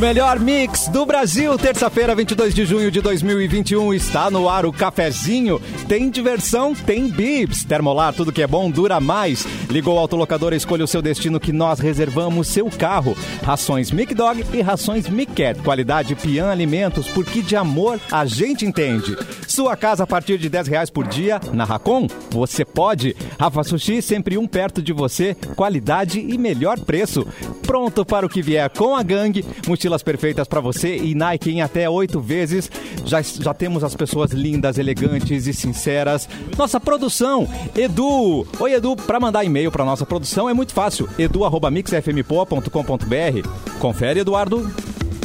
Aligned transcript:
melhor 0.00 0.40
mix 0.40 0.88
do 0.88 1.04
Brasil, 1.04 1.58
terça-feira, 1.58 2.14
22 2.14 2.54
de 2.54 2.64
junho 2.64 2.90
de 2.90 3.02
2021, 3.02 3.92
está 3.92 4.30
no 4.30 4.48
ar 4.48 4.64
o 4.64 4.72
cafezinho. 4.72 5.60
Tem 5.86 6.08
diversão, 6.08 6.74
tem 6.74 7.06
bibs. 7.06 7.64
Termolar, 7.64 8.14
tudo 8.14 8.32
que 8.32 8.40
é 8.40 8.46
bom 8.46 8.70
dura 8.70 8.98
mais. 8.98 9.46
Ligou 9.68 9.96
o 9.96 9.98
autolocador, 9.98 10.54
escolha 10.54 10.84
o 10.84 10.88
seu 10.88 11.02
destino 11.02 11.38
que 11.38 11.52
nós 11.52 11.80
reservamos 11.80 12.48
seu 12.48 12.70
carro. 12.70 13.14
Rações 13.42 13.90
Mic 13.90 14.14
Dog 14.14 14.42
e 14.54 14.62
rações 14.62 15.06
Mic 15.06 15.32
Cat. 15.34 15.60
Qualidade 15.60 16.14
Pian 16.14 16.48
Alimentos, 16.50 17.06
porque 17.08 17.42
de 17.42 17.54
amor 17.54 18.00
a 18.10 18.24
gente 18.24 18.64
entende. 18.64 19.14
Sua 19.46 19.76
casa 19.76 20.04
a 20.04 20.06
partir 20.06 20.38
de 20.38 20.48
10 20.48 20.68
reais 20.68 20.88
por 20.88 21.06
dia. 21.06 21.38
Na 21.52 21.64
Racon, 21.64 22.06
você 22.30 22.64
pode. 22.64 23.14
Rafa 23.38 23.62
Sushi, 23.62 24.00
sempre 24.00 24.38
um 24.38 24.46
perto 24.46 24.80
de 24.80 24.94
você. 24.94 25.36
Qualidade 25.54 26.20
e 26.20 26.38
melhor 26.38 26.80
preço. 26.80 27.26
Pronto 27.66 28.02
para 28.02 28.24
o 28.24 28.28
que 28.28 28.40
vier 28.40 28.70
com 28.70 28.96
a 28.96 29.02
gangue. 29.02 29.44
Mochilas 29.90 30.02
perfeitas 30.04 30.46
para 30.46 30.60
você 30.60 30.96
e 30.96 31.16
Nike 31.16 31.50
em 31.50 31.62
até 31.62 31.90
oito 31.90 32.20
vezes. 32.20 32.70
Já, 33.04 33.20
já 33.20 33.52
temos 33.52 33.82
as 33.82 33.96
pessoas 33.96 34.30
lindas, 34.30 34.78
elegantes 34.78 35.48
e 35.48 35.52
sinceras. 35.52 36.28
Nossa 36.56 36.78
produção, 36.78 37.48
Edu. 37.76 38.46
Oi, 38.60 38.74
Edu, 38.74 38.94
para 38.94 39.18
mandar 39.18 39.44
e-mail 39.44 39.72
para 39.72 39.84
nossa 39.84 40.06
produção 40.06 40.48
é 40.48 40.54
muito 40.54 40.72
fácil. 40.72 41.08
edu.mixfmpoa.com.br. 41.18 43.48
Confere, 43.80 44.20
Eduardo. 44.20 44.70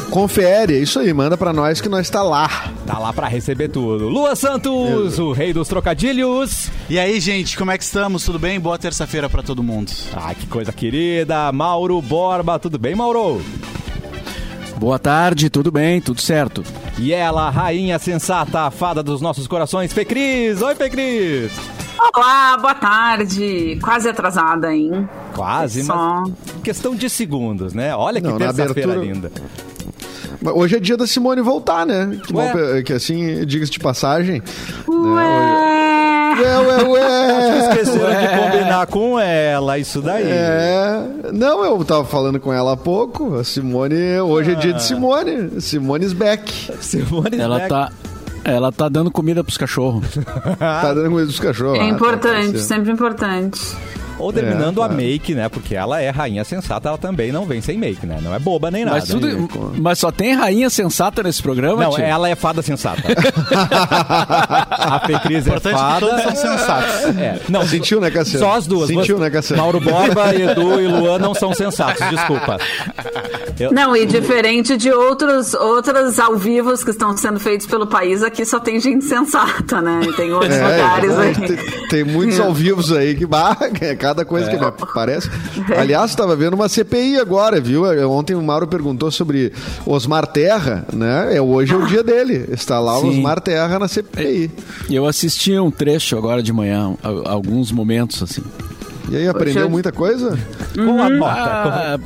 Confere, 0.09 0.73
é 0.75 0.79
isso 0.79 0.97
aí, 0.99 1.13
manda 1.13 1.37
pra 1.37 1.53
nós 1.53 1.79
que 1.79 1.87
nós 1.89 2.09
tá 2.09 2.23
lá. 2.23 2.73
Tá 2.87 2.97
lá 2.97 3.13
pra 3.13 3.27
receber 3.27 3.69
tudo. 3.69 4.09
Lua 4.09 4.35
Santos, 4.35 5.19
o 5.19 5.31
rei 5.31 5.53
dos 5.53 5.67
trocadilhos. 5.67 6.71
E 6.89 6.97
aí, 6.97 7.19
gente, 7.19 7.55
como 7.57 7.69
é 7.71 7.77
que 7.77 7.83
estamos? 7.83 8.25
Tudo 8.25 8.39
bem? 8.39 8.59
Boa 8.59 8.79
terça-feira 8.79 9.29
pra 9.29 9.43
todo 9.43 9.61
mundo. 9.61 9.91
Ai, 10.13 10.33
que 10.33 10.47
coisa 10.47 10.71
querida. 10.71 11.51
Mauro 11.51 12.01
Borba, 12.01 12.57
tudo 12.57 12.79
bem, 12.79 12.95
Mauro? 12.95 13.39
Boa 14.77 14.99
tarde, 14.99 15.49
tudo 15.49 15.71
bem, 15.71 16.01
tudo 16.01 16.21
certo. 16.21 16.63
E 16.99 17.13
ela, 17.13 17.47
a 17.47 17.49
rainha 17.49 17.97
sensata, 17.97 18.61
a 18.61 18.71
fada 18.71 19.01
dos 19.01 19.21
nossos 19.21 19.47
corações, 19.47 19.93
Fê 19.93 20.03
Cris. 20.05 20.61
Oi, 20.61 20.75
Fê 20.75 20.89
Cris. 20.89 21.51
Olá, 22.13 22.57
boa 22.57 22.75
tarde. 22.75 23.79
Quase 23.81 24.09
atrasada, 24.09 24.73
hein? 24.73 25.07
Quase, 25.33 25.83
Só. 25.83 25.95
mas 25.95 26.33
questão 26.63 26.93
de 26.95 27.09
segundos, 27.09 27.73
né? 27.73 27.95
Olha 27.95 28.21
que 28.21 28.27
terça-feira 28.33 28.71
abertura- 28.93 28.95
linda. 28.97 29.31
Hoje 30.53 30.75
é 30.75 30.79
dia 30.79 30.95
da 30.97 31.07
Simone 31.07 31.41
voltar, 31.41 31.85
né? 31.85 32.19
Que, 32.25 32.33
mal- 32.33 32.47
que 32.85 32.93
assim, 32.93 33.43
diga-se 33.45 33.71
de 33.71 33.79
passagem. 33.79 34.43
Ué. 34.87 35.74
Ué, 36.37 36.57
ué, 36.59 36.83
ué. 36.87 37.59
Esqueceram 37.59 38.09
de 38.21 38.27
combinar 38.51 38.87
com 38.87 39.19
ela, 39.19 39.77
isso 39.79 40.01
daí. 40.01 40.23
É. 40.27 40.99
Não, 41.33 41.63
eu 41.63 41.83
tava 41.85 42.03
falando 42.05 42.39
com 42.39 42.51
ela 42.53 42.73
há 42.73 42.77
pouco. 42.77 43.35
A 43.35 43.43
Simone. 43.43 44.19
Hoje 44.19 44.51
é 44.51 44.55
dia 44.55 44.71
Ah. 44.71 44.77
de 44.77 44.83
Simone. 44.83 45.61
Simone's 45.61 46.13
back. 46.13 46.71
Simone 46.81 47.37
Ela 47.39 47.57
Beck. 47.59 47.69
tá, 47.69 47.91
ela 48.43 48.71
tá 48.71 48.89
dando 48.89 49.09
comida 49.11 49.43
pros 49.43 49.57
cachorros. 49.57 50.05
Tá 50.59 50.93
dando 50.93 51.09
comida 51.09 51.25
dos 51.27 51.39
cachorros. 51.39 51.79
É 51.79 51.81
Ah, 51.83 51.85
tá, 51.85 51.89
importante, 51.89 52.51
ser. 52.59 52.63
sempre 52.65 52.91
importante. 52.91 53.59
Ou 54.17 54.31
terminando 54.31 54.79
É, 54.81 54.83
a 54.83 54.87
claro. 54.87 54.93
make, 54.95 55.33
né? 55.35 55.49
Porque 55.49 55.75
ela 55.75 56.01
é 56.01 56.09
rainha 56.09 56.43
sensata, 56.43 56.87
ela 56.89 56.97
também 56.97 57.31
não 57.31 57.45
vem 57.45 57.61
sem 57.61 57.77
make, 57.77 58.05
né? 58.05 58.19
Não 58.21 58.33
é 58.33 58.39
boba 58.39 58.71
nem 58.71 58.85
nada. 58.85 58.97
Mas, 58.99 59.09
tudo, 59.09 59.73
mas 59.77 59.99
só 59.99 60.11
tem 60.11 60.33
rainha 60.33 60.69
sensata 60.69 61.21
nesse 61.23 61.41
programa, 61.41 61.83
Não, 61.83 61.97
ela 61.97 62.29
é 62.29 62.35
fada 62.35 62.61
sensata. 62.61 63.01
a 63.89 64.99
Cris 65.23 65.45
é 65.45 65.49
Importante 65.49 65.75
que 65.75 65.99
todos 65.99 66.21
fada. 66.21 66.35
são 66.35 66.35
sensatos. 66.57 67.17
É. 67.17 67.39
Não, 67.49 67.65
Sentiu, 67.67 67.99
né, 67.99 68.09
Cassiano? 68.11 68.45
Só 68.45 68.53
as 68.55 68.67
duas. 68.67 68.87
Sentiu, 68.87 69.17
né, 69.17 69.29
Cassiano? 69.29 69.61
Mauro 69.61 69.79
Borba, 69.79 70.33
Edu 70.35 70.79
e 70.79 70.87
Luan 70.87 71.19
não 71.19 71.33
são 71.33 71.53
sensatos, 71.53 72.07
desculpa. 72.09 72.57
Eu- 73.59 73.71
Não, 73.73 73.95
e 73.95 74.05
diferente 74.05 74.75
de 74.77 74.91
outros, 74.91 75.53
outros 75.53 76.19
ao 76.19 76.35
vivos 76.35 76.83
que 76.83 76.91
estão 76.91 77.15
sendo 77.17 77.39
feitos 77.39 77.65
pelo 77.67 77.87
país, 77.87 78.21
aqui 78.23 78.45
só 78.45 78.59
tem 78.59 78.79
gente 78.79 79.05
sensata, 79.05 79.81
né? 79.81 80.01
E 80.03 80.13
tem 80.13 80.31
outros 80.31 80.53
É, 80.55 80.61
lugares 80.61 81.11
exatamente. 81.11 81.51
aí. 81.51 81.57
tem, 81.57 81.87
tem 81.87 82.03
muitos 82.03 82.39
ao 82.39 82.53
vivos 82.53 82.91
aí 82.91 83.15
que 83.15 83.25
é 83.85 83.95
cada 84.05 84.23
coisa 84.23 84.51
que 84.51 84.57
me 84.57 84.65
aparece. 84.65 85.27
Aliás, 85.75 86.11
estava 86.11 86.35
vendo 86.35 86.53
uma 86.53 86.69
CPI 86.69 87.17
agora, 87.17 87.59
viu? 87.59 87.83
Ontem 88.11 88.35
o 88.35 88.41
Mauro 88.43 88.67
perguntou 88.67 89.09
sobre 89.09 89.51
Osmar 89.83 90.27
Terra, 90.27 90.85
né? 90.93 91.35
É, 91.35 91.41
hoje 91.41 91.73
é 91.73 91.75
o 91.75 91.87
dia 91.87 92.03
dele. 92.03 92.45
Está 92.51 92.79
lá 92.79 92.99
o 92.99 93.01
Sim. 93.01 93.09
Osmar 93.09 93.41
Terra 93.41 93.79
na 93.79 93.87
CPI. 93.87 94.51
Eu 94.91 95.07
assisti 95.07 95.57
um 95.57 95.71
trecho 95.71 96.15
agora 96.17 96.43
de 96.43 96.53
manhã, 96.53 96.95
alguns 97.25 97.71
momentos, 97.71 98.21
assim. 98.21 98.43
E 99.09 99.15
aí, 99.17 99.27
aprendeu 99.27 99.63
eu- 99.63 99.69
muita 99.69 99.91
coisa? 99.91 100.37
Com 100.75 101.01
a 101.01 101.09
nota. 101.09 101.31
Ah, 101.35 101.99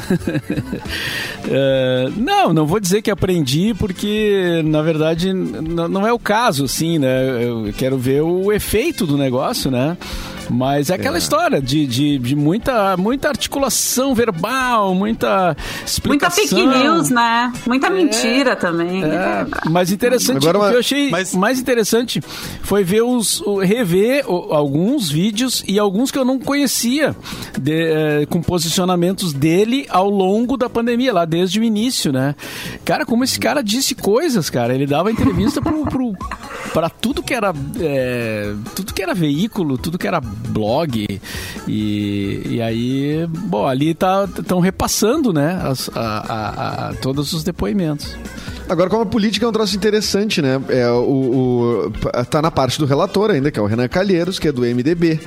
é, 1.48 2.08
não, 2.16 2.52
não 2.52 2.66
vou 2.66 2.80
dizer 2.80 3.02
que 3.02 3.10
aprendi, 3.10 3.74
porque 3.78 4.62
na 4.64 4.82
verdade 4.82 5.32
não 5.32 6.06
é 6.06 6.12
o 6.12 6.18
caso, 6.18 6.64
assim, 6.64 6.98
né? 6.98 7.44
Eu 7.44 7.72
quero 7.76 7.98
ver 7.98 8.22
o 8.22 8.52
efeito 8.52 9.06
do 9.06 9.16
negócio, 9.16 9.70
né? 9.70 9.96
Mas 10.50 10.90
é 10.90 10.94
aquela 10.94 11.16
história 11.18 11.60
de, 11.60 11.86
de, 11.86 12.18
de 12.18 12.34
muita, 12.36 12.96
muita 12.96 13.28
articulação 13.28 14.14
verbal, 14.14 14.94
muita 14.94 15.56
Muita 15.56 15.56
explicação. 15.86 16.44
fake 16.48 16.66
news, 16.66 17.10
né? 17.10 17.52
Muita 17.66 17.88
mentira 17.90 18.56
também. 18.56 19.04
É, 19.04 19.46
mas 19.70 19.92
interessante, 19.92 20.46
Agora, 20.48 20.58
o 20.66 20.70
que 20.70 20.74
eu 20.76 20.80
achei 20.80 21.10
mas- 21.10 21.34
mais 21.34 21.60
interessante 21.60 22.20
foi 22.62 22.82
ver 22.84 23.02
os, 23.02 23.42
rever 23.62 24.24
alguns 24.26 25.10
vídeos 25.10 25.62
e 25.68 25.78
alguns 25.78 26.10
que 26.10 26.18
eu 26.18 26.24
não 26.24 26.38
conhecia 26.38 27.14
de, 27.58 27.72
eh, 27.72 28.26
com 28.28 28.42
posicionamentos 28.42 29.32
dele 29.32 29.86
ao 29.88 30.08
longo 30.10 30.56
da 30.56 30.68
pandemia, 30.68 31.12
lá 31.12 31.24
desde 31.24 31.60
o 31.60 31.64
início, 31.64 32.12
né? 32.12 32.34
Cara, 32.84 33.06
como 33.06 33.22
esse 33.24 33.38
cara 33.38 33.62
disse 33.62 33.94
coisas, 33.94 34.50
cara. 34.50 34.74
Ele 34.74 34.86
dava 34.86 35.10
entrevista 35.10 35.60
pro, 35.62 35.84
pro, 35.84 36.12
pra 36.72 36.88
tudo 36.90 37.22
que 37.22 37.34
era 37.34 37.52
eh, 37.80 38.54
tudo 38.74 38.92
que 38.92 39.02
era 39.02 39.14
veículo, 39.14 39.78
tudo 39.78 39.98
que 39.98 40.06
era 40.06 40.20
blog 40.48 41.20
e, 41.68 42.42
e 42.46 42.62
aí, 42.62 43.26
bom, 43.28 43.66
ali 43.66 43.94
tá 43.94 44.28
estão 44.38 44.60
repassando, 44.60 45.32
né, 45.32 45.60
as- 45.62 45.88
a- 45.94 46.00
a- 46.28 46.88
a- 46.90 46.94
todos 46.94 47.32
os 47.32 47.44
depoimentos. 47.44 48.16
Agora, 48.70 48.88
como 48.88 49.02
a 49.02 49.06
política 49.06 49.44
é 49.44 49.48
um 49.48 49.52
troço 49.52 49.74
interessante, 49.76 50.40
né? 50.40 50.60
É, 50.68 50.88
o, 50.90 51.90
o- 51.90 51.92
tá 52.30 52.40
na 52.40 52.50
parte 52.52 52.78
do 52.78 52.86
relator 52.86 53.30
ainda, 53.30 53.50
que 53.50 53.58
é 53.58 53.62
o 53.62 53.66
Renan 53.66 53.88
Calheiros, 53.88 54.38
que 54.38 54.46
é 54.46 54.52
do 54.52 54.62
MDB, 54.62 55.18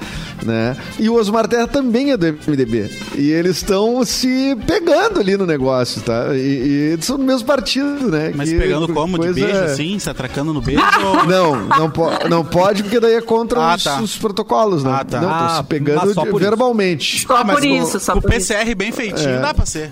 né? 0.44 0.78
E 0.98 1.10
o 1.10 1.16
Osmar 1.16 1.46
Terra 1.48 1.68
também 1.68 2.12
é 2.12 2.18
do 2.18 2.26
MDB. 2.48 2.90
E 3.16 3.30
eles 3.32 3.58
estão 3.58 4.04
se 4.06 4.56
pegando 4.66 5.20
ali 5.20 5.36
no 5.36 5.46
negócio, 5.46 6.02
tá? 6.02 6.28
E, 6.34 6.96
e 6.98 7.04
são 7.04 7.18
do 7.18 7.24
mesmo 7.26 7.46
partido, 7.46 8.10
né? 8.10 8.32
Mas 8.34 8.50
Que 8.50 8.58
pegando 8.58 8.88
como? 8.94 9.20
De 9.20 9.34
beijo, 9.34 9.58
assim? 9.60 10.00
Se 10.00 10.10
atracando 10.10 10.54
no 10.54 10.62
beijo? 10.62 10.82
ou- 11.06 11.26
Não, 11.28 11.68
não, 11.68 11.90
po 11.92 12.10
não 12.30 12.46
pode, 12.46 12.84
porque 12.84 13.00
daí 13.00 13.16
é 13.16 13.22
contra 13.22 13.60
Ah, 13.60 13.76
os, 13.76 13.84
tá. 13.84 14.02
os 14.02 14.16
protocolos, 14.18 14.84
né? 14.86 14.92
Ah, 15.00 15.04
tá. 15.04 15.20
Não, 15.20 15.30
Ah, 15.30 15.46
estão 15.48 15.58
se 15.58 15.64
pegando 15.64 16.06
mas 16.06 16.14
só 16.14 16.24
de- 16.24 16.30
por 16.30 16.40
isso. 16.42 16.50
verbalmente. 16.50 17.26
Só 17.28 17.36
Ah, 17.38 17.44
mas 17.44 17.56
por 17.56 17.66
isso, 17.66 18.00
só 18.00 18.14
com 18.14 18.20
o 18.20 18.22
por 18.22 18.34
isso. 18.34 18.48
PCR 18.54 18.74
bem 18.76 18.92
feitinho, 18.94 19.30
É. 19.30 19.42
dá 19.42 19.54
pra 19.54 19.66
ser. 19.66 19.92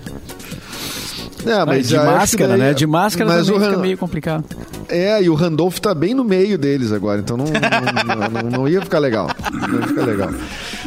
É, 1.46 1.64
mas 1.64 1.88
de 1.88 1.94
que 1.96 2.00
máscara, 2.04 2.48
daí- 2.50 2.58
né? 2.58 2.74
De 2.74 2.86
máscara 2.86 3.30
mas 3.30 3.46
também 3.46 3.56
o 3.60 3.60
fica 3.64 3.76
Ran- 3.76 3.82
meio 3.82 3.98
complicado. 3.98 4.44
É, 4.88 5.22
e 5.22 5.28
o 5.30 5.34
Randolph 5.34 5.78
tá 5.78 5.94
bem 5.94 6.14
no 6.14 6.22
meio 6.24 6.56
deles 6.58 6.92
agora, 6.92 7.20
então 7.20 7.36
não, 7.38 7.44
não, 7.46 8.42
não- 8.42 8.50
não 8.50 8.68
ia 8.68 8.80
ficar 8.80 8.98
legal. 8.98 9.28
Não 9.52 9.80
ia 9.80 9.86
ficar 9.88 10.02
legal. 10.06 10.30
Mas, 10.30 10.40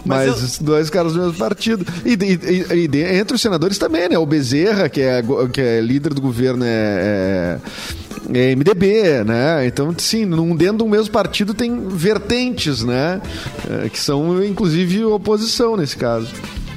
Mas 0.05 0.27
eu- 0.27 0.33
os 0.35 0.59
dois 0.59 0.89
caras 0.89 1.13
do 1.13 1.19
mesmo 1.19 1.33
partido. 1.33 1.85
E, 2.05 2.13
e- 2.13 2.73
e- 2.73 2.89
e 2.97 3.17
entre 3.17 3.35
os 3.35 3.41
senadores 3.41 3.77
também, 3.77 4.07
né? 4.09 4.17
O 4.17 4.25
Bezerra, 4.25 4.88
que 4.88 5.01
é, 5.01 5.23
que 5.51 5.59
é 5.61 5.81
líder 5.81 6.13
do 6.13 6.21
governo, 6.21 6.63
é, 6.63 7.59
é, 8.31 8.39
é 8.51 8.51
MDB, 8.55 9.23
né? 9.25 9.65
Então, 9.65 9.94
sim, 9.97 10.25
num, 10.25 10.55
dentro 10.55 10.77
do 10.77 10.88
mesmo 10.88 11.11
partido 11.11 11.53
tem 11.53 11.88
vertentes, 11.89 12.83
né? 12.83 13.19
É, 13.83 13.89
que 13.89 14.00
são, 14.00 14.44
inclusive, 14.44 15.03
oposição 15.06 15.75
nesse 15.75 15.97
caso. 15.97 16.27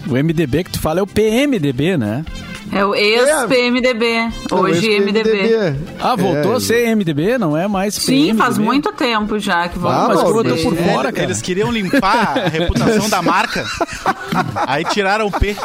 O 0.07 0.15
MDB 0.17 0.65
que 0.65 0.71
tu 0.71 0.81
fala 0.81 1.01
é 1.01 1.03
o 1.03 1.07
PMDB, 1.07 1.99
né? 1.99 2.25
É 2.71 2.85
o 2.85 2.95
ex-PMDB. 2.95 4.29
Hoje 4.29 4.37
Então, 4.45 4.69
esse 4.69 5.01
MDB. 5.01 5.77
Ah, 6.01 6.15
voltou 6.17 6.53
É, 6.53 6.57
a 6.57 6.61
ser 6.61 6.89
MDB, 6.95 7.39
não 7.39 7.57
é 7.57 7.67
mais 7.67 7.95
Sim, 7.95 8.13
PMDB? 8.13 8.39
faz 8.39 8.59
muito 8.59 8.93
tempo 8.93 9.39
já 9.39 9.69
que 9.69 9.79
Ah, 9.79 10.07
mas 10.09 10.19
eu 10.21 10.25
tô 10.27 10.43
mas- 10.45 10.63
por 10.63 10.79
É, 10.79 10.83
fora, 10.93 11.09
É, 11.09 11.13
cara. 11.13 11.25
Eles 11.25 11.41
queriam 11.43 11.71
limpar 11.73 12.39
a 12.39 12.49
reputação 12.49 13.09
da 13.09 13.23
marca. 13.23 13.65
Aí 14.67 14.85
tiraram 14.85 15.27
o 15.27 15.31
P. 15.31 15.57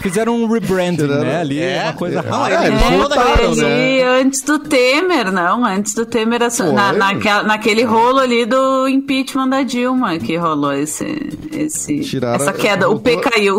Fizeram 0.00 0.34
um 0.42 0.46
rebranding, 0.50 0.96
Tiraram- 0.96 1.24
né? 1.24 1.40
Ali, 1.40 1.60
É. 1.60 1.82
uma 1.84 1.92
coisa 1.92 2.20
rara. 2.22 2.54
é, 2.54 2.66
eles 2.68 2.82
É, 2.82 2.96
voltaram, 2.96 3.54
né? 3.54 3.64
ali 3.66 4.02
antes 4.02 4.40
do 4.42 4.58
Temer, 4.58 5.30
não, 5.30 5.62
antes 5.64 5.92
do 5.94 6.06
Temer, 6.06 6.42
Foi. 6.64 6.72
na, 6.72 6.92
naquela- 6.92 7.42
naquele 7.42 7.84
rolo 7.84 8.18
ali 8.18 8.46
do 8.46 8.88
impeachment 8.88 9.48
da 9.48 9.62
Dilma 9.62 10.16
que 10.18 10.36
rolou 10.36 10.72
esse, 10.72 11.38
esse 11.52 12.00
Tiraram- 12.00 12.36
essa 12.42 12.52
queda, 12.52 12.88
o 12.88 12.98
P 12.98 13.12
voltou- 13.12 13.30
caiu. 13.32 13.58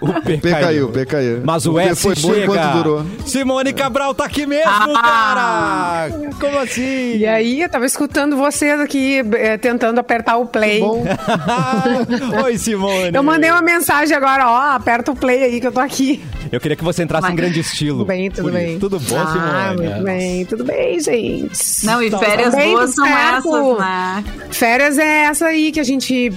O 0.00 0.12
P 0.20 0.36
P 0.36 0.50
caiu, 0.50 0.88
P 0.90 1.06
caiu. 1.06 1.40
Mas 1.44 1.64
o, 1.66 1.72
P 1.72 1.80
S 1.80 2.02
foi 2.02 2.14
enquanto 2.44 2.72
durou. 2.82 3.06
Simone 3.26 3.72
Cabral 3.72 4.14
tá 4.14 4.24
aqui 4.24 4.46
mesmo, 4.46 4.70
Ah. 4.70 6.08
cara! 6.08 6.30
Como 6.40 6.58
assim? 6.58 7.16
E 7.16 7.26
aí, 7.26 7.60
eu 7.62 7.68
tava 7.68 7.86
escutando 7.86 8.36
vocês 8.36 8.80
aqui 8.80 9.22
eh, 9.34 9.56
tentando 9.58 9.98
apertar 9.98 10.36
o 10.36 10.46
play. 10.46 10.80
Bom, 10.80 11.04
Oi, 12.44 12.58
Simone. 12.58 13.10
Eu 13.14 13.22
mandei 13.22 13.50
uma 13.50 13.62
mensagem 13.62 14.16
agora, 14.16 14.48
ó, 14.50 14.56
aperta 14.76 15.10
o 15.10 15.16
play 15.16 15.42
aí 15.44 15.60
que 15.60 15.66
eu 15.66 15.72
tô 15.72 15.80
aqui. 15.80 16.22
Eu 16.50 16.60
queria 16.60 16.76
que 16.76 16.84
você 16.84 17.02
entrasse 17.02 17.22
Mas- 17.24 17.32
em 17.32 17.36
grande 17.36 17.60
estilo. 17.60 17.98
Tudo 17.98 18.06
bem, 18.08 18.30
tudo 18.30 18.50
bem. 18.50 18.78
Tudo 18.78 19.00
bom, 19.00 19.16
ah, 19.18 19.72
Simone? 19.72 19.88
muito 19.88 20.04
bem, 20.04 20.44
tudo 20.46 20.64
bem, 20.64 21.00
gente. 21.00 21.84
Não, 21.86 22.02
e 22.02 22.06
Então, 22.06 22.18
férias 22.20 22.50
também, 22.50 22.72
boas 22.72 22.94
são 22.94 23.06
essas, 23.06 23.78
né? 23.78 24.24
Férias 24.50 24.98
é 24.98 25.24
essa 25.24 25.46
aí 25.46 25.70
que 25.72 25.80
a 25.80 25.84
gente 25.84 26.30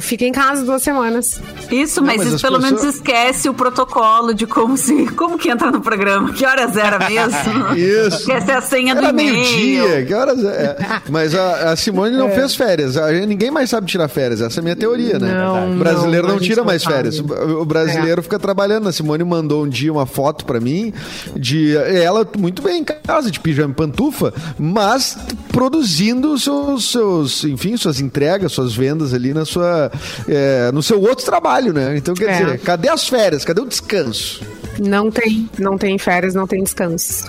fica 0.00 0.24
em 0.24 0.32
casa 0.32 0.64
duas 0.64 0.82
semanas. 0.82 1.40
Isso, 1.70 2.00
Não, 2.00 2.06
mas, 2.06 2.18
mas 2.18 2.26
isso 2.34 2.40
pelo 2.42 2.60
pessoas- 2.60 2.82
menos 2.82 2.94
esquece 2.96 3.48
o 3.48 3.54
protocolo 3.54 4.32
de 4.34 4.46
como 4.46 4.76
se. 4.76 5.06
Como 5.18 5.37
que 5.38 5.48
entra 5.50 5.70
no 5.70 5.80
programa? 5.80 6.32
Que 6.32 6.44
horas 6.44 6.76
era 6.76 6.98
mesmo? 7.08 7.38
Isso. 7.76 8.18
Esquece 8.18 8.50
a 8.50 8.60
senha 8.60 8.94
do 8.94 9.00
Era 9.00 9.10
e-mail. 9.10 9.32
meio-dia, 9.32 10.04
que 10.04 10.12
horas 10.14 10.42
é? 10.44 10.76
Mas 11.08 11.34
a, 11.34 11.72
a 11.72 11.76
Simone 11.76 12.16
não 12.16 12.30
fez 12.30 12.54
férias. 12.54 12.96
A 12.96 13.12
gente- 13.12 13.26
ninguém 13.26 13.50
mais 13.50 13.70
sabe 13.70 13.86
tirar 13.86 14.08
férias. 14.08 14.40
Essa 14.40 14.58
é 14.58 14.60
a 14.60 14.64
minha 14.64 14.76
teoria, 14.76 15.18
né? 15.18 15.32
Não, 15.32 15.72
o 15.72 15.78
brasileiro 15.78 16.26
não, 16.26 16.34
não, 16.34 16.40
tira 16.40 16.62
mais 16.64 16.82
sabe. 16.82 16.96
férias. 16.96 17.18
O 17.20 17.64
brasileiro 17.64 18.22
fica 18.22 18.38
trabalhando. 18.38 18.88
A 18.88 18.92
Simone 18.92 19.24
mandou 19.24 19.64
um 19.64 19.68
dia 19.68 19.92
uma 19.92 20.06
foto 20.06 20.44
pra 20.44 20.60
mim 20.60 20.92
de 21.36 21.76
ela 21.76 22.26
muito 22.36 22.60
bem 22.62 22.80
em 22.80 22.84
casa, 22.84 23.30
de 23.30 23.38
pijama 23.40 23.70
e 23.72 23.74
pantufa, 23.74 24.32
mas 24.58 25.16
produzindo 25.52 26.38
seus, 26.38 26.90
seus, 26.90 27.44
enfim, 27.44 27.76
suas 27.76 28.00
entregas, 28.00 28.52
suas 28.52 28.74
vendas 28.74 29.12
ali 29.14 29.32
na 29.34 29.44
sua, 29.44 29.90
é, 30.28 30.70
no 30.72 30.82
seu 30.82 31.00
outro 31.00 31.24
trabalho, 31.24 31.72
né? 31.72 31.96
Então, 31.96 32.14
quer 32.14 32.30
É. 32.30 32.44
dizer, 32.44 32.58
cadê 32.60 32.88
as 32.88 33.08
férias? 33.08 33.44
Cadê 33.44 33.60
o 33.60 33.66
descanso? 33.66 34.40
Não 34.78 35.10
tem, 35.10 35.48
não 35.58 35.76
tem 35.76 35.98
férias, 35.98 36.34
não 36.34 36.46
tem 36.46 36.62
descanso. 36.62 37.24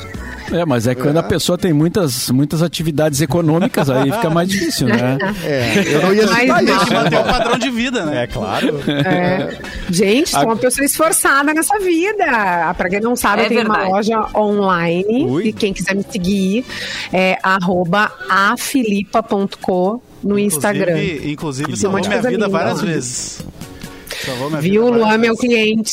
É, 0.51 0.66
mas 0.66 0.88
é 0.88 0.96
quando 0.96 1.18
a 1.18 1.24
pessoa 1.24 1.57
tem 1.60 1.72
muitas, 1.72 2.31
muitas 2.31 2.63
atividades 2.63 3.22
econômicas, 3.22 3.88
aí 3.88 4.12
fica 4.12 4.30
mais 4.31 4.50
difícil, 4.50 4.88
né? 4.88 5.18
É, 5.44 5.84
eu 5.94 6.01
não 6.01 6.13
ia 6.13 6.25
Mas 6.25 6.40
citar 6.40 6.63
isso. 6.63 6.78
Tem 6.78 6.88
que 6.88 6.94
manter 6.96 7.18
o 7.19 7.24
padrão 7.24 7.60
de 7.60 7.69
vida, 7.69 8.06
né? 8.06 8.24
É 8.24 8.28
claro. 8.28 8.80
É. 8.88 9.57
Gente, 9.92 10.30
sou 10.31 10.44
uma 10.46 10.56
pessoa 10.57 10.84
esforçada 10.86 11.54
nessa 11.54 11.78
vida. 11.80 12.74
Pra 12.75 12.90
quem 12.90 13.00
não 13.00 13.16
sabe, 13.16 13.44
É 13.44 13.46
eu 13.46 13.50
tenho 13.50 13.66
uma 13.66 13.75
verdade. 13.75 13.94
loja 13.94 14.28
online. 14.36 15.25
Ui. 15.25 15.48
E 15.50 15.54
quem 15.54 15.72
quiser 15.72 15.95
me 15.95 16.04
seguir 16.10 16.66
é 17.13 17.38
arroba 17.44 18.12
afilipa.co 18.30 20.02
no 20.24 20.38
Instagram. 20.38 20.98
Inclusive, 21.00 21.31
inclusive 21.31 21.66
Tem 21.68 21.74
um 21.75 21.78
salvou 21.78 22.00
minha 22.02 22.18
vida 22.22 22.30
linda. 22.31 22.50
várias 22.50 22.81
vezes. 22.81 23.45
Viu, 24.62 24.83
várias 24.89 25.00
Luan, 25.07 25.18
meu 25.18 25.36
cliente. 25.38 25.92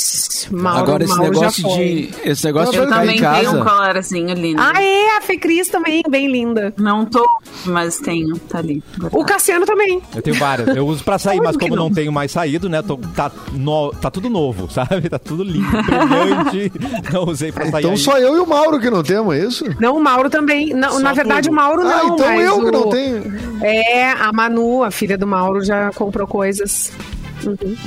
Mauro, 0.50 0.78
Agora 0.80 1.04
esse 1.04 1.16
Mauro 1.16 1.32
negócio 1.32 1.68
de 1.76 2.10
esse 2.24 2.44
negócio 2.44 2.72
de 2.72 2.78
Eu 2.78 2.84
ficar 2.84 3.00
também 3.00 3.16
em 3.16 3.18
tenho 3.20 3.30
um 3.30 3.42
casa. 3.44 3.64
colarzinho 3.64 4.34
lindo. 4.34 4.60
Ah, 4.62 4.82
é, 4.82 5.16
a 5.16 5.20
Fê 5.20 5.36
Cris 5.36 5.68
também, 5.68 6.02
bem 6.08 6.26
linda. 6.30 6.72
Não 6.76 7.04
tô, 7.04 7.24
mas 7.64 7.98
tenho, 7.98 8.36
tá 8.38 8.58
ali. 8.58 8.82
O 9.12 9.24
Cassiano 9.24 9.64
também. 9.64 10.00
Eu 10.14 10.22
tenho 10.22 10.36
várias. 10.36 10.76
Eu 10.76 10.86
uso 10.86 11.02
pra 11.04 11.18
sair, 11.18 11.40
mas 11.40 11.56
que 11.56 11.64
como 11.64 11.76
não 11.76 11.84
não. 11.88 11.94
tenho 11.94 12.12
mais 12.12 12.30
saído, 12.32 12.68
né? 12.68 12.82
tô- 12.82 12.96
tá, 13.14 13.30
no- 13.52 13.92
tá 13.92 14.10
tudo 14.10 14.28
novo, 14.28 14.68
sabe? 14.72 15.08
Tá 15.08 15.18
tudo 15.18 15.42
lindo, 15.44 15.66
brilhante. 15.70 16.72
Não 17.12 17.24
usei 17.24 17.52
pra 17.52 17.64
sair 17.70 17.80
Então 17.80 17.90
ainda. 17.92 18.02
só 18.02 18.18
eu 18.18 18.36
e 18.36 18.40
o 18.40 18.46
Mauro 18.46 18.78
que 18.80 18.90
não 18.90 19.02
temos, 19.02 19.34
é 19.34 19.44
isso? 19.44 19.64
Não, 19.80 19.96
o 19.96 20.00
Mauro 20.02 20.28
também. 20.30 20.74
Não, 20.74 20.92
Só 20.92 21.00
na 21.00 21.12
verdade, 21.12 21.48
o 21.48 21.52
Mauro 21.52 21.84
não. 21.84 21.90
ah, 21.90 22.04
então 22.14 22.26
mas 22.26 22.44
eu 22.44 22.60
que 22.60 22.66
o- 22.66 22.72
não 22.72 22.88
tenho. 22.90 23.34
É, 23.62 24.10
a 24.12 24.32
Manu, 24.32 24.82
a 24.82 24.90
filha 24.90 25.16
do 25.16 25.26
Mauro, 25.26 25.64
já 25.64 25.90
comprou 25.92 26.26
coisas. 26.26 26.92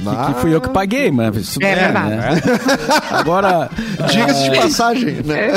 Ah, 0.06 0.34
Que 0.34 0.42
fui 0.42 0.54
eu 0.56 0.62
que 0.62 0.70
paguei, 0.70 1.10
mas 1.12 1.36
isso 1.36 1.60
É 1.62 1.76
verdade. 1.76 2.16
né? 2.16 2.30
Agora, 3.12 3.70
Diga-se 4.12 4.44
de 4.50 4.56
passagem, 4.58 5.16
né? 5.26 5.54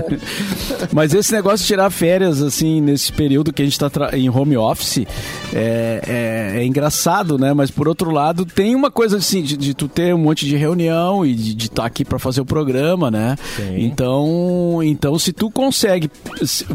Mas 0.92 1.14
esse 1.14 1.32
negócio 1.32 1.58
de 1.58 1.66
tirar 1.66 1.90
férias, 1.90 2.42
assim, 2.42 2.80
nesse 2.80 3.12
período 3.12 3.52
que 3.52 3.62
a 3.62 3.64
gente 3.64 3.78
tá 3.78 3.90
em 4.12 4.28
home 4.28 4.56
office, 4.56 5.06
é, 5.54 6.54
é- 6.54 6.60
é 6.60 6.64
engraçado, 6.64 7.38
né? 7.38 7.52
Mas 7.52 7.70
por 7.70 7.86
outro 7.88 8.10
lado, 8.10 8.44
tem 8.44 8.74
uma 8.74 8.90
coisa 8.90 9.18
assim, 9.18 9.42
de, 9.42 9.56
de 9.56 9.74
tu 9.74 9.88
ter 9.88 10.14
um 10.14 10.18
monte 10.18 10.46
de 10.46 10.56
reunião 10.56 11.24
e 11.24 11.34
de 11.34 11.66
estar 11.66 11.84
aqui 11.84 12.04
para 12.04 12.18
fazer 12.18 12.40
o 12.40 12.44
programa, 12.44 13.10
né? 13.10 13.36
Então, 13.76 14.80
então, 14.82 15.18
se 15.18 15.32
tu 15.32 15.50
consegue 15.50 16.10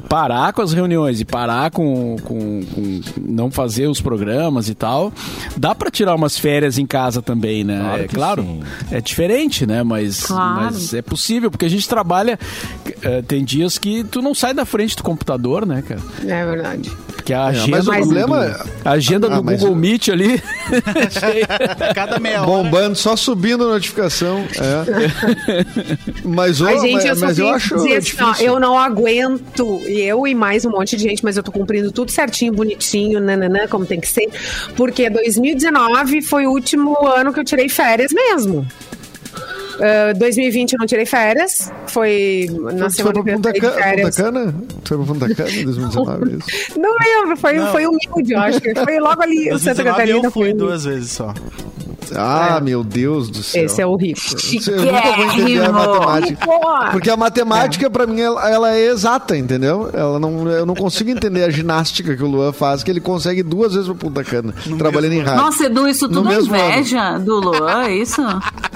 parar 0.07 0.53
com 0.53 0.61
as 0.61 0.73
reuniões 0.73 1.19
e 1.19 1.25
parar 1.25 1.71
com, 1.71 2.15
com- 2.23 2.61
com 2.73 3.01
não 3.21 3.51
fazer 3.51 3.87
os 3.87 3.99
programas 4.01 4.69
e 4.69 4.75
tal, 4.75 5.11
dá 5.57 5.73
para 5.75 5.89
tirar 5.89 6.04
umas 6.13 6.37
férias 6.37 6.77
em 6.77 6.85
casa 6.85 7.21
também, 7.21 7.63
né? 7.63 7.79
Claro 7.79 8.03
é 8.03 8.07
que 8.07 8.15
claro, 8.15 8.43
sim. 8.43 8.59
é 8.91 9.01
diferente, 9.01 9.65
né? 9.65 9.81
Mas, 9.81 10.23
Claro. 10.27 10.65
mas 10.65 10.93
é 10.93 11.01
possível, 11.01 11.49
porque 11.49 11.65
a 11.65 11.69
gente 11.69 11.87
trabalha. 11.89 12.37
eh, 13.01 13.21
tem 13.23 13.43
dias 13.43 13.77
que 13.79 14.03
tu 14.03 14.21
não 14.21 14.35
sai 14.35 14.53
da 14.53 14.65
frente 14.65 14.95
do 14.95 15.01
computador, 15.03 15.65
né, 15.65 15.81
cara? 15.87 16.01
É 16.27 16.45
verdade. 16.45 16.91
Porque 17.25 17.33
a 17.33 17.45
agenda, 17.45 17.71
mas 17.77 17.87
o 17.87 17.91
problema- 17.91 18.45
do- 18.49 18.69
a 18.85 18.91
agenda 18.91 19.27
Ah, 19.27 19.35
do 19.37 19.41
Google 19.43 19.71
o- 19.71 19.75
Meet 19.75 20.09
ali. 20.09 20.39
cheia. 21.09 21.47
Cada 21.95 22.19
meia 22.19 22.43
hora. 22.43 22.45
Bombando, 22.45 22.95
só 22.95 23.15
subindo 23.15 23.63
a 23.63 23.67
notificação. 23.73 24.45
É. 24.55 25.63
Mas, 26.23 26.61
ô, 26.61 26.65
Mas, 26.65 26.81
gente, 26.81 26.93
mas, 26.93 27.05
eu 27.05 27.15
mas 27.25 27.39
eu 27.39 27.49
acho 27.49 27.75
assim, 27.75 28.17
ó, 28.21 28.35
eu 28.39 28.59
não 28.59 28.77
aguento, 28.77 29.81
e 29.87 30.01
eu 30.01 30.27
e 30.27 30.35
mais 30.35 30.65
um 30.65 30.69
monte 30.69 30.95
de 30.95 31.01
gente, 31.01 31.23
mas 31.23 31.35
eu 31.35 31.41
tô 31.41 31.51
cumprindo 31.51 31.91
tudo 31.91 32.11
certinho, 32.11 32.53
bonitinho, 32.53 33.19
nananã, 33.19 33.67
como 33.67 33.87
tem 33.87 33.99
que 33.99 34.07
ser, 34.07 34.29
porque 34.75 35.09
2019 35.09 36.21
foi 36.21 36.45
o 36.45 36.51
último 36.51 36.95
ano 37.07 37.33
que 37.33 37.39
eu 37.39 37.43
tirei 37.43 37.67
férias 37.69 38.11
mesmo. 38.13 38.67
Ah, 39.81 40.13
2020 40.13 40.73
eu 40.73 40.79
não 40.79 40.85
tirei 40.87 41.05
férias, 41.05 41.71
foi 41.87 42.47
na 42.73 42.89
foi 42.89 42.89
semana 42.91 43.13
pra 43.13 43.23
que 43.23 43.29
eu 43.29 43.35
Punta, 43.35 43.53
tirei 43.53 43.61
Cana, 43.61 43.73
Punta 43.73 43.83
férias. 43.83 44.15
Cana? 44.15 44.55
Tu 44.83 44.87
foi 44.87 44.97
pra 44.97 45.05
Punta 45.05 45.35
Cana 45.35 45.49
em 45.51 45.63
2019, 45.65 46.31
é 46.31 46.35
isso? 46.37 46.79
Não 46.79 46.91
lembro, 46.93 47.37
foi, 47.37 47.59
foi 47.67 47.85
humilde, 47.85 48.33
eu 48.33 48.39
acho 48.39 48.61
que 48.61 48.73
foi 48.75 48.99
logo 48.99 49.21
ali 49.21 49.49
em 49.49 49.57
Santa 49.57 49.83
2019 49.83 49.89
Catarina. 49.91 50.17
eu 50.27 50.31
fui 50.31 50.43
foi- 50.49 50.53
duas 50.53 50.83
vezes 50.85 51.11
só. 51.11 51.33
Ah, 52.15 52.59
meu 52.61 52.83
Deus 52.83 53.31
do 53.31 53.41
céu. 53.41 53.65
Esse 53.65 53.81
é 53.81 53.85
o 53.87 53.95
rico. 53.95 54.19
Eu 54.67 54.85
nunca 54.85 55.11
vou 55.15 55.25
entender 55.25 55.65
a 55.65 55.71
matemática. 55.71 56.47
Porque 56.91 57.09
a 57.09 57.17
matemática, 57.17 57.89
pra 57.89 58.05
mim, 58.05 58.21
ela, 58.21 58.47
ela 58.47 58.75
é 58.75 58.85
exata, 58.91 59.35
entendeu? 59.35 59.89
Ela 59.91 60.19
não, 60.19 60.47
eu 60.47 60.67
não 60.67 60.75
consigo 60.75 61.09
entender 61.09 61.43
a 61.43 61.49
ginástica 61.49 62.15
que 62.15 62.21
o 62.21 62.27
Luan 62.27 62.53
faz, 62.53 62.83
que 62.83 62.91
ele 62.91 62.99
consegue 63.01 63.41
duas 63.41 63.73
vezes 63.73 63.87
pra 63.87 63.95
Punta 63.95 64.23
Cana, 64.23 64.53
trabalhando 64.77 65.13
em 65.13 65.21
rádio. 65.21 65.43
Nossa, 65.45 65.65
Edu, 65.65 65.87
isso 65.87 66.07
No 66.07 66.13
tudo 66.21 66.31
é 66.31 66.35
mesmo 66.35 66.53
ano. 66.53 66.63
inveja 66.73 67.17
do 67.17 67.39
Luan, 67.39 67.85
é 67.85 67.95
isso? 67.95 68.21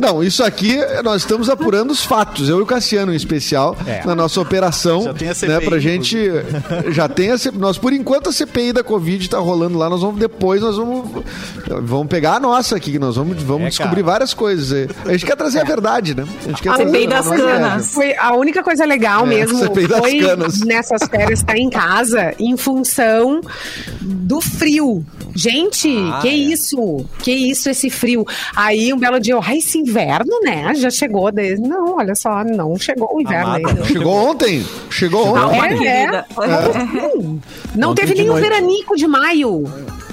Não, 0.00 0.22
isso 0.22 0.42
aqui, 0.44 0.78
nós 1.04 1.22
estamos 1.22 1.48
apurando 1.48 1.90
os 1.90 2.04
fatos. 2.04 2.48
Eu 2.48 2.58
e 2.58 2.62
o 2.62 2.66
Cassiano, 2.66 3.12
em 3.12 3.16
especial, 3.16 3.76
É. 3.86 4.04
na 4.04 4.14
nossa 4.14 4.40
operação. 4.40 5.02
Já 5.02 5.14
tem 5.14 5.28
a 5.28 5.30
né, 5.30 5.34
CPI, 5.34 5.68
pra 5.68 5.78
gente. 5.78 6.30
Já 6.90 7.08
tem 7.08 7.30
a 7.30 7.38
CPI. 7.38 7.58
Nós, 7.58 7.78
por 7.78 7.92
enquanto, 7.92 8.28
a 8.28 8.32
CPI 8.32 8.72
da 8.72 8.82
Covid 8.84 9.28
tá 9.30 9.38
rolando 9.38 9.78
lá. 9.78 9.88
Nós 9.88 10.00
vamos 10.02 10.18
depois, 10.20 10.60
nós 10.60 10.76
vamos. 10.76 11.24
Vamos 11.82 12.06
pegar 12.08 12.34
a 12.34 12.40
nossa 12.40 12.76
aqui, 12.76 12.92
que 12.92 12.98
nós 12.98 13.16
vamos, 13.16 13.42
vamos 13.42 13.66
É, 13.66 13.68
descobrir 13.70 14.02
várias 14.02 14.32
coisas. 14.34 14.88
A 15.04 15.12
gente 15.12 15.26
quer 15.26 15.36
trazer 15.36 15.60
a 15.60 15.64
verdade, 15.64 16.14
né? 16.14 16.24
A 16.44 16.48
gente 16.48 16.62
quer 16.62 16.70
A 16.70 16.76
CPI 16.76 17.06
das 17.06 17.26
canas. 17.28 17.44
verdade. 17.44 17.82
Foi 17.88 18.14
a 18.16 18.34
única 18.34 18.62
coisa 18.62 18.84
legal 18.84 19.24
É, 19.24 19.28
mesmo 19.28 19.58
CPI 19.58 19.86
das 19.88 19.98
foi 19.98 20.18
canas. 20.20 20.60
nessas 20.60 21.02
férias 21.08 21.40
estar 21.40 21.56
em 21.56 21.70
casa 21.70 22.34
em 22.38 22.56
função 22.56 23.40
do 24.00 24.40
frio. 24.40 25.04
Gente, 25.36 25.88
Ah, 26.12 26.18
que 26.22 26.28
é. 26.28 26.32
isso? 26.34 27.04
Que 27.18 27.32
isso 27.32 27.68
esse 27.68 27.90
frio? 27.90 28.24
Aí 28.56 28.92
um 28.92 28.98
belo 28.98 29.20
dia, 29.20 29.34
eu, 29.34 29.40
ai, 29.42 29.58
esse 29.58 29.78
inverno, 29.78 30.40
né? 30.42 30.74
Já 30.74 30.90
chegou. 30.90 31.30
Daí, 31.30 31.56
não, 31.58 31.96
olha 31.96 32.14
só, 32.14 32.42
não 32.44 32.76
chegou 32.78 33.08
o 33.14 33.20
inverno 33.20 33.46
Amada, 33.48 33.68
ainda. 33.68 33.80
não. 33.80 33.86
Chegou 33.86 34.12
ontem. 34.12 34.66
Chegou 34.90 35.26
ontem. 35.28 35.40
Calma, 35.40 35.66
É, 35.66 35.68
querida. 35.78 36.26
Não 37.74 37.90
Ontem 37.90 38.00
teve 38.02 38.14
de 38.14 38.20
nem 38.22 38.30
o 38.30 38.32
noite. 38.32 38.48
veranico 38.48 38.96
de 38.96 39.06
maio. 39.06 39.64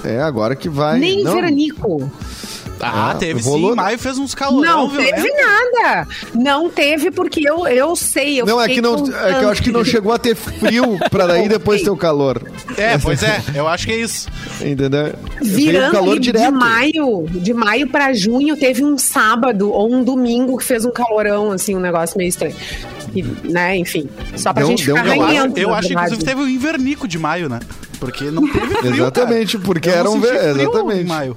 É, 0.04 0.20
agora 0.20 0.54
que 0.54 0.68
vai. 0.68 0.98
nem 0.98 1.20
o 1.22 1.24
Não, 1.24 1.34
veranico. 1.34 2.10
Ah, 2.86 3.10
Ah, 3.10 3.14
teve 3.14 3.40
rolou- 3.42 3.70
sim. 3.70 3.76
Maio 3.76 3.98
fez 3.98 4.18
uns 4.18 4.34
calorão 4.34 4.82
Não 4.84 4.88
violento. 4.90 5.14
teve 5.14 5.28
nada. 5.32 6.08
Não 6.34 6.68
teve 6.70 7.10
porque 7.10 7.40
eu, 7.48 7.66
eu 7.66 7.94
sei. 7.96 8.40
Eu 8.40 8.46
Não, 8.46 8.60
é 8.60 8.68
que, 8.68 8.80
não, 8.80 8.94
é 8.94 9.34
que 9.38 9.44
eu 9.44 9.48
acho 9.50 9.62
que 9.62 9.70
não 9.72 9.84
chegou 9.84 10.12
a 10.12 10.18
ter 10.18 10.34
frio 10.34 10.98
pra 11.10 11.26
daí 11.26 11.48
depois 11.48 11.82
ter 11.82 11.90
o 11.90 11.96
calor. 11.96 12.42
É, 12.76 12.96
pois 12.98 13.22
é. 13.22 13.42
Eu 13.54 13.66
acho 13.68 13.86
que 13.86 13.92
é 13.92 13.96
isso. 14.00 14.28
Entendeu? 14.60 15.12
Virando 15.40 15.92
calor 15.92 16.18
direto. 16.18 16.44
de 16.44 16.50
maio, 16.50 17.26
de 17.30 17.54
maio 17.54 17.88
para 17.88 18.12
junho, 18.12 18.56
teve 18.56 18.84
um 18.84 18.96
sábado 18.98 19.70
ou 19.70 19.92
um 19.92 20.02
domingo 20.02 20.56
que 20.58 20.64
fez 20.64 20.84
um 20.84 20.90
calorão, 20.90 21.52
assim, 21.52 21.74
um 21.76 21.80
negócio 21.80 22.16
meio 22.18 22.28
estranho. 22.28 22.54
E, 23.14 23.22
né, 23.22 23.76
enfim, 23.76 24.08
só 24.36 24.52
pra 24.52 24.62
Deu- 24.62 24.70
gente 24.70 24.86
deu 24.86 24.96
ficar 24.96 25.08
um 25.08 25.14
Eu 25.14 25.22
acho, 25.22 25.26
ranhento, 25.36 25.58
eu 25.60 25.74
acho 25.74 25.88
verdade. 25.88 26.06
inclusive, 26.14 26.24
teve 26.24 26.40
o 26.42 26.48
invernico 26.48 27.06
de 27.06 27.18
maio, 27.18 27.48
né? 27.48 27.60
Porque 28.00 28.24
não 28.24 28.42
teve 28.50 28.66
frio, 28.74 28.94
Exatamente, 28.94 29.52
cara. 29.56 29.64
porque 29.64 29.88
Eu 29.88 29.92
era 29.94 30.10
um 30.10 30.16
exatamente. 30.16 31.00
Em 31.00 31.04
maio. 31.04 31.36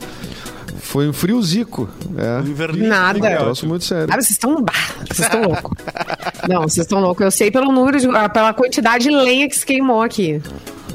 Foi 0.98 1.08
um 1.08 1.14
friozico. 1.14 1.88
É. 2.18 2.40
Invernico. 2.50 2.88
Nada. 2.88 3.20
Um 3.20 3.38
troço 3.38 3.68
muito 3.68 3.86
sério. 3.86 4.08
Ah, 4.12 4.16
vocês 4.16 4.32
estão. 4.32 4.56
Vocês 5.08 5.20
estão 5.20 5.42
loucos. 5.44 5.78
Não, 6.50 6.62
vocês 6.64 6.86
estão 6.86 7.00
loucos. 7.00 7.24
Eu 7.24 7.30
sei 7.30 7.52
pelo 7.52 7.72
número, 7.72 8.00
de, 8.00 8.08
ah, 8.08 8.28
pela 8.28 8.52
quantidade 8.52 9.04
de 9.04 9.12
lenha 9.12 9.48
que 9.48 9.56
se 9.56 9.64
queimou 9.64 10.02
aqui. 10.02 10.42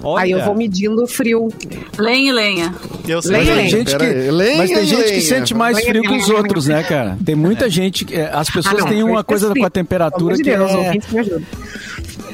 Olha. 0.02 0.24
Aí 0.24 0.30
eu 0.32 0.44
vou 0.44 0.56
medindo 0.56 1.04
o 1.04 1.06
frio. 1.06 1.48
Lenha 1.96 2.30
e 2.30 2.32
lenha. 2.32 2.74
Eu 3.06 3.22
sei. 3.22 3.30
Lenha, 3.30 3.44
Tem 3.46 3.54
lenha. 3.54 3.68
gente 3.70 3.96
que, 3.96 4.04
aí. 4.04 4.30
Lenha, 4.32 4.56
mas 4.58 4.70
tem 4.70 4.84
gente 4.84 5.12
que 5.12 5.20
sente 5.20 5.54
mais 5.54 5.76
Lenha, 5.76 5.88
frio 5.90 6.02
que 6.02 6.16
os 6.16 6.28
outros, 6.28 6.66
né, 6.66 6.82
cara? 6.82 7.16
Tem 7.24 7.36
muita 7.36 7.70
gente 7.70 8.04
que. 8.04 8.16
é, 8.16 8.28
As 8.34 8.50
pessoas 8.50 8.74
Ah, 8.74 8.84
não, 8.84 8.88
têm 8.88 9.04
uma 9.04 9.22
coisa 9.22 9.46
esqueci. 9.46 9.60
com 9.60 9.66
a 9.66 9.70
temperatura 9.70 10.36
que 10.36 10.42
Deus, 10.42 10.70
é. 10.72 10.98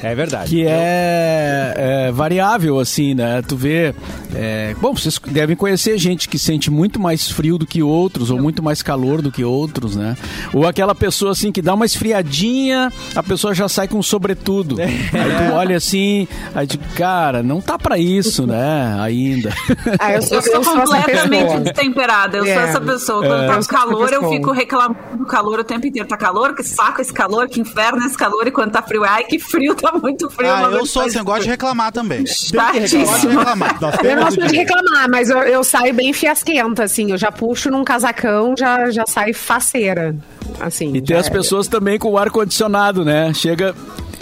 É 0.03 0.15
verdade. 0.15 0.51
que 0.51 0.65
é, 0.67 1.75
é 2.09 2.13
variável, 2.13 2.79
assim, 2.79 3.15
né? 3.15 3.43
Tu 3.47 3.57
vê. 3.57 3.95
é, 4.35 4.75
bom, 4.81 4.95
vocês 4.95 5.19
devem 5.29 5.57
conhecer 5.57 5.99
gente 5.99 6.29
que 6.29 6.39
sente 6.39 6.71
muito 6.71 7.01
mais 7.01 7.31
frio 7.31 7.59
do 7.59 7.67
que 7.67 7.83
outros, 7.83 8.31
ou 8.31 8.41
muito 8.41 8.63
mais 8.63 8.83
calor 8.83 9.21
do 9.23 9.31
que 9.33 9.45
outros, 9.45 9.97
né? 9.97 10.17
Ou 10.53 10.67
aquela 10.67 10.95
pessoa, 10.95 11.33
assim, 11.33 11.51
que 11.53 11.61
dá 11.63 11.75
uma 11.75 11.85
esfriadinha, 11.87 12.93
a 13.15 13.23
pessoa 13.23 13.55
já 13.55 13.69
sai 13.69 13.89
com 13.89 13.99
um 13.99 14.03
sobretudo. 14.03 14.77
Aí 14.81 15.49
tu 15.49 15.55
olha 15.55 15.77
assim, 15.77 16.27
aí 16.55 16.67
tu, 16.67 16.79
cara, 16.97 17.43
não 17.43 17.61
tá 17.61 17.79
pra 17.79 17.99
isso, 17.99 18.47
né? 18.47 18.97
Ainda. 19.01 19.53
Ah, 19.99 20.13
eu 20.15 20.23
sou, 20.23 20.37
Eu 20.39 20.43
sou 20.43 20.55
eu 20.55 20.65
sou 20.65 20.75
completamente 20.77 21.61
destemperada. 21.61 22.39
Eu 22.39 22.45
É. 22.45 22.55
sou 22.55 22.63
essa 22.63 22.81
pessoa. 22.81 23.27
Quando 23.27 23.43
Eu 23.45 23.49
tá 23.61 23.69
calor, 23.69 24.13
eu 24.13 24.29
fico 24.31 24.53
reclamando 24.53 24.99
do 25.19 25.27
calor 25.27 25.61
o 25.61 25.65
tempo 25.65 25.87
inteiro. 25.87 26.09
Tá 26.09 26.17
calor? 26.17 26.55
Que 26.55 26.63
saco 26.63 27.01
esse 27.01 27.13
calor, 27.13 27.49
que 27.49 27.61
inferno 27.61 28.05
esse 28.07 28.17
calor. 28.17 28.47
E 28.47 28.51
quando 28.51 28.71
tá 28.73 28.83
frio, 28.83 29.05
ai, 29.05 29.25
que 29.25 29.39
frio, 29.39 29.75
tá 29.75 29.88
muito 29.93 30.29
frio. 30.31 30.51
Ah, 30.53 30.63
eu 30.73 30.87
sou 30.87 31.03
assim, 31.03 31.19
eu 31.19 31.25
gosto 31.25 31.43
de 31.45 31.49
reclamar 31.51 31.93
também. 31.93 32.25
Gosto 32.25 32.53
de 32.53 32.89
chatíssimo. 32.89 33.39
reclamar. 33.39 33.79
Eu 33.83 33.99
temos 33.99 34.21
não 34.25 34.29
o 34.29 34.33
sou 34.33 34.47
de 34.47 34.57
reclamar, 34.57 35.09
mas 35.11 35.31
eu, 35.31 35.39
eu 35.39 35.65
saio 35.65 35.95
bem 35.95 36.13
fiasquenta, 36.13 36.85
assim. 36.85 37.11
Eu 37.11 37.19
já 37.19 37.31
puxo 37.33 37.71
num 37.71 37.85
casacão, 37.85 38.55
já, 38.57 38.91
já 38.91 39.05
saio 39.07 39.35
faceira. 39.35 40.15
Assim, 40.61 40.89
E 40.89 41.01
tem 41.01 41.15
já 41.15 41.21
as 41.21 41.27
é. 41.27 41.31
pessoas 41.31 41.69
também 41.69 41.99
com 41.99 42.11
o 42.11 42.19
ar-condicionado, 42.19 43.05
né? 43.05 43.33
Chega. 43.35 43.75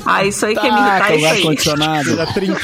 Ah, 0.07 0.25
isso 0.25 0.47
aí 0.47 0.55
que 0.55 0.63
me 0.63 0.71
Tá, 0.71 0.99
irrita. 0.99 1.07
com 1.07 1.13
o 1.13 1.17
Isso 1.17 1.27
aí. 1.27 1.37
ar-condicionado. 1.39 2.11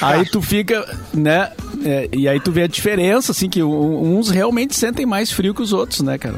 Aí 0.02 0.25
tu 0.26 0.40
fica, 0.42 0.99
né? 1.12 1.50
é, 1.84 2.08
e 2.12 2.28
aí 2.28 2.38
tu 2.38 2.52
vê 2.52 2.62
a 2.62 2.66
diferença, 2.68 3.32
assim, 3.32 3.49
que 3.49 3.61
uns 3.62 4.30
realmente 4.30 4.76
sentem 4.76 5.04
mais 5.04 5.32
frio 5.32 5.52
que 5.52 5.61
os 5.62 5.72
outros, 5.72 6.00
né, 6.00 6.16
cara? 6.16 6.37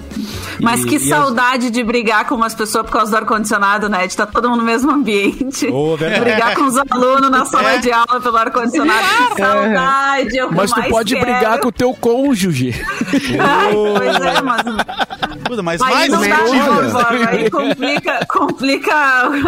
Mas 0.60 0.82
E- 0.82 0.86
que 0.86 0.94
e 0.94 0.96
as- 0.96 1.04
saudade 1.08 1.68
de 1.70 1.84
brigar 1.84 2.26
com 2.26 2.34
umas 2.34 2.54
pessoas 2.54 2.86
por 2.86 2.92
causa 2.92 3.10
do 3.10 3.16
ar-condicionado, 3.18 3.88
né? 3.88 3.98
De 4.00 4.06
estar 4.06 4.24
todo 4.26 4.48
mundo 4.48 4.60
no 4.60 4.64
mesmo 4.66 4.90
ambiente. 4.90 5.66
Verdade. 5.98 6.20
brigar 6.20 6.54
com 6.54 6.64
os 6.64 6.76
alunos 6.90 7.30
na 7.30 7.44
sala 7.44 7.72
É. 7.74 7.78
de 7.78 7.92
aula 7.92 8.20
pelo 8.22 8.36
ar-condicionado. 8.38 9.34
Que 9.34 9.42
saudade, 9.42 10.36
eu 10.36 10.50
Mas 10.52 10.70
tu 10.70 10.78
mais 10.80 10.90
pode 10.90 11.14
quero. 11.14 11.26
brigar 11.26 11.58
com 11.58 11.68
o 11.68 11.72
teu 11.72 11.92
cônjuge. 11.94 12.74
Ai, 13.38 13.72
pois 13.98 14.16
é, 14.16 14.42
mas 14.42 14.62
Mas 15.62 15.80
Aí 15.82 15.90
mais 15.92 16.10
não 16.12 16.20
dá, 16.20 16.38
não, 16.38 16.90
Bob, 16.92 17.26
aí 17.28 17.50
complica, 17.50 18.26
complica 18.28 18.94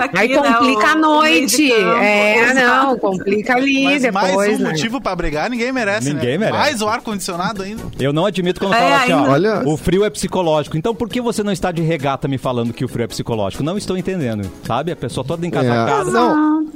aqui, 0.02 0.18
Aí 0.18 0.28
né, 0.28 0.52
complica 0.52 0.86
o- 0.86 0.86
a 0.90 0.94
noite. 0.94 1.45
Campo. 1.46 2.02
É, 2.02 2.50
Exato. 2.50 2.86
não, 2.86 2.98
complica 2.98 3.54
ali 3.56 3.84
Mas 3.84 4.02
depois, 4.02 4.34
mais 4.36 4.60
um 4.60 4.62
né? 4.64 4.70
motivo 4.70 5.00
pra 5.00 5.14
brigar, 5.16 5.48
ninguém 5.50 5.72
merece, 5.72 6.12
Ninguém 6.12 6.32
né? 6.38 6.46
merece. 6.46 6.58
Mais 6.58 6.82
o 6.82 6.88
ar-condicionado 6.88 7.62
ainda. 7.62 7.82
Eu 7.98 8.12
não 8.12 8.26
admito 8.26 8.60
quando 8.60 8.74
É, 8.74 8.78
fala 8.78 8.96
assim, 8.96 9.12
ó. 9.12 9.30
Olha- 9.30 9.62
o 9.64 9.76
frio 9.76 10.04
é 10.04 10.10
psicológico. 10.10 10.76
Então 10.76 10.94
por 10.94 11.08
que 11.08 11.20
você 11.20 11.42
não 11.42 11.52
está 11.52 11.70
de 11.72 11.82
regata 11.82 12.26
me 12.28 12.38
falando 12.38 12.72
que 12.72 12.84
o 12.84 12.88
frio 12.88 13.04
é 13.04 13.06
psicológico? 13.08 13.62
Não 13.62 13.76
estou 13.78 13.96
entendendo, 13.96 14.50
sabe? 14.64 14.92
A 14.92 14.96
pessoa 14.96 15.24
toda 15.24 15.46
encasacada. 15.46 16.08
É, 16.08 16.12
não, 16.12 16.66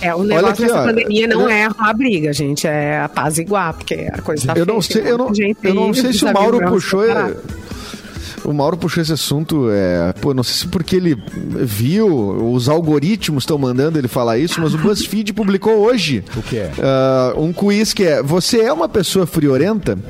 É, 0.00 0.14
o 0.14 0.22
negócio 0.22 0.48
aqui, 0.48 0.62
dessa 0.62 0.80
ó, 0.82 0.84
pandemia 0.86 1.26
não 1.26 1.42
eu- 1.42 1.48
é 1.48 1.64
arrumar 1.64 1.92
briga, 1.94 2.32
gente. 2.32 2.66
É 2.66 3.00
apaziguar, 3.00 3.74
porque 3.74 4.08
a 4.12 4.20
coisa 4.20 4.46
tá 4.46 4.58
eu 4.58 4.66
não 4.66 4.80
sei, 4.82 5.02
eu 5.10 5.16
não, 5.18 5.26
tem 5.26 5.34
gente 5.46 5.58
eu 5.62 5.74
não 5.74 5.94
sei 5.94 6.12
se 6.12 6.24
o 6.24 6.32
Mauro 6.32 6.58
puxou. 6.68 7.02
separados. 7.02 7.36
O 8.46 8.52
Mauro 8.52 8.76
puxou 8.76 9.02
esse 9.02 9.12
assunto, 9.12 9.68
é, 9.70 10.12
pô, 10.20 10.32
não 10.32 10.42
sei 10.42 10.54
se 10.54 10.68
porque 10.68 10.94
ele 10.96 11.16
viu, 11.36 12.06
os 12.52 12.68
algoritmos 12.68 13.42
estão 13.42 13.58
mandando 13.58 13.98
ele 13.98 14.08
falar 14.08 14.38
isso, 14.38 14.60
mas 14.60 14.72
o 14.74 14.78
BuzzFeed 14.78 15.32
publicou 15.32 15.78
hoje 15.78 16.22
O 16.36 16.42
quê? 16.42 16.66
ah, 16.80 17.34
um 17.36 17.52
quiz 17.52 17.92
que 17.92 18.04
é: 18.04 18.22
Você 18.22 18.60
é 18.60 18.72
uma 18.72 18.88
pessoa 18.88 19.26
friorenta? 19.26 19.98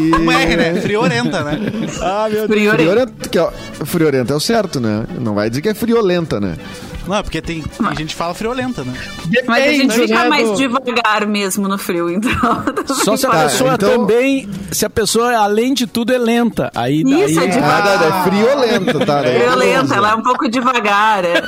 E- 0.00 0.14
Um 0.14 0.30
R, 0.30 0.56
né? 0.56 0.74
Friorenta, 0.80 1.42
né? 1.42 1.58
Ah, 2.00 2.28
meu 2.30 2.46
Deus. 2.46 2.50
Friorenta. 2.60 2.82
Friorenta, 2.82 3.28
que 3.28 3.38
é, 3.38 3.50
friorenta 3.86 4.32
é 4.32 4.36
o 4.36 4.40
certo, 4.40 4.78
né? 4.80 5.04
Não 5.20 5.34
vai 5.34 5.48
dizer 5.48 5.62
que 5.62 5.68
é 5.68 5.74
friolenta, 5.74 6.38
né? 6.40 6.56
Não, 7.06 7.16
é 7.16 7.22
porque 7.22 7.42
tem, 7.42 7.60
tem 7.62 7.96
gente 7.96 8.08
que 8.10 8.14
fala 8.14 8.32
friolenta, 8.34 8.82
né? 8.84 8.92
Mas 9.46 9.64
a 9.64 9.68
gente 9.68 9.86
Depende, 9.88 10.08
fica 10.08 10.22
né, 10.22 10.28
mais 10.28 10.48
do- 10.50 10.56
devagar 10.56 11.26
mesmo 11.26 11.68
no 11.68 11.76
frio, 11.78 12.10
então. 12.10 12.30
Só 13.04 13.16
se 13.16 13.26
a 13.26 13.30
Tá, 13.30 13.42
pessoa 13.44 13.74
então- 13.74 13.90
também. 14.06 14.48
Se 14.72 14.84
a 14.84 14.90
pessoa, 14.90 15.36
além 15.36 15.74
de 15.74 15.86
tudo, 15.86 16.12
é 16.12 16.18
lenta. 16.18 16.70
Aí, 16.74 17.02
Isso, 17.02 17.34
daí 17.36 17.48
é 17.48 17.50
de- 17.50 17.58
Ah, 17.58 18.24
é 18.24 18.28
friolenta, 18.30 19.06
tá? 19.06 19.22
Violenta, 19.22 19.56
beleza. 19.56 19.94
ela 19.96 20.10
é 20.10 20.14
um 20.14 20.22
pouco 20.22 20.48
devagar. 20.48 21.24
é. 21.24 21.42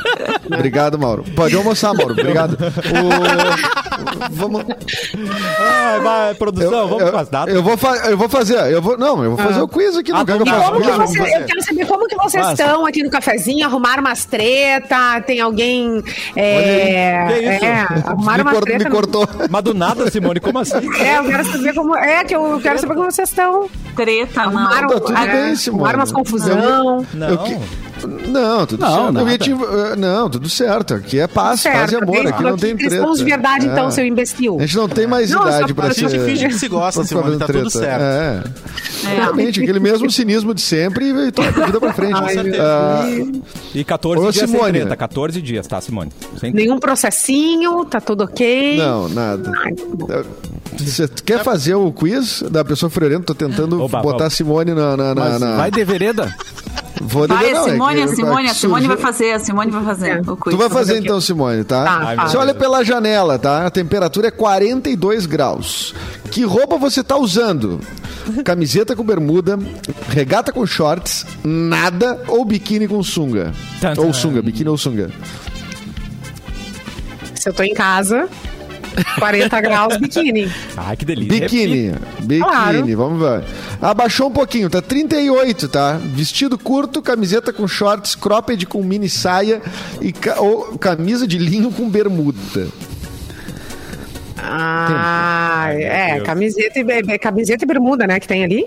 Obrigado, 0.53 0.99
Mauro. 0.99 1.25
Pode 1.35 1.57
almoçar, 1.57 1.95
Mauro. 1.95 2.13
Obrigado. 2.13 2.57
O- 2.87 4.31
Vamos. 4.31 4.63
Vai, 5.59 6.01
vai, 6.01 6.35
produção, 6.35 6.89
vamos 6.89 7.03
eu, 7.03 7.11
com 7.13 7.19
as 7.19 7.29
datas. 7.29 7.55
eu 7.55 7.63
vou 7.63 7.77
fa- 7.77 7.97
eu 8.11 8.17
vou 8.17 8.29
fazer, 8.29 8.57
eu 8.73 8.81
vou, 8.83 8.97
não, 8.99 9.23
eu 9.25 9.35
vou 9.35 9.45
fazer 9.45 9.61
o 9.61 9.69
quiz 9.69 9.97
aqui, 9.97 10.11
não 10.13 10.19
Ah, 10.19 10.21
eu 10.23 10.27
tá 10.27 10.33
eu 10.35 11.47
quero 11.47 11.63
saber 11.63 11.87
como 11.87 12.07
que 12.07 12.17
vocês 12.17 12.45
Faça. 12.45 12.63
estão 12.63 12.87
aqui 12.87 13.03
no 13.03 13.11
cafezinho, 13.11 13.67
arrumaram 13.67 14.01
umas 14.03 14.25
treta, 14.25 15.21
tem 15.23 15.41
alguém. 15.47 16.03
É, 16.35 17.25
Olha 17.27 17.35
aí. 17.35 17.41
Que 17.43 17.55
isso? 17.57 17.65
é, 17.65 17.81
arrumaram 18.07 18.45
me, 18.45 18.51
umas 18.51 18.55
cor- 18.55 18.63
treta. 18.65 18.85
me 18.85 18.91
cortou. 18.91 19.29
Mas 19.51 19.63
do 19.65 19.75
nada, 19.75 20.11
Simone, 20.11 20.41
como 20.41 20.59
assim? 20.59 20.77
É, 21.01 21.19
eu 21.19 21.25
quero 21.25 21.45
saber 21.51 21.75
como. 21.75 21.97
É, 21.97 22.25
que 22.25 22.35
eu 22.37 22.61
quero 22.63 22.79
saber 22.79 22.95
como 22.95 23.11
vocês 23.11 23.29
estão. 23.29 23.69
Treta, 23.97 24.43
não. 24.47 24.59
Arrumaram, 24.59 24.89
tá 24.89 25.01
tudo 25.01 25.17
é, 25.19 25.27
bem, 25.27 25.57
Simone. 25.57 25.83
arrumaram 25.85 25.99
umas 26.01 26.13
confusão. 26.13 27.07
Não. 27.15 27.29
Eu 27.29 27.39
que- 27.39 27.59
Não, 28.29 28.67
tudo 28.67 28.81
Não, 28.81 28.95
certo. 28.97 29.13
Nada. 29.13 29.39
te- 29.39 29.51
eh, 29.53 29.97
não, 29.97 30.29
tudo 30.31 30.49
certo. 30.49 30.95
Aqui 30.95 31.19
é 31.19 31.27
paz, 31.27 31.63
paz 31.63 31.93
e 31.93 31.97
amor. 31.97 32.27
Aqui 32.27 32.43
não 32.43 32.57
tem 32.57 32.77
treta. 32.77 32.91
Cristãos 32.95 33.19
de 33.19 33.25
verdade, 33.25 33.67
então, 33.67 33.89
É. 33.89 33.91
seu 33.91 34.05
imbecil. 34.05 34.57
A 34.59 34.67
gente 34.67 34.77
não 34.77 34.89
tem 34.89 35.07
mais 35.07 35.31
Não, 35.31 35.43
só 35.43 35.49
idade 35.49 35.75
pra 35.75 35.85
pra- 35.85 35.93
A 35.93 35.95
gente 35.95 36.11
ser- 36.11 36.25
finge 36.27 36.49
que 36.49 36.55
se 36.55 36.69
gosta, 36.69 37.03
Simone, 37.05 37.39
tá 37.39 37.47
tudo 37.47 37.71
certo. 37.71 38.03
É. 38.03 38.43
É. 39.07 39.15
Realmente, 39.17 39.61
aquele 39.63 39.79
mesmo 39.81 40.11
cinismo 40.11 40.53
de 40.55 40.61
sempre 40.61 41.09
e 41.11 41.31
toca 41.33 41.63
a 41.63 41.67
vida 41.67 41.81
pra 41.81 41.93
frente. 41.93 42.15
Ai, 42.23 42.37
Ah, 42.59 43.05
E 43.75 43.85
14 43.85 44.27
Ô, 44.27 44.31
dias 44.31 44.49
Simone. 44.51 44.65
sem 44.65 44.73
treta. 44.81 44.97
14 44.97 45.41
dias, 45.43 45.67
tá, 45.67 45.81
Simone? 45.81 46.11
Sem 46.39 46.53
Nenhum 46.53 46.79
processinho, 46.79 47.85
tá 47.85 48.01
tudo 48.01 48.25
ok. 48.25 48.77
não, 48.79 49.09
nada. 49.09 49.53
Ai, 49.65 49.73
tá. 49.75 50.25
Você 50.79 51.09
quer 51.25 51.43
fazer 51.43 51.75
o 51.75 51.91
quiz 51.93 52.43
da 52.51 52.65
pessoa 52.65 52.91
friorenta? 52.91 53.23
Tô 53.25 53.35
tentando 53.35 53.81
Oba, 53.83 54.01
botar 54.03 54.19
vamos. 54.19 54.33
a 54.33 54.37
Simone 54.37 54.75
na. 54.75 54.97
na, 54.97 55.15
na- 55.15 55.21
Mas 55.25 55.41
na- 55.41 55.57
vai 55.57 55.71
de 55.71 55.85
vereda? 55.85 56.35
Vou 57.01 57.29
Vai, 57.29 57.53
não, 57.53 57.67
é 57.69 57.73
Simone, 57.73 57.95
que- 57.97 58.03
a 58.03 58.09
Simone, 58.09 58.49
a 58.51 58.55
Simone 58.55 58.87
vai 58.87 58.97
fazer, 58.97 59.33
a 59.33 59.39
Simone 59.39 59.71
vai 59.71 59.85
fazer 59.85 60.09
É. 60.09 60.21
o 60.31 60.37
quiz. 60.37 60.55
Tu 60.55 60.57
vai 60.59 60.69
fazer 60.71 60.95
aqui. 60.95 61.05
então, 61.05 61.21
Simone, 61.21 61.63
tá? 61.65 61.85
Tá, 61.85 61.99
Ai, 62.03 62.17
tá. 62.17 62.27
Você 62.29 62.37
olha 62.37 62.55
pela 62.55 62.83
janela, 62.85 63.39
tá? 63.39 63.67
A 63.67 63.71
temperatura 63.71 64.29
é 64.29 64.31
42 64.31 65.27
graus. 65.27 65.95
Que 66.31 66.43
roupa 66.45 66.77
você 66.79 67.05
tá 67.05 67.17
usando? 67.17 67.81
Camiseta 68.45 68.97
com 68.97 69.05
bermuda, 69.05 69.59
regata 70.09 70.51
com 70.53 70.67
shorts, 70.67 71.25
nada 71.45 72.21
ou 72.29 72.45
biquíni 72.45 72.89
com 72.89 73.03
sunga? 73.03 73.53
Tan, 73.81 73.95
tan. 73.95 74.03
Ou 74.03 74.13
sunga, 74.13 74.43
biquíni 74.43 74.69
ou 74.69 74.77
sunga? 74.79 75.11
Se 77.35 77.49
eu 77.49 77.53
tô 77.55 77.63
em 77.63 77.75
casa, 77.75 78.29
40 79.19 79.61
graus, 79.61 79.97
biquíni. 79.99 80.51
Ai, 80.77 80.97
que 80.97 81.05
delícia. 81.05 81.41
Biquíni, 81.41 81.95
biquíni, 82.21 82.39
Claro. 82.41 82.97
vamos 82.97 83.21
ver. 83.21 83.45
Abaixou 83.81 84.29
um 84.29 84.33
pouquinho, 84.33 84.69
tá 84.71 84.81
38, 84.83 85.69
tá? 85.69 85.99
Vestido 86.03 86.57
curto, 86.59 87.03
camiseta 87.03 87.53
com 87.53 87.67
shorts, 87.69 88.15
cropped 88.15 88.67
com 88.67 88.83
mini 88.83 89.09
saia 89.09 89.61
e 90.01 90.13
ca- 90.13 90.41
ou 90.41 90.79
camisa 90.79 91.27
de 91.27 91.39
linho 91.39 91.71
com 91.71 91.89
bermuda. 91.89 92.69
Ah, 94.39 95.69
meu 95.71 95.81
é, 95.81 96.21
camiseta 96.21 96.79
e, 96.79 97.19
camiseta 97.19 97.65
e 97.65 97.67
bermuda, 97.67 98.07
né, 98.07 98.21
que 98.21 98.29
tem 98.29 98.45
ali. 98.45 98.67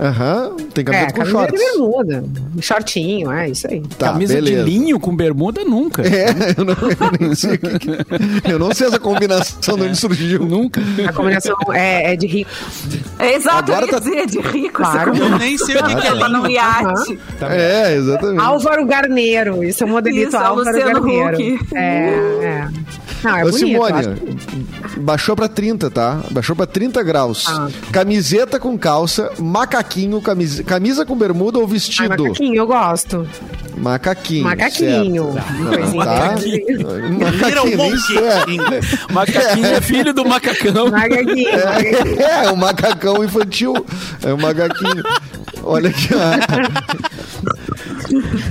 Aham, 0.00 0.56
tem 0.72 0.82
É, 0.82 0.84
camiseta 0.84 1.12
com 1.12 1.18
camiseta 1.18 1.38
shorts. 1.38 1.60
bermuda. 1.60 2.24
Shortinho, 2.60 3.30
é 3.30 3.50
isso 3.50 3.66
aí. 3.68 3.82
Tá, 3.98 4.12
Camisa 4.12 4.34
beleza. 4.34 4.64
de 4.64 4.70
linho 4.70 4.98
com 4.98 5.14
bermuda, 5.14 5.62
nunca. 5.64 6.02
É, 6.02 6.28
eu 6.56 6.64
não, 6.64 6.74
eu 6.74 7.18
nem 7.20 7.34
sei 7.34 7.54
o 7.54 7.58
que, 7.58 7.78
que- 7.78 8.50
Eu 8.50 8.58
não 8.58 8.72
sei 8.72 8.86
essa 8.86 8.98
combinação 8.98 9.76
de 9.76 9.82
onde 9.84 9.96
surgiu. 9.96 10.40
Nunca. 10.46 10.80
A 11.06 11.12
combinação 11.12 11.54
é, 11.72 12.12
é 12.12 12.16
de 12.16 12.26
rico. 12.26 12.50
É 13.18 13.34
exato, 13.34 13.72
Agora 13.72 13.86
eu 13.86 13.88
ia 13.88 13.92
tá- 13.92 13.98
dizer, 13.98 14.26
de 14.26 14.38
rico. 14.40 14.82
Claro. 14.82 15.14
Eu 15.14 15.38
nem 15.38 15.58
sei 15.58 15.76
o 15.76 15.84
que, 15.84 15.94
que 15.96 16.06
é 16.06 16.10
linho. 16.14 16.46
iate. 16.48 17.18
É, 17.42 17.94
exatamente. 17.96 18.40
Álvaro 18.40 18.86
Garneiro, 18.86 19.62
isso 19.62 19.84
é 19.84 19.86
o 19.86 19.90
modelito 19.90 20.28
Isso, 20.28 20.36
é 20.36 20.40
Álvaro 20.40 20.66
Luciano 20.70 20.92
Garneiro. 21.02 21.56
Huck. 21.56 21.74
É, 21.74 21.80
é. 22.42 22.68
Não, 23.22 23.36
é 23.36 23.44
Ô, 23.44 23.50
bonito. 23.50 23.58
Simone, 23.58 23.92
acho. 23.92 24.10
baixou 25.00 25.36
pra 25.36 25.48
30, 25.48 25.90
tá? 25.90 26.20
Baixou 26.30 26.56
pra 26.56 26.66
30 26.66 27.02
graus. 27.02 27.44
Ah. 27.48 27.68
Camiseta 27.92 28.58
com 28.58 28.76
calça, 28.78 29.30
macaquinho, 29.38 30.20
camisa, 30.20 30.64
camisa 30.64 31.04
com 31.06 31.16
bermuda 31.16 31.58
ou 31.58 31.64
Ai, 31.64 31.70
vestido? 31.70 32.08
macaquinho, 32.24 32.56
eu 32.56 32.66
gosto. 32.66 33.26
Macaquinho. 33.76 34.44
Macaquinho. 34.44 35.32
certo. 35.32 35.68
Coisinha. 35.68 36.04
Tá? 36.04 36.14
Macaquinho, 36.14 37.76
nem 37.76 37.90
Monkey. 37.90 37.98
sei. 38.00 38.18
em 38.48 38.54
inglês. 38.56 38.98
Macaquinho 39.10 39.66
é 39.66 39.80
filho 39.80 40.12
do 40.12 40.24
macacão. 40.26 40.90
Macaquinho. 40.90 41.52
macaquinho. 41.52 42.20
É, 42.20 42.46
é 42.46 42.50
um 42.52 42.56
macacão 42.56 43.24
infantil. 43.24 43.74
É 44.22 44.34
um 44.34 44.38
macaquinho. 44.38 45.02
Olha 45.62 45.90
aqui. 45.90 46.08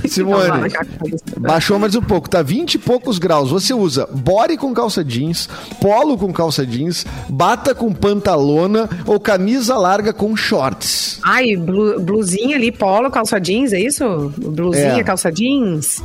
Simone, 0.08 0.48
Macaquinho. 0.48 1.16
baixou 1.38 1.78
mais 1.78 1.94
um 1.94 2.02
pouco, 2.02 2.28
tá 2.28 2.42
20 2.42 2.74
e 2.74 2.78
poucos 2.78 3.18
graus. 3.18 3.50
Você 3.50 3.72
usa 3.74 4.06
body 4.10 4.56
com 4.60 4.72
calça 4.72 5.02
jeans, 5.04 5.48
polo 5.80 6.16
com 6.16 6.32
calça 6.32 6.64
jeans, 6.64 7.04
bata 7.28 7.74
com 7.74 7.92
pantalona 7.92 8.88
ou 9.06 9.18
camisa 9.18 9.76
larga 9.76 10.12
com 10.12 10.36
shorts. 10.36 11.18
Ai, 11.24 11.56
blu- 11.56 11.98
blusinha 12.00 12.56
ali, 12.56 12.70
polo, 12.70 13.10
calça 13.10 13.40
jeans, 13.40 13.72
é 13.72 13.80
isso? 13.80 14.32
Blusinha, 14.36 15.00
É. 15.00 15.02
calça 15.02 15.32
jeans? 15.32 16.02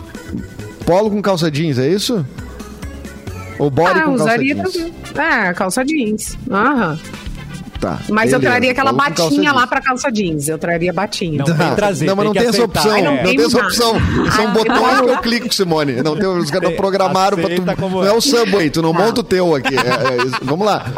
Polo 0.86 1.12
com 1.12 1.22
calça 1.22 1.52
jeans, 1.52 1.78
é 1.78 1.88
isso? 1.90 2.26
Ou 3.60 3.70
body 3.70 4.00
Ah, 4.00 4.04
com 4.04 4.18
calça 4.18 4.38
jeans. 4.38 4.74
também. 4.74 4.94
É, 5.16 5.54
calça 5.54 5.86
jeans. 5.86 6.38
Aham. 6.50 7.00
Tá. 7.86 8.00
Mas 8.10 8.34
eu 8.34 8.39
beleza. 8.39 8.42
traria 8.42 8.72
aquela 8.72 8.92
batinha 8.92 9.54
lá 9.54 9.68
pra 9.68 9.80
calça 9.80 10.12
jeans. 10.12 10.48
Eu 10.48 10.58
traria 10.58 10.92
batinha. 10.92 11.38
Não. 11.38 11.46
tem 11.46 11.70
que 11.70 11.75
trazer, 11.75 12.06
não, 12.08 12.15
mas 12.15 12.25
tem 12.25 12.25
não 12.25 12.34
que 12.34 12.39
tem 12.39 12.50
essa 12.50 12.63
opção. 12.63 12.92
Ai, 12.92 13.01
não 13.04 13.15
não 13.15 13.24
tem 13.24 13.38
tem 13.38 13.46
essa 13.46 13.60
opção. 13.60 13.94
São 14.36 14.48
Ah, 14.48 14.48
botões 14.48 15.01
que 15.01 15.10
eu 15.10 15.18
clico, 15.20 15.54
Simone. 15.54 16.01
Não 16.01 16.15
tem, 16.18 16.27
os 16.27 16.50
caras 16.50 16.70
não 16.72 16.75
programaram 16.75 17.38
pra 17.38 17.50
tu. 17.56 17.75
Como 17.80 17.98
Não 17.98 18.06
é. 18.06 18.10
é 18.10 18.12
o 18.12 18.22
Subway, 18.22 18.72
tu 18.72 18.82
não 18.82 18.92
monta 18.92 19.22
o 19.22 19.24
teu 19.24 19.54
aqui. 19.54 19.75
É, 19.75 19.80
é 19.80 20.18
vamos 20.42 20.65
lá. 20.65 20.84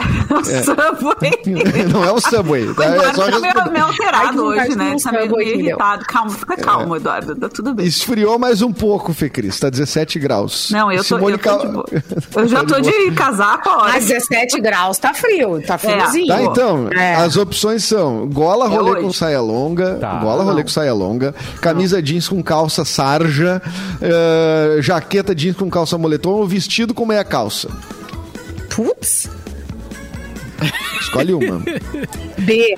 Subway. 0.63 1.31
Não 1.91 2.03
é 2.03 2.11
o 2.11 2.19
Subway. 2.19 2.73
Tá? 2.73 2.85
É 2.85 2.87
Eduardo 3.09 3.15
só 3.15 3.31
tá 3.31 3.69
meio, 3.69 3.85
alterado 3.85 4.43
hoje, 4.43 4.75
né? 4.75 4.95
Tá 5.01 5.11
meio, 5.11 5.41
irritado. 5.41 6.05
Calma, 6.05 6.31
fica 6.31 6.57
calmo, 6.57 6.95
Eduardo. 6.95 7.35
Tá 7.35 7.49
tudo 7.49 7.73
bem. 7.73 7.85
Esfriou 7.85 8.37
mais 8.37 8.61
um 8.61 8.71
pouco, 8.71 9.13
Fê 9.13 9.29
Cris. 9.29 9.59
Tá 9.59 9.69
17 9.69 10.19
graus. 10.19 10.69
Não, 10.71 10.91
eu 10.91 11.03
tô, 11.03 11.17
eu 11.17 11.37
de 11.37 11.67
boa. 11.67 11.85
Eu 12.35 12.47
já 12.47 12.63
Tá 12.63 12.75
tô 12.75 12.81
de 12.81 13.11
casaco, 13.11 13.69
ó. 13.69 13.83
Mas 13.83 14.05
17 14.05 14.59
graus 14.61 14.97
tá 14.97 15.13
frio, 15.13 15.61
tá 15.65 15.77
friozinho. 15.77 16.27
Tá, 16.27 16.41
então, 16.43 16.76
É. 16.95 17.15
as 17.15 17.35
opções 17.37 17.83
são 17.83 18.27
gola 18.27 18.67
rolê 18.67 18.91
hoje. 18.91 19.01
com 19.01 19.13
saia 19.13 19.41
longa, 19.41 19.95
Tá. 19.95 20.19
gola 20.19 20.43
rolê 20.43 20.63
com 20.63 20.69
saia 20.69 20.93
longa, 20.93 21.33
camisa 21.61 22.01
jeans 22.01 22.27
com 22.27 22.41
calça 22.43 22.83
sarja, 22.85 23.61
eh, 24.01 24.77
jaqueta 24.81 25.33
jeans 25.35 25.55
com 25.57 25.69
calça 25.69 25.97
moletom 25.97 26.31
ou 26.31 26.47
vestido 26.47 26.93
com 26.93 27.05
meia 27.05 27.23
calça. 27.23 27.69
Putz. 28.69 29.29
Escolhe 31.01 31.33
uma. 31.33 31.61
B. 32.39 32.77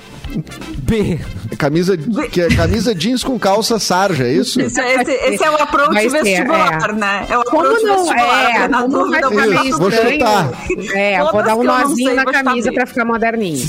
B. 0.82 1.18
Camisa, 1.58 1.96
que 1.96 2.40
é 2.40 2.48
camisa 2.48 2.94
jeans 2.94 3.22
com 3.24 3.38
calça 3.38 3.78
sarja, 3.78 4.24
é 4.24 4.32
isso? 4.32 4.60
Esse, 4.60 4.80
esse- 4.80 5.10
esse 5.12 5.44
é 5.44 5.50
o 5.50 5.54
approach 5.56 5.92
Vai 5.92 6.08
ser, 6.08 6.22
vestibular, 6.22 6.90
é. 6.90 6.92
né? 6.92 7.26
É 7.28 7.38
o 7.38 7.44
Como 7.44 7.60
approach 7.62 7.82
não 7.84 7.96
vestibular. 8.04 8.50
é? 8.64 8.68
Na 8.68 8.82
Como 8.82 9.10
vai 9.10 9.20
dúvida, 9.20 9.26
eu 9.26 9.30
ficar 9.30 9.42
vou 9.44 9.50
meio 9.54 9.68
Isso, 9.70 9.78
vou 9.78 9.88
estranho? 9.88 10.12
chutar. 10.12 10.50
É, 10.96 11.20
eu 11.20 11.32
vou 11.32 11.42
dar 11.42 11.54
um 11.56 11.62
não 11.62 11.78
nozinho 11.80 12.08
sei, 12.08 12.14
na 12.16 12.24
camisa 12.24 12.72
pra 12.72 12.86
ficar 12.86 13.04
moderninho. 13.04 13.68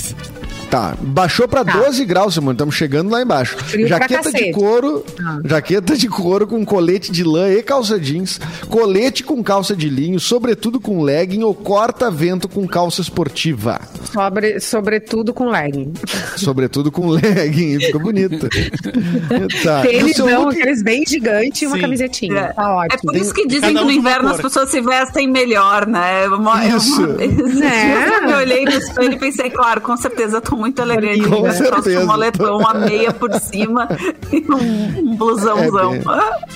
Tá, 0.71 0.95
baixou 1.01 1.49
pra 1.49 1.65
Tá. 1.65 1.73
12 1.73 2.05
graus, 2.05 2.33
Simone, 2.33 2.53
estamos 2.55 2.75
chegando 2.75 3.11
lá 3.11 3.21
embaixo. 3.21 3.57
Frio 3.57 3.89
pra 3.89 3.97
jaqueta 3.99 4.31
de 4.31 4.51
couro, 4.53 5.05
Ah. 5.21 5.39
jaqueta 5.43 5.97
de 5.97 6.07
couro 6.07 6.47
com 6.47 6.63
colete 6.65 7.11
de 7.11 7.25
lã 7.25 7.49
e 7.51 7.61
calça 7.61 7.99
jeans, 7.99 8.39
colete 8.69 9.21
com 9.21 9.43
calça 9.43 9.75
de 9.75 9.89
linho, 9.89 10.17
sobretudo 10.17 10.79
com 10.79 11.01
legging 11.01 11.43
ou 11.43 11.53
corta-vento 11.53 12.47
com 12.47 12.65
calça 12.65 13.01
esportiva. 13.01 13.81
Sobre, 14.13 14.61
sobretudo 14.61 15.33
com 15.33 15.49
legging. 15.49 15.91
Sobretudo 16.37 16.89
com 16.89 17.07
legging, 17.09 17.77
fica 17.81 17.99
bonito. 17.99 18.47
tá. 19.63 19.83
E 19.85 19.87
Tênis 19.89 20.17
não, 20.19 20.43
look- 20.45 20.53
aqueles 20.57 20.81
bem 20.81 21.03
gigantes 21.05 21.61
e 21.63 21.67
uma 21.67 21.75
Sim. 21.75 21.81
camisetinha. 21.81 22.39
É, 22.39 22.53
Tá 22.53 22.63
é 22.63 22.65
ótimo. 22.67 23.11
por 23.11 23.15
isso 23.17 23.33
que 23.33 23.45
dizem 23.45 23.73
Cada 23.73 23.79
que 23.79 23.85
no 23.85 23.91
inverno 23.91 24.29
as 24.29 24.39
pessoas 24.41 24.69
se 24.69 24.79
vestem 24.79 25.27
melhor, 25.29 25.85
né? 25.85 26.25
Eu, 26.25 26.31
eu- 26.41 26.77
Isso. 26.77 27.03
uma- 27.05 27.23
esses 27.23 27.61
É. 27.61 27.69
dias 28.05 28.11
eu 28.21 28.27
me 28.27 28.33
olhei 28.35 28.63
no 28.63 28.71
espelho 28.71 29.13
e 29.13 29.19
pensei, 29.19 29.49
claro, 29.49 29.81
com 29.81 29.97
certeza 29.97 30.37
eu 30.37 30.41
tô 30.41 30.60
muito 30.61 30.81
elegante. 30.81 31.27
Com 31.27 31.41
né? 31.41 31.51
Só 31.53 31.63
certeza. 31.65 31.99
um 31.99 32.05
moletom, 32.07 32.57
uma 32.57 32.73
meia 32.73 33.11
por 33.11 33.33
cima 33.39 33.87
e 34.31 34.37
um, 34.49 35.11
um 35.11 35.15
blusãozão. 35.17 35.93
É 35.95 35.99
bem- 35.99 36.51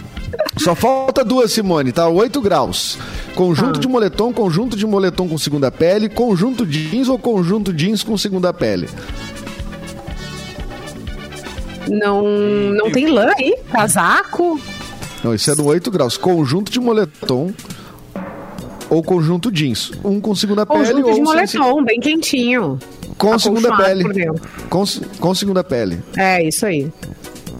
Só 0.58 0.74
falta 0.76 1.24
duas, 1.24 1.52
Simone, 1.52 1.92
tá? 1.92 2.08
8 2.08 2.40
graus. 2.42 2.98
Conjunto 3.36 3.78
Ah. 3.78 3.82
de 3.82 3.88
moletom, 3.88 4.32
conjunto 4.32 4.78
de 4.78 4.86
moletom 4.86 5.28
com 5.28 5.38
segunda 5.38 5.70
pele, 5.72 6.08
conjunto 6.08 6.66
jeans 6.66 7.10
ou 7.10 7.18
conjunto 7.20 7.74
jeans 7.74 8.02
com 8.04 8.18
segunda 8.18 8.54
pele. 8.54 8.88
Não, 11.88 12.24
não 12.24 12.92
tem 12.92 13.08
lã 13.08 13.30
aí? 13.38 13.56
Casaco? 13.72 14.60
Não, 15.24 15.34
isso 15.34 15.52
é 15.52 15.56
no 15.56 15.66
8 15.66 15.92
graus. 15.92 16.18
Conjunto 16.18 16.72
de 16.72 16.80
moletom 16.80 17.52
ou 18.90 19.04
conjunto 19.04 19.52
jeans. 19.52 19.92
Um 20.04 20.20
com 20.20 20.34
segunda 20.36 20.66
pele 20.66 20.80
Conjunto 20.80 21.04
ou 21.08 21.10
de 21.10 21.16
sem- 21.48 21.60
moletom, 21.60 21.84
bem 21.84 22.00
quentinho. 22.00 22.80
Com 23.18 23.38
segunda 23.40 23.70
acolchoado 23.74 24.14
pele. 24.14 24.32
Com, 24.70 24.84
com 25.20 25.36
segunda 25.36 25.64
pele. 25.64 26.00
É, 26.18 26.44
isso 26.44 26.66
aí. 26.66 26.92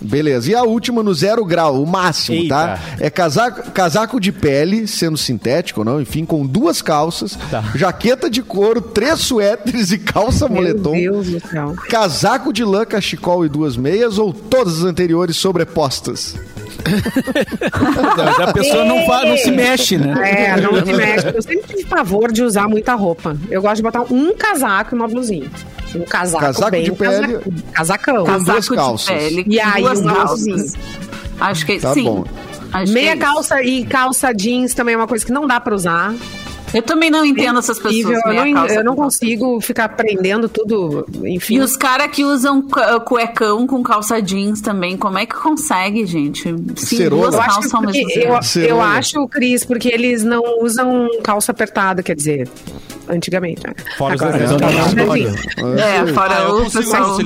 Beleza. 0.02 0.52
E 0.52 0.56
a 0.56 0.62
última 0.62 1.02
no 1.02 1.14
zero 1.16 1.44
grau, 1.44 1.82
o 1.82 1.88
máximo, 1.88 2.38
Eita. 2.38 2.54
tá? 2.56 2.80
É 3.00 3.10
casaco, 3.10 3.72
casaco 3.72 4.20
de 4.20 4.32
pele, 4.32 4.86
sendo 4.88 5.18
sintético 5.18 5.82
ou 5.82 5.86
não, 5.86 6.00
enfim, 6.00 6.26
com 6.26 6.46
duas 6.46 6.80
calças, 6.82 7.36
Tá. 7.50 7.64
jaqueta 7.74 8.30
de 8.30 8.44
couro, 8.44 8.82
três 8.82 9.20
suéteres 9.22 9.92
e 9.92 9.98
calça 9.98 10.48
moletom. 10.48 10.92
Meu 10.92 11.24
Deus 11.24 11.30
do 11.42 11.48
céu. 11.50 11.74
Casaco 11.90 12.54
de 12.54 12.64
lã, 12.64 12.86
cachecol 12.86 13.46
e 13.46 13.50
duas 13.50 13.76
meias 13.76 14.20
ou 14.20 14.32
todas 14.32 14.80
as 14.80 14.84
anteriores 14.84 15.38
sobrepostas? 15.38 16.36
A 18.48 18.54
pessoa 18.54 18.86
não, 18.86 19.06
fa- 19.06 19.26
não 19.26 19.38
se 19.38 19.52
mexe, 19.52 19.98
né? 19.98 20.14
É, 20.56 20.62
não 20.62 20.74
se 20.86 20.92
mexe. 20.94 21.28
Eu 21.34 21.42
sempre 21.42 21.68
tive 21.76 21.86
pavor 21.86 22.32
de 22.32 22.44
usar 22.44 22.68
muita 22.68 22.94
roupa. 22.96 23.36
Eu 23.50 23.62
gosto 23.62 23.78
de 23.78 23.84
botar 23.84 24.02
um 24.12 24.34
casaco 24.36 24.96
e 24.96 24.98
uma 24.98 25.08
blusinha. 25.08 25.50
Um 25.96 26.02
casaco, 26.04 26.44
Casaco 26.44 26.72
bem 26.72 26.84
de 26.84 26.92
pele. 26.92 27.40
Casacão. 27.72 28.26
Com 28.26 28.32
duas 28.32 28.46
Casaco 28.46 28.62
de 28.62 28.76
calças. 28.76 29.08
pele, 29.16 29.46
E 29.48 29.60
aí, 29.60 29.82
duas 29.82 30.00
uma 30.02 30.14
calças. 30.14 30.46
blusinha. 30.46 30.80
Acho 31.40 31.66
que 31.66 31.80
Tá 31.80 31.94
sim. 31.94 32.04
bom. 32.04 32.24
Acho 32.74 32.92
Meia 32.92 33.16
que 33.16 33.24
é 33.24 33.26
calça 33.26 33.62
e 33.64 33.86
calça 33.86 34.34
jeans 34.34 34.74
também 34.74 34.96
é 34.96 34.98
uma 34.98 35.08
coisa 35.08 35.26
que 35.26 35.32
não 35.32 35.48
dá 35.48 35.60
pra 35.60 35.74
usar. 35.74 36.14
Eu 36.76 36.82
também 36.84 37.10
não 37.10 37.26
entendo 37.26 37.58
essas 37.60 37.80
pessoas. 37.80 38.20
Eu, 38.26 38.34
não, 38.34 38.54
calça 38.54 38.76
eu 38.76 38.84
não 38.84 38.96
consigo 38.96 39.62
ficar 39.62 39.90
prendendo 39.90 40.50
tudo, 40.50 41.06
enfim. 41.24 41.56
E 41.56 41.60
os 41.62 41.76
caras 41.78 42.08
que 42.12 42.24
usam 42.24 42.62
cu- 42.62 43.00
cuecão 43.06 43.66
com 43.66 43.82
calça 43.82 44.22
jeans 44.22 44.62
também, 44.62 44.98
como 44.98 45.18
é 45.18 45.26
que 45.26 45.36
consegue, 45.36 46.06
gente? 46.06 46.44
Sim, 46.76 46.98
Cerola. 46.98 47.22
duas 47.24 47.36
Eu 47.36 47.42
acho, 47.42 47.54
calças 47.54 47.74
ao 47.74 47.82
mesmo 47.82 48.08
tempo. 48.10 48.40
eu, 48.58 48.62
eu 48.66 48.82
acho, 48.82 49.28
Cris, 49.28 49.64
porque 49.64 49.88
eles 49.88 50.24
não 50.24 50.44
usam 50.62 51.08
calça 51.24 51.52
apertada, 51.52 52.04
quer 52.04 52.16
dizer, 52.16 52.50
antigamente. 53.10 53.62
né? 53.66 53.74
Fora 53.98 54.16
os 54.16 54.22
Agora, 54.22 54.38
desenhos 54.40 54.62
da 54.62 54.72
Marvel. 54.72 55.18
enfim, 55.18 55.36
É, 55.80 56.08
fora 56.14 56.36
Ah, 56.38 56.42
eu 56.44 56.50
o 56.56 56.64
consigo 56.64 56.84
pessoal. 56.84 57.18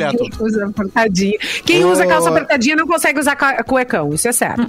usa 0.41 0.65
apertadinha. 0.65 1.37
Quem 1.65 1.85
Ô. 1.85 1.91
usa 1.91 2.05
calça 2.05 2.29
apertadinha 2.29 2.75
não 2.75 2.87
consegue 2.87 3.19
usar 3.19 3.35
cuecão, 3.63 4.13
isso 4.13 4.27
é 4.27 4.31
certo. 4.31 4.67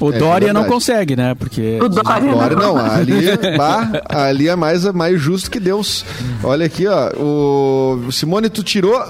O 0.00 0.10
É 0.12 0.18
Dória 0.18 0.52
não 0.52 0.64
consegue, 0.64 1.14
né? 1.14 1.34
Porque. 1.36 1.78
O 1.80 1.88
Dória 1.88 2.30
Agora 2.32 2.56
não. 2.56 2.74
não, 2.76 2.84
ali, 2.92 3.14
bah, 3.56 3.88
ali 4.08 4.48
é 4.48 4.56
mais, 4.56 4.84
mais 4.92 5.20
justo 5.20 5.48
que 5.50 5.60
Deus. 5.60 6.04
Olha 6.42 6.66
aqui, 6.66 6.86
ó. 6.88 7.10
O 7.16 8.10
Simone, 8.10 8.48
tu 8.50 8.62
tirou. 8.64 9.00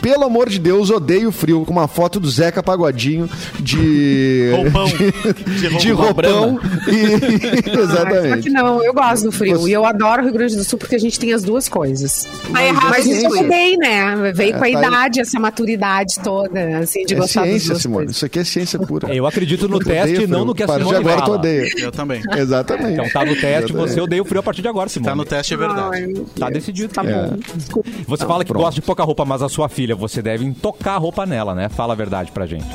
Pelo 0.00 0.24
amor 0.24 0.48
de 0.48 0.58
Deus, 0.58 0.90
odeio 0.90 1.30
frio. 1.32 1.64
Com 1.64 1.72
uma 1.72 1.88
foto 1.88 2.18
do 2.20 2.28
Zeca 2.30 2.62
Pagodinho 2.62 3.28
de. 3.60 4.50
Roupão. 4.54 4.86
De, 5.62 5.76
de 5.78 5.90
roupão. 5.92 6.50
roupão. 6.56 6.60
E, 6.88 7.68
exatamente. 7.78 8.42
que 8.44 8.50
não, 8.50 8.82
eu 8.82 8.92
gosto 8.92 9.24
do 9.24 9.32
frio. 9.32 9.58
Você- 9.58 9.70
E 9.70 9.72
eu 9.72 9.84
adoro 9.84 10.22
o 10.22 10.24
Rio 10.24 10.32
Grande 10.34 10.56
do 10.56 10.64
Sul 10.64 10.78
porque 10.78 10.94
a 10.96 10.98
gente 10.98 11.18
tem 11.18 11.32
as 11.32 11.42
duas 11.42 11.68
coisas. 11.68 12.26
Tá 12.52 12.64
errado 12.64 12.90
Mas 12.90 13.06
isso 13.06 13.14
isso 13.16 13.26
eu 13.26 13.32
aí. 13.34 13.42
mudei, 13.42 13.76
né? 13.76 14.32
Veio 14.34 14.50
É, 14.50 14.52
com 14.52 14.58
a 14.58 14.60
tá 14.60 14.66
aí. 14.66 14.72
idade, 14.74 15.20
essa 15.20 15.38
maturidade 15.38 16.14
toda, 16.22 16.78
assim, 16.78 17.04
de 17.04 17.14
É 17.14 17.16
gostar 17.16 17.44
ciência, 17.44 17.74
Simone. 17.76 17.96
coisas. 18.06 18.16
Isso 18.16 18.26
aqui 18.26 18.38
é 18.38 18.44
ciência 18.44 18.78
pura. 18.78 19.14
Eu 19.14 19.26
acredito 19.26 19.68
no 19.68 19.78
Tu 19.78 19.86
teste 19.86 20.22
e 20.22 20.26
não 20.26 20.44
no 20.44 20.54
que 20.54 20.62
a 20.62 20.66
A 20.66 20.68
partir 20.68 20.84
de 20.84 20.88
Simone 20.88 21.04
agora 21.06 21.16
tu 21.22 21.24
fala. 21.26 21.36
odeia. 21.38 21.68
Eu 21.78 21.92
também. 21.92 22.22
Exatamente. 22.36 22.92
Então 22.92 23.08
tá 23.10 23.20
no 23.24 23.32
teste, 23.34 23.46
Exatamente. 23.72 23.90
você 23.94 24.00
odeia 24.00 24.22
o 24.22 24.24
frio 24.24 24.40
a 24.40 24.42
partir 24.42 24.62
de 24.62 24.68
agora, 24.68 24.88
Simone. 24.88 25.08
Tá 25.10 25.16
no 25.16 25.24
teste, 25.24 25.54
é 25.54 25.56
verdade. 25.56 25.96
Ai, 25.96 26.12
Tá 26.38 26.50
decidido. 26.50 26.92
Tá 26.92 27.02
bom. 27.02 27.38
Desculpa. 27.54 27.88
Você 28.08 28.26
fala 28.26 28.44
que 28.44 28.52
gosta 28.52 28.74
de 28.74 28.82
pouca 28.82 29.02
roupa, 29.04 29.24
mas 29.24 29.42
a 29.42 29.48
sua 29.48 29.61
filha, 29.68 29.94
você 29.94 30.22
deve 30.22 30.50
tocar 30.52 30.94
a 30.94 30.98
roupa 30.98 31.26
nela, 31.26 31.54
né? 31.54 31.68
Fala 31.68 31.92
a 31.92 31.96
verdade 31.96 32.32
pra 32.32 32.46
gente. 32.46 32.66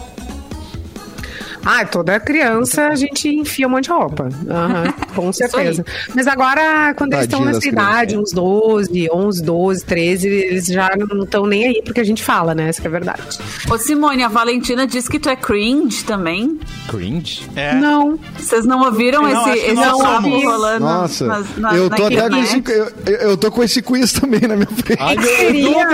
Ah, 1.70 1.86
toda 1.86 2.18
criança 2.20 2.88
a 2.88 2.96
gente 2.96 3.28
enfia 3.28 3.68
um 3.68 3.72
monte 3.72 3.86
de 3.86 3.90
roupa. 3.90 4.30
Aham, 4.50 4.94
com 5.16 5.34
certeza. 5.34 5.86
Mas 6.16 6.26
agora, 6.28 6.94
quando 6.96 7.14
eles 7.14 7.26
estão 7.26 7.40
Tadinha 7.40 7.56
nessa 7.56 7.68
idade, 7.68 8.14
crianças. 8.14 8.32
uns 8.32 8.34
12, 8.34 9.10
11, 9.12 9.44
12, 9.44 9.86
13, 9.86 10.28
eles 10.30 10.66
já 10.68 10.90
não 10.98 11.24
estão 11.24 11.46
nem 11.46 11.66
aí 11.66 11.82
porque 11.84 12.00
a 12.00 12.04
gente 12.06 12.24
fala, 12.24 12.56
né? 12.56 12.70
Isso 12.70 12.80
que 12.82 12.88
é 12.88 12.90
verdade. 12.90 13.22
Ô, 13.70 13.78
Simone, 13.78 14.24
a 14.24 14.28
Valentina 14.30 14.88
disse 14.88 15.10
que 15.10 15.20
tu 15.20 15.30
é 15.30 15.36
cringe 15.36 16.04
também. 16.06 16.60
Cringe? 16.88 17.48
É. 17.56 17.74
Não. 17.76 18.18
Vocês 18.38 18.66
não 18.66 18.82
ouviram 18.86 19.24
Não, 19.24 19.54
esse, 19.54 19.66
esse 19.66 19.76
somos. 19.90 20.44
rolando 20.44 20.86
Nossa, 20.86 21.26
nas- 21.28 21.58
na, 21.58 21.76
eu 21.76 21.90
tô 21.90 22.06
até 22.06 22.30
com 22.30 22.36
esse, 22.38 22.64
eu, 22.68 23.18
eu- 23.18 23.38
tô 23.38 23.52
com 23.52 23.64
esse 23.64 23.82
quiz 23.82 24.14
também 24.14 24.40
na 24.42 24.56
minha 24.56 24.68
frente. 24.68 25.02
Ai, 25.02 25.18
Seria? 25.22 25.88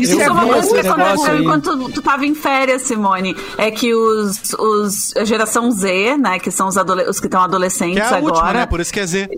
Isso 0.00 0.12
Isso 0.12 0.20
é 0.22 0.30
uma 0.30 0.44
coisa 0.46 0.68
que 0.80 0.86
aconteceu 0.86 1.38
enquanto 1.40 1.78
tu, 1.78 1.88
tu 1.92 2.02
tava 2.02 2.26
em 2.26 2.34
férias, 2.34 2.82
Simone. 2.82 3.34
É 3.56 3.70
que 3.70 3.94
os, 3.94 4.33
os 4.58 5.16
a 5.16 5.24
geração 5.24 5.70
Z, 5.70 6.16
né, 6.16 6.38
que 6.38 6.50
são 6.50 6.68
os, 6.68 6.76
os 6.76 7.20
que 7.20 7.26
estão 7.26 7.40
Que 7.40 7.44
adolescentes 7.44 7.98
é 7.98 8.14
a 8.14 8.18
última, 8.18 8.38
agora. 8.38 8.58
né? 8.60 8.66
Por 8.66 8.80
isso 8.80 8.92
que 8.92 9.00
é 9.00 9.06
Z. 9.06 9.28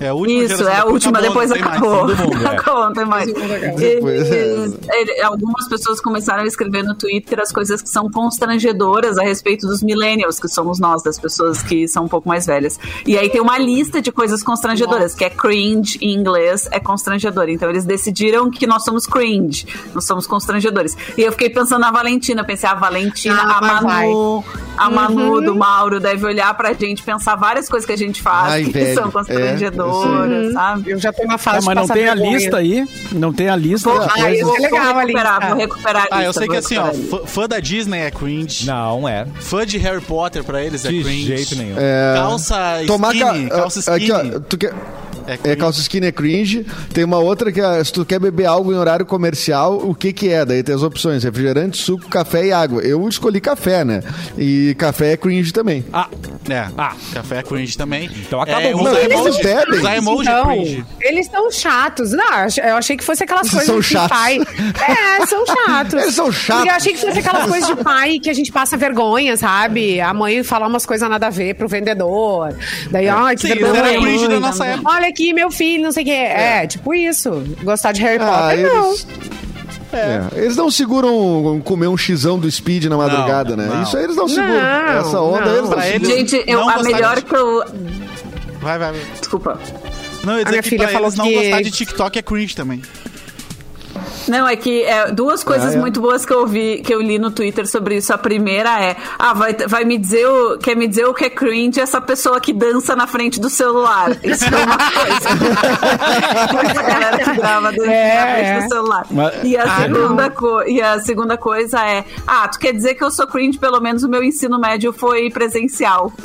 É 0.00 0.08
a 0.08 0.14
última 0.14 0.44
Isso, 0.44 0.56
geração, 0.56 0.72
é 0.72 0.80
a 0.80 0.84
última, 0.86 1.20
depois 1.22 1.50
mais. 1.50 1.62
acabou. 1.62 2.06
Mundo, 2.08 2.44
é. 2.44 2.46
acabou, 2.48 2.84
não 2.84 2.92
tem 2.92 3.04
mais. 3.04 3.26
Depois, 3.32 4.30
é. 4.30 4.66
Eles- 4.92 5.22
algumas 5.24 5.68
pessoas 5.68 6.00
começaram 6.00 6.42
a 6.42 6.46
escrever 6.46 6.82
no 6.82 6.94
Twitter 6.94 7.40
as 7.40 7.50
coisas 7.52 7.82
que 7.82 7.88
são 7.88 8.10
constrangedoras 8.10 9.18
a 9.18 9.22
respeito 9.22 9.66
dos 9.66 9.82
millennials, 9.82 10.38
que 10.38 10.48
somos 10.48 10.78
nós, 10.78 11.02
das 11.02 11.18
pessoas 11.18 11.62
que 11.62 11.88
são 11.88 12.04
um 12.04 12.08
pouco 12.08 12.28
mais 12.28 12.46
velhas. 12.46 12.78
E 13.06 13.16
aí 13.18 13.28
tem 13.30 13.40
uma 13.40 13.58
lista 13.58 14.00
de 14.00 14.12
coisas 14.12 14.42
constrangedoras, 14.42 15.14
que 15.14 15.24
é 15.24 15.30
cringe 15.30 15.98
em 16.00 16.12
inglês, 16.14 16.68
é 16.70 16.78
constrangedor. 16.80 17.48
Então 17.48 17.68
eles 17.70 17.84
decidiram 17.84 18.50
que 18.50 18.66
nós 18.66 18.84
somos 18.84 19.06
cringe, 19.06 19.66
nós 19.94 20.04
somos 20.04 20.26
constrangedores. 20.26 20.96
E 21.16 21.22
eu 21.22 21.32
fiquei 21.32 21.50
pensando 21.50 21.80
na 21.80 21.90
Valentina, 21.90 22.44
pensei, 22.44 22.68
a 22.68 22.74
Valentina, 22.74 23.36
Ah, 23.36 23.58
a 23.78 23.82
Manu, 23.82 24.44
A 24.76 24.90
Manu 24.90 25.40
do 25.40 25.54
Mauro 25.54 25.98
deve 26.00 26.24
olhar 26.26 26.52
pra 26.54 26.72
gente, 26.72 27.02
pensar 27.02 27.34
várias 27.36 27.68
coisas 27.68 27.86
que 27.86 27.92
a 27.92 27.96
gente 27.96 28.20
faz 28.22 28.52
Ai, 28.52 28.64
que 28.64 28.70
velho, 28.72 28.94
são 28.94 29.10
é, 29.28 29.56
constrangedoras, 29.90 30.52
sabe? 30.52 30.90
Eu 30.90 30.98
já 30.98 31.12
tô 31.12 31.24
na 31.24 31.34
Ah, 31.34 31.38
fase 31.38 31.66
mas 31.66 31.74
de 31.74 31.80
não 31.80 31.88
tem 31.88 32.08
a 32.08 32.14
vergonha. 32.14 32.36
lista 32.36 32.56
aí? 32.56 32.86
Não 33.12 33.32
tem 33.32 33.48
a 33.48 33.56
lista 33.56 33.90
Ah, 33.90 34.30
isso 34.32 34.54
é 34.56 34.60
legal, 34.60 34.94
vou 34.94 35.02
recuperar, 35.02 35.48
vou 35.48 35.56
recuperar 35.58 36.06
a 36.10 36.16
Ah, 36.18 36.22
eu 36.22 36.26
lista, 36.28 36.40
sei 36.40 36.48
que 36.48 36.54
vou 36.54 36.58
assim, 36.58 36.76
ó, 36.78 36.90
lista. 36.90 37.26
fã, 37.26 37.46
da 37.48 37.60
Disney 37.60 37.98
é 38.00 38.10
cringe. 38.10 38.66
Não 38.66 39.08
é. 39.08 39.26
Fã 39.40 39.66
de 39.66 39.78
Harry 39.78 40.00
Potter 40.00 40.42
pra 40.44 40.62
eles 40.62 40.84
é 40.84 40.88
De 40.88 41.02
cringe. 41.02 41.26
jeito 41.36 41.56
nenhum. 41.56 41.74
É, 41.78 42.14
Calça 42.16 42.56
tomar 42.86 43.12
ca- 43.14 43.32
skinny, 43.32 43.50
calça 43.50 43.92
aqui, 43.94 44.04
skinny. 44.10 44.34
ó, 44.36 44.40
tu 44.40 44.58
quer... 44.58 44.72
É 45.28 45.32
É, 45.32 45.36
cringe. 45.36 45.56
calça 45.56 45.80
skinny 45.80 46.06
é 46.06 46.12
cringe. 46.12 46.64
Tem 46.94 47.02
uma 47.02 47.18
outra 47.18 47.50
que 47.50 47.60
é, 47.60 47.82
se 47.82 47.92
tu 47.92 48.04
quer 48.04 48.20
beber 48.20 48.44
algo 48.46 48.72
em 48.72 48.76
horário 48.76 49.04
comercial, 49.04 49.76
o 49.76 49.92
que 49.92 50.12
que 50.12 50.28
é? 50.28 50.44
Daí 50.44 50.62
tem 50.62 50.72
as 50.72 50.84
opções, 50.84 51.24
refrigerante, 51.24 51.82
suco, 51.82 52.08
café 52.08 52.46
e 52.46 52.52
água. 52.52 52.80
Eu 52.82 53.08
escolhi 53.08 53.40
café, 53.40 53.84
né? 53.84 54.02
E 54.38 54.76
café 54.78 55.14
é 55.14 55.16
cringe 55.16 55.52
também. 55.52 55.84
Ah, 55.92 56.06
É, 56.48 56.68
Ah. 56.78 56.92
café 57.12 57.38
é 57.38 57.42
cringe 57.42 57.76
também. 57.76 58.10
Então 58.16 58.40
acabou. 58.40 58.62
É, 58.62 58.72
Não, 58.72 58.80
usar 58.82 59.00
eles 59.00 59.12
emoji, 59.18 59.42
bebem. 59.42 59.78
usar 59.80 59.96
emoji 59.96 60.28
é 60.28 60.32
Então, 60.32 60.46
cringe. 60.46 60.84
eles 61.00 61.26
são 61.26 61.50
chatos. 61.50 62.12
Não, 62.12 62.24
eu 62.24 62.44
ach- 62.46 62.58
eu 62.58 62.76
achei 62.76 62.96
que 62.96 63.04
fosse 63.04 63.24
aquelas 63.24 63.48
coisas 63.50 63.66
são 63.66 63.80
de 63.80 63.86
chatos. 63.86 64.08
pai. 64.16 64.38
É, 65.20 65.26
são 65.26 65.44
chatos. 65.46 65.94
Eles 66.02 66.14
são 66.14 66.30
chatos. 66.32 66.56
Porque 66.56 66.70
eu 66.70 66.74
achei 66.74 66.92
que 66.92 67.00
fosse 67.00 67.18
aquelas 67.18 67.46
coisas 67.48 67.68
de 67.68 67.76
pai 67.82 68.18
que 68.18 68.30
a 68.30 68.34
gente 68.34 68.52
passa 68.52 68.76
vergonha, 68.76 69.36
sabe? 69.36 70.00
A 70.00 70.14
mãe 70.14 70.42
falar 70.42 70.66
umas 70.68 70.86
coisas 70.86 71.08
nada 71.08 71.26
a 71.26 71.30
ver 71.30 71.54
pro 71.54 71.66
vendedor. 71.68 72.54
Daí, 72.90 73.08
ai, 73.08 73.34
que 73.34 73.42
Sim, 73.42 73.48
vergonha. 73.48 73.78
era 73.78 74.00
cringe 74.00 74.28
da 74.28 74.40
nossa 74.40 74.64
época. 74.66 74.90
Olha 74.90 75.08
aqui, 75.08 75.32
meu 75.32 75.50
filho, 75.50 75.82
não 75.84 75.92
sei 75.92 76.02
o 76.02 76.06
quê. 76.06 76.12
É. 76.12 76.66
tipo 76.66 76.94
isso. 76.94 77.42
Gostar 77.62 77.92
de 77.92 78.02
Harry 78.02 78.22
Ah, 78.22 78.26
Potter, 78.26 78.62
não. 78.72 78.94
Eles... 79.92 80.32
É, 80.32 80.38
Eles 80.38 80.56
não 80.56 80.70
seguram 80.70 81.60
comer 81.64 81.86
um 81.88 81.96
xizão 81.96 82.38
do 82.38 82.50
speed 82.50 82.84
na 82.86 82.96
madrugada, 82.96 83.56
né? 83.56 83.66
não. 83.72 83.82
Isso 83.82 83.96
aí 83.96 84.04
eles 84.04 84.16
não 84.16 84.28
seguram. 84.28 84.54
Não, 84.54 84.88
Essa 85.00 85.20
onda 85.20 85.44
não. 85.46 85.56
eles 85.56 85.70
não 85.70 85.80
seguram. 85.80 86.10
Gente, 86.16 86.44
eu, 86.46 86.60
Não 86.60 86.68
a 86.68 86.82
melhor 86.82 87.16
de- 87.16 87.22
que 87.24 87.34
eu. 87.36 87.64
Vai, 88.60 88.78
vai, 88.78 88.92
vai. 88.92 89.00
Desculpa. 89.18 89.58
Não, 90.24 90.32
eu 90.34 90.38
ia 90.38 90.42
A 90.42 90.44
dizer 90.44 90.50
minha 90.50 90.62
que 90.62 90.68
filha 90.70 90.82
pra 90.84 90.92
falou 90.92 91.06
eles 91.08 91.18
não 91.18 91.24
que- 91.26 91.34
gostar 91.34 91.62
de 91.62 91.70
TikTok 91.70 92.18
é 92.18 92.22
cringe 92.22 92.56
também. 92.56 92.82
Não, 94.28 94.46
é 94.48 94.56
que 94.56 94.82
é, 94.84 95.10
duas 95.10 95.42
coisas 95.44 95.74
Ah, 95.74 95.76
é? 95.76 95.80
muito 95.80 96.00
boas 96.00 96.24
que 96.26 96.32
eu 96.32 96.46
vi, 96.46 96.78
que 96.78 96.94
eu 96.94 97.00
li 97.00 97.18
no 97.18 97.30
Twitter 97.30 97.66
sobre 97.66 97.96
isso. 97.96 98.12
A 98.12 98.18
primeira 98.18 98.80
é, 98.82 98.96
ah, 99.18 99.32
vai, 99.34 99.54
vai 99.54 99.84
me 99.84 99.96
dizer 99.98 100.26
o, 100.26 100.58
quer 100.58 100.74
me 100.76 100.86
dizer 100.86 101.06
o 101.06 101.14
que 101.14 101.24
é 101.24 101.30
cringe 101.30 101.80
essa 101.80 102.00
pessoa 102.00 102.40
que 102.40 102.52
dança 102.52 102.94
na 102.96 103.06
frente 103.06 103.38
do 103.40 103.48
celular. 103.50 104.10
Isso 104.22 104.44
é 104.44 104.48
uma 104.64 104.76
coisa. 104.78 105.28
Essa 106.66 106.82
galera 106.82 107.18
que 107.18 107.32
grava 107.36 107.70
dançando 107.72 107.90
É, 107.90 108.14
na 108.14 108.32
frente 108.34 108.46
é. 108.48 108.60
do 108.62 108.68
celular. 108.68 109.06
Mas- 109.10 109.34
E 109.44 109.56
a, 109.56 109.62
Ah, 109.64 109.82
segunda 109.82 110.30
co- 110.30 110.62
e 110.64 110.80
a 110.82 111.00
segunda 111.00 111.36
coisa 111.36 111.80
é, 111.86 112.04
ah, 112.26 112.48
tu 112.48 112.58
quer 112.58 112.72
dizer 112.72 112.94
que 112.94 113.04
eu 113.04 113.10
sou 113.10 113.26
cringe, 113.26 113.58
pelo 113.58 113.80
menos 113.80 114.02
o 114.02 114.08
meu 114.08 114.22
ensino 114.22 114.58
médio 114.58 114.92
foi 114.92 115.30
presencial. 115.30 116.12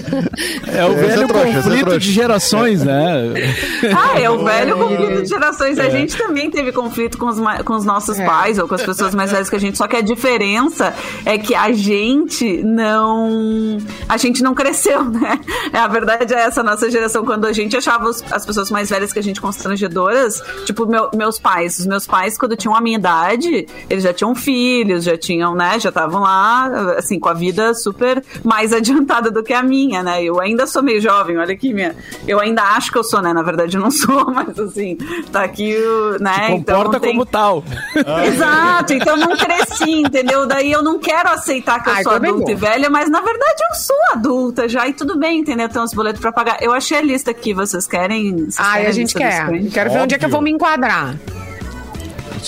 É 0.72 0.84
o 0.84 0.92
é 0.92 0.94
velho 0.94 1.26
trouxa, 1.28 1.48
é 1.48 1.54
conflito 1.54 1.80
trouxa. 1.80 1.98
de 2.00 2.12
gerações, 2.12 2.82
né? 2.84 3.34
Ah, 3.96 4.20
é 4.20 4.30
o 4.30 4.44
velho 4.44 4.76
conflito 4.76 5.22
de 5.22 5.28
gerações. 5.28 5.78
A 5.78 5.88
gente 5.90 6.16
também 6.16 6.50
teve 6.50 6.72
conflito 6.72 7.18
com 7.18 7.26
os, 7.26 7.38
com 7.64 7.74
os 7.74 7.84
nossos 7.84 8.18
É. 8.18 8.24
pais 8.26 8.58
ou 8.58 8.66
com 8.68 8.74
as 8.74 8.82
pessoas 8.82 9.14
mais 9.14 9.30
velhas 9.30 9.48
que 9.50 9.56
a 9.56 9.58
gente. 9.58 9.76
Só 9.78 9.86
que 9.88 9.96
a 9.96 10.00
diferença 10.00 10.94
é 11.24 11.36
que 11.38 11.54
a 11.54 11.72
gente 11.72 12.62
não. 12.62 13.78
A 14.08 14.16
gente 14.16 14.42
não 14.42 14.54
cresceu, 14.54 15.04
né? 15.04 15.38
A 15.72 15.88
verdade 15.88 16.34
é 16.34 16.38
essa, 16.40 16.60
a 16.60 16.64
nossa 16.64 16.90
geração, 16.90 17.24
quando 17.24 17.46
a 17.46 17.52
gente 17.52 17.76
achava 17.76 18.08
os- 18.08 18.22
as 18.30 18.44
pessoas 18.46 18.70
mais 18.70 18.88
velhas 18.90 19.12
que 19.12 19.18
a 19.18 19.22
gente 19.22 19.40
constrangedoras, 19.40 20.42
tipo, 20.66 20.86
meu- 20.86 21.10
meus 21.14 21.38
pais. 21.38 21.78
Os 21.78 21.86
meus 21.86 22.06
pais, 22.06 22.36
quando 22.38 22.56
tinham 22.56 22.74
a 22.74 22.80
minha 22.80 22.98
idade, 22.98 23.66
eles 23.88 24.04
já 24.04 24.12
tinham 24.12 24.34
filhos, 24.34 25.04
já 25.04 25.16
tinham, 25.16 25.54
né? 25.54 25.78
Já 25.80 25.88
estavam 25.90 26.20
lá, 26.22 26.66
assim, 26.98 27.18
com 27.18 27.28
a 27.28 27.34
vida 27.34 27.74
super 27.74 28.22
mais 28.44 28.72
adiantada 28.74 29.30
do 29.30 29.42
que 29.42 29.52
a 29.52 29.62
minha, 29.62 29.89
né? 30.02 30.22
Eu 30.22 30.40
ainda 30.40 30.66
sou 30.66 30.82
meio 30.82 31.00
jovem, 31.00 31.36
olha 31.36 31.52
aqui, 31.52 31.74
minha. 31.74 31.94
Eu 32.26 32.38
ainda 32.40 32.62
acho 32.62 32.90
que 32.92 32.98
eu 32.98 33.04
sou, 33.04 33.20
né? 33.20 33.32
Na 33.32 33.42
verdade, 33.42 33.76
eu 33.76 33.80
não 33.82 33.90
sou, 33.92 34.30
mas 34.30 34.58
assim, 34.58 34.96
tá 35.32 35.42
aqui 35.42 35.74
o. 35.76 36.18
Né? 36.22 36.48
Comporta 36.50 36.88
então, 36.88 37.00
tem- 37.00 37.10
como 37.12 37.26
tal. 37.26 37.64
Exato, 38.26 38.92
então 38.94 39.16
eu 39.18 39.26
não 39.28 39.36
cresci, 39.36 39.90
entendeu? 39.90 40.46
Daí 40.46 40.70
eu 40.70 40.82
não 40.82 40.98
quero 40.98 41.28
aceitar 41.30 41.82
que 41.82 41.88
eu 41.88 41.94
Ai, 41.94 42.02
sou 42.02 42.12
também 42.12 42.30
adulta 42.30 42.50
não. 42.52 42.56
e 42.56 42.60
velha, 42.60 42.88
mas 42.90 43.10
na 43.10 43.20
verdade 43.20 43.62
eu 43.70 43.74
sou 43.76 43.96
adulta 44.12 44.68
já 44.68 44.86
e 44.86 44.92
tudo 44.92 45.18
bem, 45.18 45.40
entendeu? 45.40 45.68
Tem 45.68 45.82
uns 45.82 45.92
boletos 45.92 46.20
pra 46.20 46.30
pagar. 46.32 46.58
Eu 46.62 46.72
achei 46.72 46.98
a 46.98 47.02
lista 47.02 47.30
aqui, 47.30 47.52
vocês 47.52 47.86
querem? 47.86 48.36
Vocês 48.36 48.56
Ai, 48.58 48.72
querem 48.78 48.86
a 48.88 48.92
gente 48.92 49.14
quer. 49.14 49.48
Quero 49.72 49.90
ver 49.90 49.98
onde 50.00 50.14
é 50.14 50.18
que 50.18 50.24
eu 50.24 50.30
vou 50.30 50.40
me 50.40 50.50
enquadrar. 50.50 51.16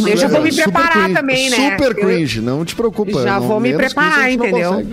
Eu 0.00 0.16
já 0.16 0.26
vou 0.26 0.40
me 0.40 0.50
Super 0.50 0.64
preparar 0.64 0.92
cringe, 0.92 1.14
também, 1.14 1.50
né? 1.50 1.70
Super 1.72 1.90
Eu- 1.90 1.94
cringe, 2.06 2.40
não 2.40 2.64
te 2.64 2.74
preocupa. 2.74 3.22
Já 3.22 3.38
não- 3.38 3.46
vou 3.46 3.60
me 3.60 3.74
preparar, 3.74 4.30
entendeu? 4.30 4.86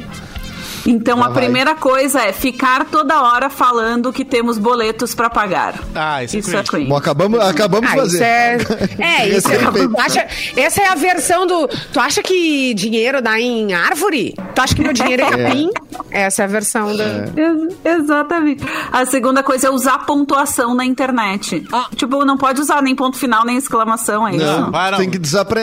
Então 0.92 1.20
Já 1.20 1.26
a 1.26 1.30
vai. 1.30 1.44
primeira 1.44 1.76
coisa 1.76 2.22
é 2.22 2.34
ficar 2.34 2.86
toda 2.86 3.22
hora 3.22 3.50
falando 3.50 4.12
que 4.12 4.26
temos 4.26 4.58
boletos 4.58 5.14
pra 5.14 5.30
pagar. 5.30 5.76
Ah, 5.94 6.24
isso 6.24 6.36
é 6.36 6.40
Isso 6.40 6.58
é 6.58 6.64
cringe. 6.64 6.90
Bom, 6.90 6.98
acabamos, 6.98 7.40
acabamos 7.40 7.90
Ah, 7.90 7.94
de 7.94 8.00
fazer. 8.00 8.18
isso 8.62 8.74
é. 8.74 8.90
É, 9.20 9.28
isso 9.30 9.52
é. 9.52 9.58
Tu 9.58 10.00
acha, 10.00 10.28
essa 10.58 10.82
é 10.82 10.88
a 10.88 10.96
versão 10.96 11.46
do. 11.46 11.68
Tu 11.68 12.00
acha 12.00 12.24
que 12.24 12.74
dinheiro 12.74 13.22
dá 13.22 13.40
em 13.40 13.74
árvore? 13.74 14.34
Tu 14.56 14.62
acha 14.62 14.76
que 14.76 14.82
meu 14.82 14.94
dinheiro 14.94 15.24
é 15.24 15.30
capim? 15.30 15.70
Essa 16.12 16.42
é 16.42 16.46
a 16.46 16.48
versão 16.48 16.96
da. 16.96 17.04
Ex- 17.36 17.76
Exatamente. 17.86 18.64
A 18.92 19.06
segunda 19.06 19.44
coisa 19.44 19.68
é 19.68 19.70
usar 19.70 20.00
pontuação 20.06 20.74
na 20.74 20.86
internet. 20.86 21.64
Tipo, 21.96 22.26
não 22.26 22.38
pode 22.38 22.60
usar 22.62 22.82
nem 22.82 22.96
ponto 22.96 23.18
final, 23.18 23.46
nem 23.46 23.58
exclamação, 23.58 24.28
é 24.28 24.32
Não, 24.32 24.38
isso? 24.64 24.72
Para, 24.72 24.98
tu 24.98 25.00
tem 25.02 25.10
que 25.10 25.20
desapre... 25.20 25.62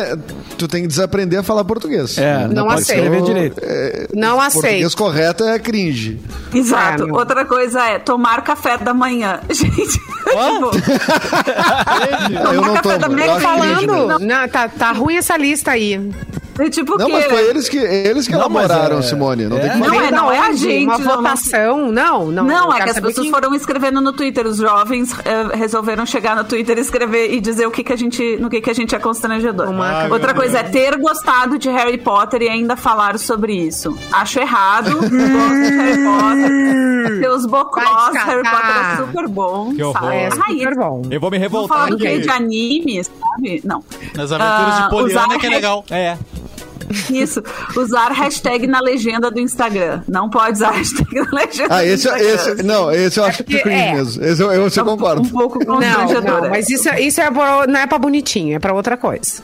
tu 0.59 0.69
tem 0.69 0.83
que 0.83 0.89
desaprender 0.89 1.41
a 1.41 1.43
falar 1.43 1.65
português. 1.65 2.17
É, 2.19 2.47
Não 2.49 2.67
pode 2.67 2.83
aceito. 2.83 2.99
escrever 3.03 3.23
direito. 3.23 3.61
Não 4.15 4.37
Português 4.39 4.57
aceito. 4.57 4.87
Correto 5.17 5.45
é 5.45 5.59
cringe. 5.59 6.21
Exato. 6.55 7.09
É. 7.09 7.13
Outra 7.13 7.45
coisa 7.45 7.83
é 7.87 7.99
tomar 7.99 8.43
café 8.43 8.79
da 8.79 8.93
manhã. 8.93 9.41
Gente, 9.51 9.75
tipo, 9.89 10.07
Eu 12.53 12.63
não 12.63 12.75
café 12.75 12.83
tomo. 12.83 12.99
da 12.99 13.09
manhã. 13.09 13.41
Falando. 13.41 14.19
Não, 14.21 14.49
tá, 14.49 14.69
tá 14.69 14.93
ruim 14.93 15.17
essa 15.17 15.37
lista 15.37 15.73
aí. 15.73 16.11
É 16.59 16.71
tipo 16.71 16.97
Não, 16.99 17.07
que... 17.07 17.13
mas 17.13 17.25
foi 17.27 17.43
eles 17.49 17.69
que, 17.69 17.77
eles 17.79 18.27
que 18.27 18.33
Não, 18.33 18.41
elaboraram, 18.41 18.99
é- 18.99 19.03
Simone. 19.03 19.45
Não 19.47 19.57
é. 19.59 19.61
tem 19.61 19.71
que 19.71 19.79
Não 19.89 20.01
é, 20.01 20.11
não 20.11 20.33
é 20.33 20.39
a 20.39 20.53
gente, 20.53 20.85
Uma 20.85 20.99
não, 20.99 21.05
não. 21.07 21.17
votação? 21.17 21.93
Não, 21.93 22.27
não. 22.31 22.45
Não, 22.45 22.73
é 22.73 22.83
que 22.83 22.91
as 22.91 23.01
pessoas 23.01 23.15
quem- 23.27 23.31
foram 23.31 23.55
escrevendo 23.55 24.01
no 24.01 24.13
Twitter. 24.13 24.47
Os 24.47 24.57
jovens 24.59 25.13
eh, 25.25 25.57
resolveram 25.57 26.05
chegar 26.07 26.35
no 26.37 26.45
Twitter 26.45 26.77
e 26.79 26.81
escrever 26.81 27.33
e 27.33 27.41
dizer 27.41 27.67
o 27.67 27.71
que, 27.71 27.83
que 27.85 27.93
a 27.93 27.97
gente, 27.97 28.37
no 28.39 28.49
que, 28.49 28.61
que 28.61 28.71
a 28.71 28.75
gente 28.75 28.95
é 28.95 28.99
constrangedor. 28.99 29.69
Uma- 29.69 30.09
Outra 30.11 30.33
coisa 30.35 30.59
é 30.59 30.63
ter 30.63 30.97
gostado 30.99 31.59
de 31.59 31.69
Harry 31.69 31.99
Potter 31.99 32.43
e 32.43 32.49
ainda 32.49 32.77
falar 32.77 33.19
sobre 33.19 33.55
isso. 33.55 33.97
Acho 34.13 34.41
errado. 34.41 34.93
gosto 34.97 35.11
de 35.11 35.77
Harry 35.77 36.05
Potter. 36.05 37.31
Os 37.37 37.47
bocós. 37.47 38.15
Harry 38.25 38.43
Potter 38.43 38.77
é 38.77 38.97
super 38.97 39.29
bom. 39.29 39.75
Que 39.75 39.83
horror. 39.83 40.01
sabe? 40.01 40.17
É 40.17 40.31
super 40.31 40.75
bom. 40.77 41.03
Eu 41.11 41.21
vou 41.21 41.31
me 41.31 41.39
revoltar. 41.39 41.77
falar 41.79 41.91
do 41.91 41.97
que 41.99 42.19
de 42.19 42.31
anime, 42.31 43.03
sabe? 43.05 43.61
Não. 43.65 43.83
Nas 44.15 44.33
aventuras 44.33 44.75
Ah, 44.75 44.81
de 44.85 44.91
Poliana 44.91 45.27
usar 45.29 45.39
que 45.39 45.47
é 45.47 45.51
legal. 45.51 45.85
É. 45.91 46.17
Isso. 47.11 47.43
Usar 47.77 48.11
hashtag 48.13 48.67
na 48.67 48.81
legenda 48.81 49.31
do 49.31 49.41
Instagram. 49.41 50.03
Não 50.09 50.29
pode 50.31 50.53
usar 50.53 50.71
hashtag 50.71 51.15
na 51.15 51.31
legenda 51.33 51.75
Ah, 51.75 51.79
do 51.83 51.87
esse, 51.89 51.95
Instagram. 52.09 52.27
esse, 52.35 52.63
não, 52.63 52.91
esse 52.93 53.21
eu 53.21 53.25
acho 53.25 53.45
que 53.45 53.57
é 53.57 53.59
porque- 53.59 53.69
cringe 53.71 53.83
é. 53.89 53.95
mesmo. 53.95 54.25
Esse 54.25 54.43
eu, 54.43 54.53
eu, 54.53 54.69
eu 54.75 54.85
concordo. 54.85 55.23
Um 55.23 55.29
pouco 55.29 55.59
Não, 55.59 55.75
constrangedora. 55.77 56.41
não, 56.43 56.51
mas 56.51 56.69
isso, 56.71 56.89
isso 56.95 57.21
é 57.21 57.31
pra- 57.31 57.67
não 57.67 57.81
é 57.81 57.87
pra 57.87 57.99
bonitinho, 57.99 58.57
é 58.57 58.59
pra 58.59 58.73
outra 58.75 58.97
coisa. 58.97 59.43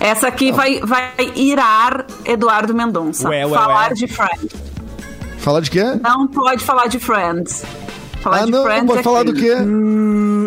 Essa 0.00 0.28
aqui 0.28 0.52
vai, 0.52 0.80
vai 0.80 1.10
irar 1.34 2.06
Eduardo 2.24 2.72
Mendonça. 2.74 3.28
Ué, 3.28 3.44
ué, 3.44 3.58
falar 3.58 3.88
ué. 3.88 3.94
de 3.94 4.06
Friends. 4.06 4.52
Fala 5.38 5.60
de 5.62 5.70
quê? 5.70 5.82
Não 6.02 6.26
pode 6.28 6.62
falar 6.64 6.86
de 6.86 6.98
Friends. 7.00 7.64
Falar 8.20 8.42
Ah, 8.42 8.44
de 8.46 8.50
não, 8.50 8.62
Friends 8.64 8.80
não 8.80 8.86
pode 8.88 9.00
é 9.00 9.02
falar 9.02 9.22
do 9.22 9.32
quê? 9.34 9.52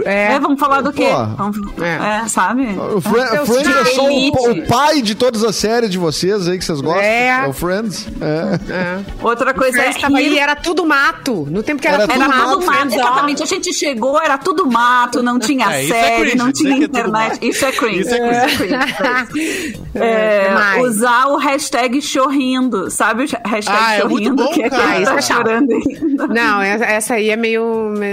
É. 0.06 0.34
É, 0.34 0.40
vamos 0.40 0.60
falar 0.60 0.82
do 0.82 0.92
quê? 0.92 1.08
Vamos, 1.38 1.58
É. 1.82 2.24
é. 2.24 2.28
sabe? 2.28 2.64
O 2.96 3.00
Fri- 3.00 3.30
Deus, 3.32 3.48
Friends 3.50 3.76
é 3.78 3.86
só 3.86 4.04
o, 4.10 4.28
o 4.28 4.68
pai 4.68 5.02
de 5.02 5.16
todas 5.16 5.44
as 5.44 5.56
séries 5.56 5.90
de 5.90 5.98
vocês 5.98 6.48
aí 6.48 6.58
que 6.58 6.66
vocês 6.66 6.82
gostam. 6.82 7.02
É. 7.04 7.46
o 7.48 7.54
Friends. 7.54 8.08
É. 8.20 8.72
É. 8.74 9.00
Outra 9.22 9.54
coisa 9.54 9.80
é 9.82 9.88
aí, 9.88 10.30
rir. 10.30 10.38
era 10.40 10.56
tudo 10.56 10.86
mato. 10.86 11.48
No 11.50 11.64
tempo 11.64 11.82
que 11.82 11.88
era, 11.88 12.04
Era 12.04 12.08
tudo 12.08 12.22
Era 12.24 12.26
tudo 12.32 12.38
mato. 12.38 12.52
tudo 12.54 12.66
mato, 12.66 12.78
Friends, 12.78 12.96
exatamente. 12.96 13.44
A 13.44 13.46
gente 13.46 13.74
chegou, 13.74 14.20
era 14.22 14.38
tudo 14.38 14.70
mato, 14.70 15.24
não 15.24 15.40
tinha 15.40 15.72
É, 15.72 15.84
é 15.86 15.88
série, 15.88 16.22
cringe, 16.24 16.38
não 16.38 16.52
tinha 16.52 16.76
que 16.76 16.82
é 16.84 16.86
internet. 16.86 17.40
Isso 17.48 17.66
é 17.66 17.72
cringe. 17.72 18.00
Isso 18.02 18.14
é 18.14 18.20
cringe. 18.20 19.72
É, 19.94 20.48
É, 20.48 20.82
usar 20.82 21.28
o 21.28 21.36
hashtag 21.38 22.02
chorrindo. 22.02 22.90
Sabe 22.90 23.24
o 23.26 23.28
hashtag 23.50 23.78
Ah, 23.82 23.96
é 23.96 24.04
muito 24.06 24.24
chorrindo? 24.24 24.36
bom, 24.44 24.50
que 24.54 24.62
é 24.64 24.70
Ah, 24.72 25.00
isso 25.00 25.12
tá 25.12 25.18
é 25.18 25.22
chorando 25.22 25.72
ainda. 25.74 26.28
Não, 26.28 26.62
essa 26.62 27.16
aí 27.16 27.30
é 27.30 27.36
meio. 27.36 27.62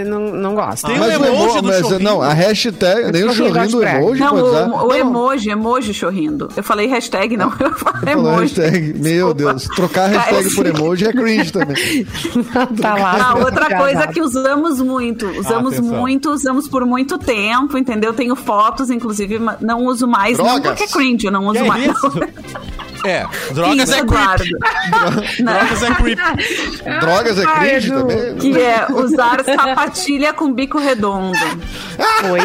Não, 0.07 0.21
não 0.33 0.55
gosto. 0.55 0.87
Tem 0.87 0.99
Mas 0.99 1.19
um 1.19 1.25
é 1.25 1.29
emoji 1.29 1.61
do 1.61 1.67
mas 1.69 2.01
não, 2.01 2.23
a 2.23 2.33
hashtag, 2.33 3.13
nem 3.13 3.25
o 3.25 3.33
chorrindo 3.33 3.83
emoji, 3.83 4.21
Não, 4.21 4.31
pode 4.31 4.43
usar. 4.43 4.69
o, 4.69 4.87
o 4.89 4.95
emoji, 4.95 5.51
emoji 5.51 5.95
chorrindo. 5.95 6.49
Eu 6.57 6.63
falei 6.63 6.87
hashtag, 6.87 7.37
não. 7.37 7.53
Eu 7.61 7.73
falei 7.73 8.15
emoji. 8.15 8.41
hashtag. 8.61 8.95
Meu 8.99 9.35
Desculpa. 9.35 9.35
Deus, 9.35 9.65
trocar 9.75 10.05
a 10.05 10.09
hashtag 10.09 10.55
por 10.55 10.67
emoji 10.67 11.07
é 11.07 11.13
cringe 11.13 11.53
também. 11.53 12.07
tá 12.81 12.95
lá. 12.95 13.31
Ah, 13.31 13.35
outra 13.39 13.77
coisa 13.77 14.07
que 14.09 14.21
usamos 14.21 14.81
muito, 14.81 15.27
usamos 15.39 15.75
Atenção. 15.75 15.97
muito, 15.97 16.31
usamos 16.31 16.69
por 16.69 16.85
muito 16.87 17.19
tempo, 17.19 17.77
entendeu? 17.79 18.13
Tenho 18.13 18.35
fotos, 18.37 18.91
inclusive, 18.91 19.39
não 19.61 19.85
uso 19.85 20.07
mais, 20.07 20.39
não 20.39 20.45
Drogas. 20.45 20.63
porque 20.79 20.85
é 20.85 20.87
cringe, 20.87 21.27
eu 21.27 21.33
não 21.33 21.47
uso 21.47 21.61
Que 21.63 21.69
mais. 21.69 21.87
isso? 21.87 22.13
É, 23.05 23.27
drogas 23.53 23.89
Isso, 23.89 23.95
é 23.95 23.99
Eduardo. 24.01 24.45
creep. 24.45 25.41
Não. 25.41 25.53
Drogas 25.53 25.83
é 25.83 25.95
creep. 25.95 26.19
Drogas 27.01 27.39
é 27.39 27.45
cringe 27.47 27.89
Edu. 27.93 27.99
também? 28.01 28.35
Que 28.37 28.61
é 28.61 28.87
usar 28.93 29.45
sapatilha 29.45 30.33
com 30.33 30.53
bico 30.53 30.79
redondo. 30.79 31.39
Oi? 32.31 32.41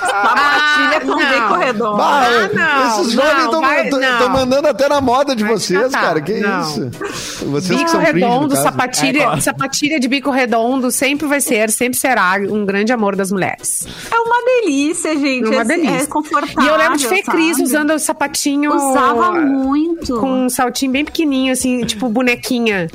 Sapatilha 0.00 1.00
com 1.00 1.06
não. 1.08 1.16
bico 1.18 1.54
redondo. 1.54 1.96
Bah, 1.96 2.22
Ah, 2.28 2.48
não, 2.52 3.00
esses 3.00 3.12
jovens 3.12 3.44
estão 3.44 4.28
mandando 4.30 4.68
até 4.68 4.88
na 4.88 5.00
moda 5.00 5.34
de 5.36 5.44
vocês, 5.44 5.80
catar, 5.92 6.00
cara. 6.00 6.20
Que 6.20 6.40
não. 6.40 6.60
isso? 6.62 6.90
Vocês 7.46 7.68
que 7.68 7.76
Bico 7.76 7.90
são 7.90 8.00
cringe, 8.00 8.18
redondo, 8.20 8.48
caso. 8.50 8.62
sapatilha, 8.62 9.40
sapatilha 9.40 10.00
de 10.00 10.08
bico 10.08 10.30
redondo 10.30 10.90
sempre 10.90 11.26
vai 11.26 11.40
ser, 11.40 11.70
sempre 11.70 11.98
será 11.98 12.36
um 12.50 12.64
grande 12.64 12.92
amor 12.92 13.14
das 13.14 13.30
mulheres. 13.30 13.86
É 14.10 14.16
uma 14.18 14.38
delícia, 14.44 15.16
gente. 15.16 15.48
Uma 15.48 15.62
é, 15.62 15.64
delícia. 15.64 16.02
É 16.02 16.06
confortável. 16.06 16.62
E 16.62 16.66
eu 16.66 16.76
lembro 16.76 16.96
de 16.98 17.06
Fê 17.06 17.22
Cris 17.22 17.58
usando 17.58 17.90
o 17.92 17.98
sapatinho. 17.98 18.74
Usava 18.74 19.32
muito. 19.32 19.67
Com 20.20 20.44
um 20.46 20.48
saltinho 20.48 20.92
bem 20.92 21.04
pequenininho, 21.04 21.52
assim, 21.52 21.84
tipo 21.84 22.08
bonequinha. 22.08 22.88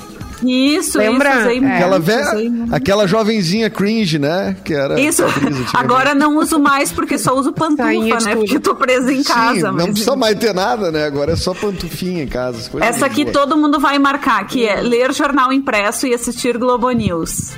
Isso, 0.45 0.97
Lembra? 0.97 1.29
isso. 1.29 1.39
Usei 1.39 1.57
É. 1.57 1.61
muito, 1.61 1.73
Aquela, 1.73 1.99
usei 1.99 2.15
velha, 2.17 2.49
muito. 2.51 2.75
aquela 2.75 3.07
jovenzinha 3.07 3.69
cringe, 3.69 4.19
né? 4.19 4.57
Que 4.65 4.73
era 4.73 4.99
Isso. 4.99 5.23
atriz. 5.23 5.57
Agora 5.73 6.13
não 6.13 6.37
uso 6.37 6.59
mais 6.59 6.91
porque 6.91 7.17
só 7.17 7.33
uso 7.33 7.53
pantufa, 7.53 7.85
né? 7.93 8.01
tudo. 8.17 8.35
Porque 8.39 8.59
tô 8.59 8.75
presa 8.75 9.13
em 9.13 9.23
casa. 9.23 9.55
Sim, 9.55 9.61
não 9.61 9.73
mas- 9.73 9.85
precisa 9.85 10.15
mais 10.17 10.37
ter 10.37 10.53
nada, 10.53 10.91
né? 10.91 11.05
Agora 11.05 11.31
é 11.31 11.35
só 11.37 11.53
pantufinha 11.53 12.23
em 12.23 12.27
casa. 12.27 12.69
Essa 12.81 13.05
aqui 13.05 13.23
boas. 13.23 13.37
todo 13.37 13.55
mundo 13.55 13.79
vai 13.79 13.97
marcar, 13.97 14.45
que 14.45 14.65
é 14.67 14.81
ler 14.81 15.13
jornal 15.13 15.53
impresso 15.53 16.07
e 16.07 16.13
assistir 16.13 16.57
Globo 16.57 16.89
News. 16.91 17.51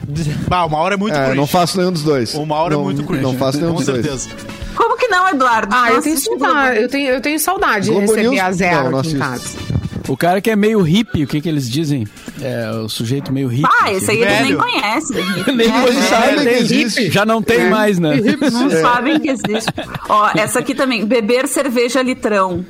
Bah, 0.47 0.65
uma 0.65 0.77
hora 0.77 0.93
é 0.93 0.97
muito 0.97 1.15
É, 1.17 1.23
cringe. 1.23 1.37
não 1.37 1.47
faço 1.47 1.79
nenhum 1.79 1.91
dos 1.91 2.03
dois. 2.03 2.35
Uma 2.35 2.55
hora 2.57 2.75
não, 2.75 2.81
é 2.81 2.83
muito 2.83 3.03
cringe. 3.03 3.23
Não 3.23 3.33
faço 3.35 3.57
nenhum 3.57 3.71
Com 3.71 3.77
dos 3.77 3.85
dois. 3.87 4.03
certeza. 4.05 4.29
Como 4.75 4.94
que 5.05 5.11
não, 5.11 5.29
Eduardo? 5.29 5.75
Ah, 5.75 5.87
Não 5.89 5.95
eu 5.95 6.01
tenho, 6.01 6.17
saudade, 6.19 6.81
eu, 6.81 6.89
tenho, 6.89 7.09
eu 7.11 7.21
tenho 7.21 7.39
saudade 7.39 7.87
Globo 7.89 8.01
de 8.07 8.11
receber 8.13 8.29
News? 8.29 8.39
a 8.43 8.51
zero 8.51 8.83
Não, 8.85 8.91
não 8.91 8.99
aqui 8.99 9.15
em 9.15 9.21
assisto. 9.21 9.57
casa. 9.57 9.75
O 10.07 10.15
cara 10.15 10.39
que 10.39 10.51
é 10.51 10.55
meio 10.55 10.81
hippie, 10.81 11.23
o 11.23 11.27
que 11.27 11.41
que 11.41 11.49
eles 11.49 11.67
dizem? 11.67 12.05
É 12.39 12.69
o 12.69 12.87
sujeito 12.87 13.33
meio 13.33 13.47
hippie. 13.47 13.67
Ah, 13.81 13.91
esse 13.91 14.11
aí 14.11 14.21
eles 14.21 14.41
nem 14.41 14.55
conhecem. 14.55 15.25
Nem 15.55 15.67
É, 15.67 15.81
coisa 15.81 15.99
é. 15.99 16.03
sabem 16.03 16.43
que 16.43 16.49
existe. 16.49 17.09
Já 17.11 17.25
não 17.25 17.41
tem 17.41 17.69
mais, 17.71 17.97
né? 17.97 18.17
Não 18.51 18.69
sabem 18.69 19.19
que 19.19 19.29
existe. 19.29 19.71
Ó, 20.07 20.29
essa 20.35 20.59
aqui 20.59 20.75
também. 20.75 21.03
Beber 21.07 21.47
cerveja 21.47 22.03
litrão. 22.03 22.63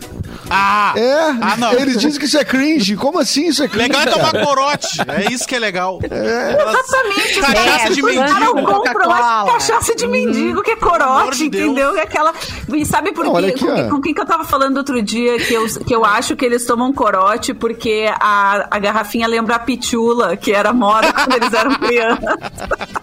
Ah! 0.49 0.93
É, 0.95 1.19
Ah, 1.41 1.55
não. 1.57 1.73
eles 1.73 1.97
dizem 1.99 2.19
que 2.19 2.25
isso 2.25 2.37
é 2.37 2.43
cringe. 2.45 2.95
Como 2.95 3.19
assim 3.19 3.47
isso 3.47 3.63
é 3.63 3.67
cringe? 3.67 3.87
Legal 3.89 4.01
é 4.01 4.05
cara? 4.05 4.17
tomar 4.31 4.45
corote. 4.45 4.87
É 5.07 5.31
isso 5.31 5.47
que 5.47 5.55
é 5.55 5.59
legal. 5.59 5.99
Aquelas 6.03 6.75
Exatamente. 6.85 7.39
Cachaça 7.41 7.89
de 7.93 8.03
Os 8.03 8.15
caras 8.15 8.39
mendigo. 8.53 8.65
compram 8.73 9.09
lá 9.09 9.45
cachaça 9.45 9.95
de 9.95 10.07
mendigo, 10.07 10.61
que 10.61 10.71
é 10.71 10.75
corote, 10.75 11.37
de 11.37 11.49
Deus. 11.49 11.65
entendeu? 11.65 11.97
É 11.97 12.01
aquela... 12.01 12.33
E 12.73 12.85
sabe 12.85 13.11
por 13.11 13.25
Não, 13.25 13.35
quê? 13.35 13.45
aqui, 13.47 13.65
com, 13.65 13.89
com 13.89 14.01
quem 14.01 14.13
que 14.13 14.21
eu 14.21 14.25
tava 14.25 14.43
falando 14.43 14.77
outro 14.77 15.01
dia 15.01 15.37
que 15.39 15.53
eu, 15.53 15.65
que 15.83 15.95
eu 15.95 16.03
acho 16.05 16.35
que 16.35 16.45
eles 16.45 16.65
tomam 16.65 16.91
corote 16.93 17.53
porque 17.53 18.05
a, 18.19 18.67
a 18.71 18.79
garrafinha 18.79 19.27
lembra 19.27 19.55
a 19.55 19.59
pitula, 19.59 20.35
que 20.37 20.51
era 20.51 20.71
moda 20.73 21.11
quando 21.13 21.33
eles 21.35 21.53
eram 21.53 21.73
crianças. 21.79 22.35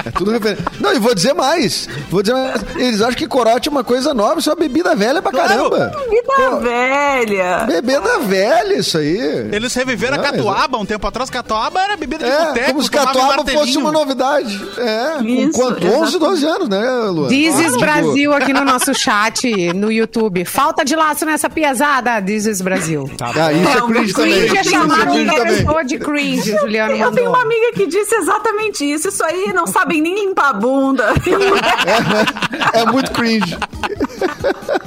É 0.07 0.11
tudo 0.11 0.31
referente. 0.31 0.63
Não, 0.81 0.93
e 0.95 0.99
vou 0.99 1.15
dizer 1.15 1.33
mais. 1.35 1.89
Vou 2.11 2.23
dizer 2.23 2.35
mais. 2.35 2.63
Eles 2.77 3.01
acham 3.01 3.15
que 3.15 3.27
corote 3.27 3.69
é 3.69 3.71
uma 3.73 3.85
coisa 3.85 4.13
nova, 4.15 4.39
isso 4.39 4.51
é 4.51 4.53
uma 4.53 4.59
bebida 4.61 4.95
velha 4.95 5.21
pra 5.23 5.31
Claro. 5.31 5.49
caramba. 5.71 5.93
Vida 6.11 6.61
velha. 6.61 7.32
Bebida 7.67 8.19
velha, 8.21 8.75
isso 8.79 8.99
aí. 8.99 9.49
Eles 9.53 9.75
reviveram 9.75 10.17
Não, 10.17 10.25
a 10.25 10.27
catuaba 10.33 10.79
um 10.79 10.85
tempo 10.87 11.07
atrás. 11.07 11.31
Catuaba 11.31 11.81
era 11.81 11.97
bebida 11.97 12.25
de 12.25 12.31
É, 12.31 12.45
boteco. 12.47 12.67
como 12.67 12.83
se 12.83 12.91
catuaba 12.91 13.45
fosse 13.47 13.79
uma 13.79 13.93
novidade. 13.93 14.61
É, 14.79 15.23
Isso, 15.25 15.53
com 15.53 15.59
quanto? 15.67 15.87
11, 15.87 16.19
12 16.19 16.47
anos, 16.47 16.69
né, 16.69 16.81
Luan? 17.11 17.29
This 17.29 17.59
is 17.59 17.67
Tipo, 17.67 17.79
Brasil 17.81 18.33
aqui 18.35 18.53
no 18.53 18.65
nosso 18.65 18.93
chat, 18.99 19.73
no 19.73 19.91
YouTube. 19.91 20.45
Falta 20.45 20.85
de 20.85 20.95
laço 20.97 21.25
nessa 21.25 21.49
piazada, 21.49 22.21
This 22.23 22.47
is 22.47 22.61
Brasil. 22.61 23.11
Ah, 23.21 23.53
isso 23.53 23.69
É, 23.69 23.79
é 23.79 23.83
o 23.83 23.87
cringe 23.87 24.13
também. 24.13 24.33
Cringe 24.41 24.57
é 24.57 24.61
é 24.61 24.65
chamar 24.65 25.09
uma 25.09 25.35
pessoa 25.45 25.85
de 25.85 25.99
cringe, 25.99 26.51
Juliano 26.61 26.95
Eu 26.97 27.11
tenho 27.13 27.29
uma 27.31 27.43
amiga 27.43 27.73
que 27.75 27.87
disse 27.87 28.15
exatamente 28.15 28.85
isso. 28.91 29.09
Isso 29.09 29.25
aí 29.25 29.53
não 29.55 29.67
sabem 29.67 30.01
nem 30.03 30.15
limpar 30.27 30.51
a 30.51 30.53
bunda. 30.53 31.13
É 32.73 32.85
muito 32.87 33.11
cringe. 33.13 33.57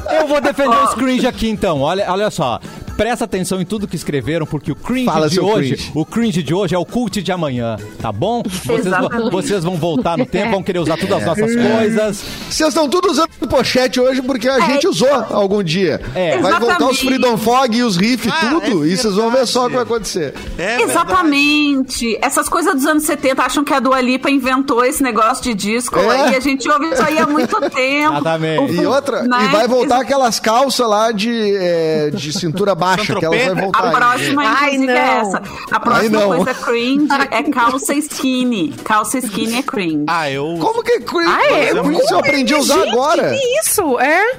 Eu 0.10 0.28
vou 0.28 0.42
defender 0.42 0.76
os 0.84 0.94
cringe 0.94 1.28
aqui 1.28 1.50
então. 1.50 1.82
Olha, 1.82 2.06
olha 2.12 2.30
só. 2.30 2.60
Presta 2.98 3.26
atenção 3.26 3.60
em 3.62 3.66
tudo 3.66 3.88
que 3.88 3.96
escreveram, 3.96 4.46
porque 4.46 4.72
o 4.72 4.76
cringe 4.76 5.06
Fala, 5.06 5.28
de 5.30 5.40
hoje, 5.40 5.76
cringe. 5.76 5.92
o 5.94 6.06
cringe 6.06 6.42
de 6.44 6.54
hoje 6.54 6.74
é 6.76 6.78
o 6.78 6.86
cult 6.86 7.22
de 7.22 7.32
amanhã, 7.32 7.76
tá 8.02 8.12
bom? 8.12 8.42
Vocês, 8.44 8.86
vão, 8.86 9.00
Exatamente. 9.00 9.32
vocês 9.32 9.64
vão 9.64 9.76
voltar 9.76 10.18
no 10.18 10.26
tempo, 10.26 10.52
vão 10.52 10.64
querer 10.64 10.80
usar 10.80 10.98
todas 10.98 11.18
as 11.20 11.26
nossas 11.26 11.56
É. 11.56 11.78
coisas. 11.78 12.24
Vocês 12.50 12.70
estão 12.70 12.88
tudo 12.90 13.12
usando 13.12 13.30
pochete 13.50 14.00
hoje 14.00 14.22
porque 14.22 14.48
a 14.48 14.60
gente 14.62 14.88
usou 14.88 15.10
algum 15.32 15.62
dia. 15.64 16.00
É. 16.16 16.38
Vai 16.38 16.54
voltar 16.54 16.66
os 16.66 16.70
Exatamente. 16.98 17.06
Freedom 17.06 17.38
Fog 17.38 17.76
e 17.78 17.84
os 17.84 17.98
riffs, 17.98 18.32
Ah, 18.34 18.50
tudo. 18.62 18.86
é 18.86 18.88
e 18.88 18.98
vocês 18.98 19.14
vão 19.14 19.30
ver 19.30 19.46
só 19.46 19.66
o 19.66 19.68
que 19.70 19.74
vai 19.76 19.84
acontecer. 19.84 20.34
É 20.58 20.78
verdade. 20.78 20.84
Exatamente. 20.92 22.18
Essas 22.22 22.48
coisas 22.50 22.74
dos 22.76 22.86
anos 22.86 23.04
70 23.04 23.44
acham 23.44 23.64
que 23.64 23.74
a 23.74 23.80
Dua 23.80 24.00
Lipa 24.02 24.30
inventou 24.30 24.84
esse 24.86 25.04
negócio 25.04 25.44
de 25.44 25.54
disco 25.54 26.00
É. 26.00 26.32
e 26.32 26.36
a 26.36 26.40
gente 26.40 26.70
ouve 26.70 26.88
isso 26.94 27.04
aí 27.04 27.18
há 27.20 27.28
muito 27.28 27.56
tempo. 27.72 28.14
Exatamente. 28.14 28.74
E 28.74 28.86
outra, 28.86 29.24
Né? 29.24 29.38
e 29.46 29.48
vai 29.52 29.68
voltar 29.68 30.02
aquelas 30.02 30.40
calças 30.40 30.88
lá 30.88 31.12
de, 31.12 31.56
é, 31.58 32.10
de 32.12 32.32
cintura 32.34 32.74
baixa, 32.74 32.85
que 33.20 33.26
elas 33.26 33.46
vai 33.46 33.56
voltar. 33.56 33.80
A 33.80 33.92
próxima, 33.92 34.44
Ai, 34.46 34.76
inclusive, 34.76 34.92
é 34.92 35.18
essa. 35.20 35.42
A 35.72 35.80
próxima 35.80 36.20
Ai, 36.20 36.26
coisa 36.26 36.54
cringe 36.54 37.08
é 37.32 37.44
calça 37.44 37.94
skinny. 37.94 38.74
Calça 38.84 39.18
skinny 39.20 39.60
é 39.60 39.64
cringe. 39.64 40.06
Ah, 40.08 40.30
eu... 40.30 40.58
Como 40.60 40.84
que 40.84 40.92
é 40.94 41.00
cringe? 41.00 41.30
Ah, 41.30 41.58
é? 41.58 41.76
Por 41.76 41.94
isso 41.94 42.14
eu 42.14 42.20
aprendi 42.20 42.54
a 42.54 42.58
usar 42.58 42.80
Gente, 42.80 42.90
agora. 42.90 43.30
Que 43.30 43.60
isso? 43.60 44.00
É? 44.00 44.38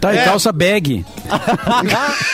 Tá, 0.00 0.14
e 0.14 0.24
calça 0.24 0.52
bag. 0.52 1.04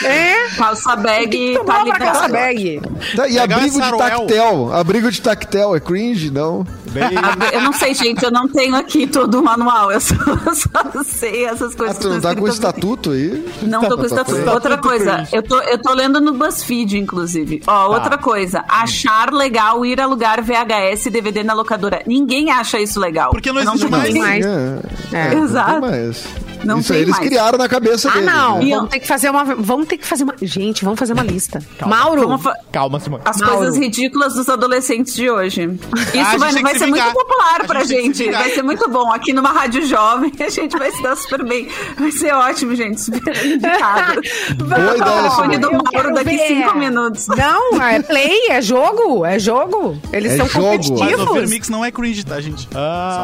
É? 0.03 0.49
Calça 0.57 0.95
bag 0.95 1.59
tá 1.65 1.97
calça 1.97 2.27
bag. 2.27 2.81
Tá, 3.15 3.27
e 3.27 3.33
Legal 3.33 3.39
é 3.39 3.53
abrigo 3.53 3.81
de 3.81 3.97
tactel. 3.97 4.73
Abrigo 4.73 5.11
de 5.11 5.21
tactel 5.21 5.75
é 5.75 5.79
cringe? 5.79 6.31
Não. 6.31 6.65
Bem, 6.91 7.09
Eu 7.53 7.61
não 7.61 7.73
sei, 7.73 7.93
gente, 7.93 8.23
eu 8.23 8.31
não 8.31 8.47
tenho 8.47 8.75
aqui 8.75 9.05
todo 9.07 9.39
o 9.39 9.43
manual, 9.43 9.91
eu 9.91 9.99
só, 10.01 10.15
só 10.53 11.03
sei 11.03 11.45
essas 11.45 11.73
Ah, 11.73 11.77
coisas. 11.77 11.97
tu 11.97 12.09
não 12.09 12.19
tá 12.21 12.29
estão 12.29 12.35
com 12.43 12.49
o 12.49 12.53
estatuto 12.53 13.11
aí? 13.11 13.45
Não 13.61 13.81
tô 13.81 13.89
com 13.95 14.01
Tá 14.01 14.05
estatuto. 14.07 14.35
frente. 14.37 14.49
Outra 14.49 14.77
coisa, 14.77 15.27
eu 15.31 15.43
tô, 15.43 15.59
eu 15.61 15.77
tô 15.77 15.93
lendo 15.93 16.19
no 16.19 16.33
BuzzFeed, 16.33 16.97
inclusive. 16.97 17.61
Ó, 17.67 17.93
outra 17.93 18.17
coisa, 18.17 18.63
achar 18.67 19.31
legal 19.33 19.85
ir 19.85 19.99
alugar 20.01 20.41
VHS 20.43 21.05
e 21.05 21.09
DVD 21.09 21.43
na 21.43 21.53
locadora. 21.53 22.01
Ninguém 22.07 22.49
acha 22.51 22.79
isso 22.79 22.99
legal. 22.99 23.31
Porque 23.31 23.51
não 23.51 23.61
existe 23.61 23.79
tenho 23.87 23.91
mais. 23.91 24.15
mais. 24.15 24.45
É, 24.45 24.79
É. 25.13 25.35
não 25.35 25.43
Exato. 25.43 25.71
tem 25.71 25.81
mais. 25.81 26.23
Não 26.63 26.79
Isso 26.79 26.93
aí 26.93 27.01
eles 27.01 27.11
mais. 27.15 27.25
criaram 27.27 27.57
na 27.57 27.67
cabeça 27.69 28.09
Ah, 28.09 28.13
deles. 28.13 28.25
não. 28.33 28.57
né? 28.59 28.63
E 28.65 28.69
Vamos 28.71 28.89
ter 28.89 28.99
que 28.99 29.07
fazer 29.07 29.29
uma. 29.29 29.43
Vamos 29.43 29.87
ter 29.87 29.97
que 29.97 30.05
fazer 30.05 30.23
uma. 30.23 30.35
Gente, 30.41 30.83
vamos 30.83 30.99
fazer 30.99 31.13
uma 31.13 31.23
lista. 31.23 31.61
Mauro, 31.85 32.21
Vamos 32.27 32.41
fa- 32.41 32.55
calma, 32.71 32.99
Simone. 32.99 33.23
As 33.25 33.37
Mauro. 33.37 33.57
coisas 33.57 33.77
ridículas 33.77 34.33
dos 34.33 34.49
adolescentes 34.49 35.13
de 35.15 35.29
hoje. 35.29 35.61
Isso 35.63 36.11
gente 36.13 36.37
vai, 36.37 36.51
vai 36.61 36.73
se 36.73 36.79
ser 36.79 36.85
vingar. 36.85 37.05
muito 37.13 37.17
popular 37.25 37.61
A 37.61 37.63
pra 37.65 37.79
gente 37.83 37.87
se 37.89 38.01
gente. 38.03 38.23
vingar. 38.23 38.41
Vai 38.43 38.51
ser 38.51 38.61
muito 38.63 38.89
bom. 38.89 39.11
Aqui 39.11 39.33
numa 39.33 39.51
rádio 39.51 39.85
jovem, 39.85 40.31
a 40.39 40.49
gente 40.49 40.77
vai 40.77 40.91
se 40.91 41.01
dar 41.01 41.15
super 41.15 41.43
bem. 41.45 41.67
Vai 41.97 42.11
ser 42.11 42.33
ótimo, 42.33 42.75
gente. 42.75 43.01
Super 43.01 43.45
indicado. 43.45 44.21
Boa 44.57 44.77
ideia, 44.77 44.91
O 44.91 45.03
telefone 45.21 45.57
do 45.57 45.71
Mauro 45.71 46.13
daqui 46.13 46.37
ver. 46.37 46.47
cinco 46.47 46.77
minutos. 46.77 47.27
Não, 47.27 47.81
é 47.81 48.01
play, 48.01 48.47
é 48.49 48.61
jogo, 48.61 49.25
é 49.25 49.39
jogo. 49.39 49.97
Eles 50.11 50.33
É 50.33 50.37
são 50.37 50.47
jogo. 50.47 50.67
Mas 50.77 50.85
o 50.87 50.93
competitivos. 50.93 51.33
Vermix 51.33 51.69
não 51.69 51.83
é 51.85 51.91
cringe, 51.91 52.25
tá, 52.25 52.39
gente? 52.41 52.63
Só 52.63 52.69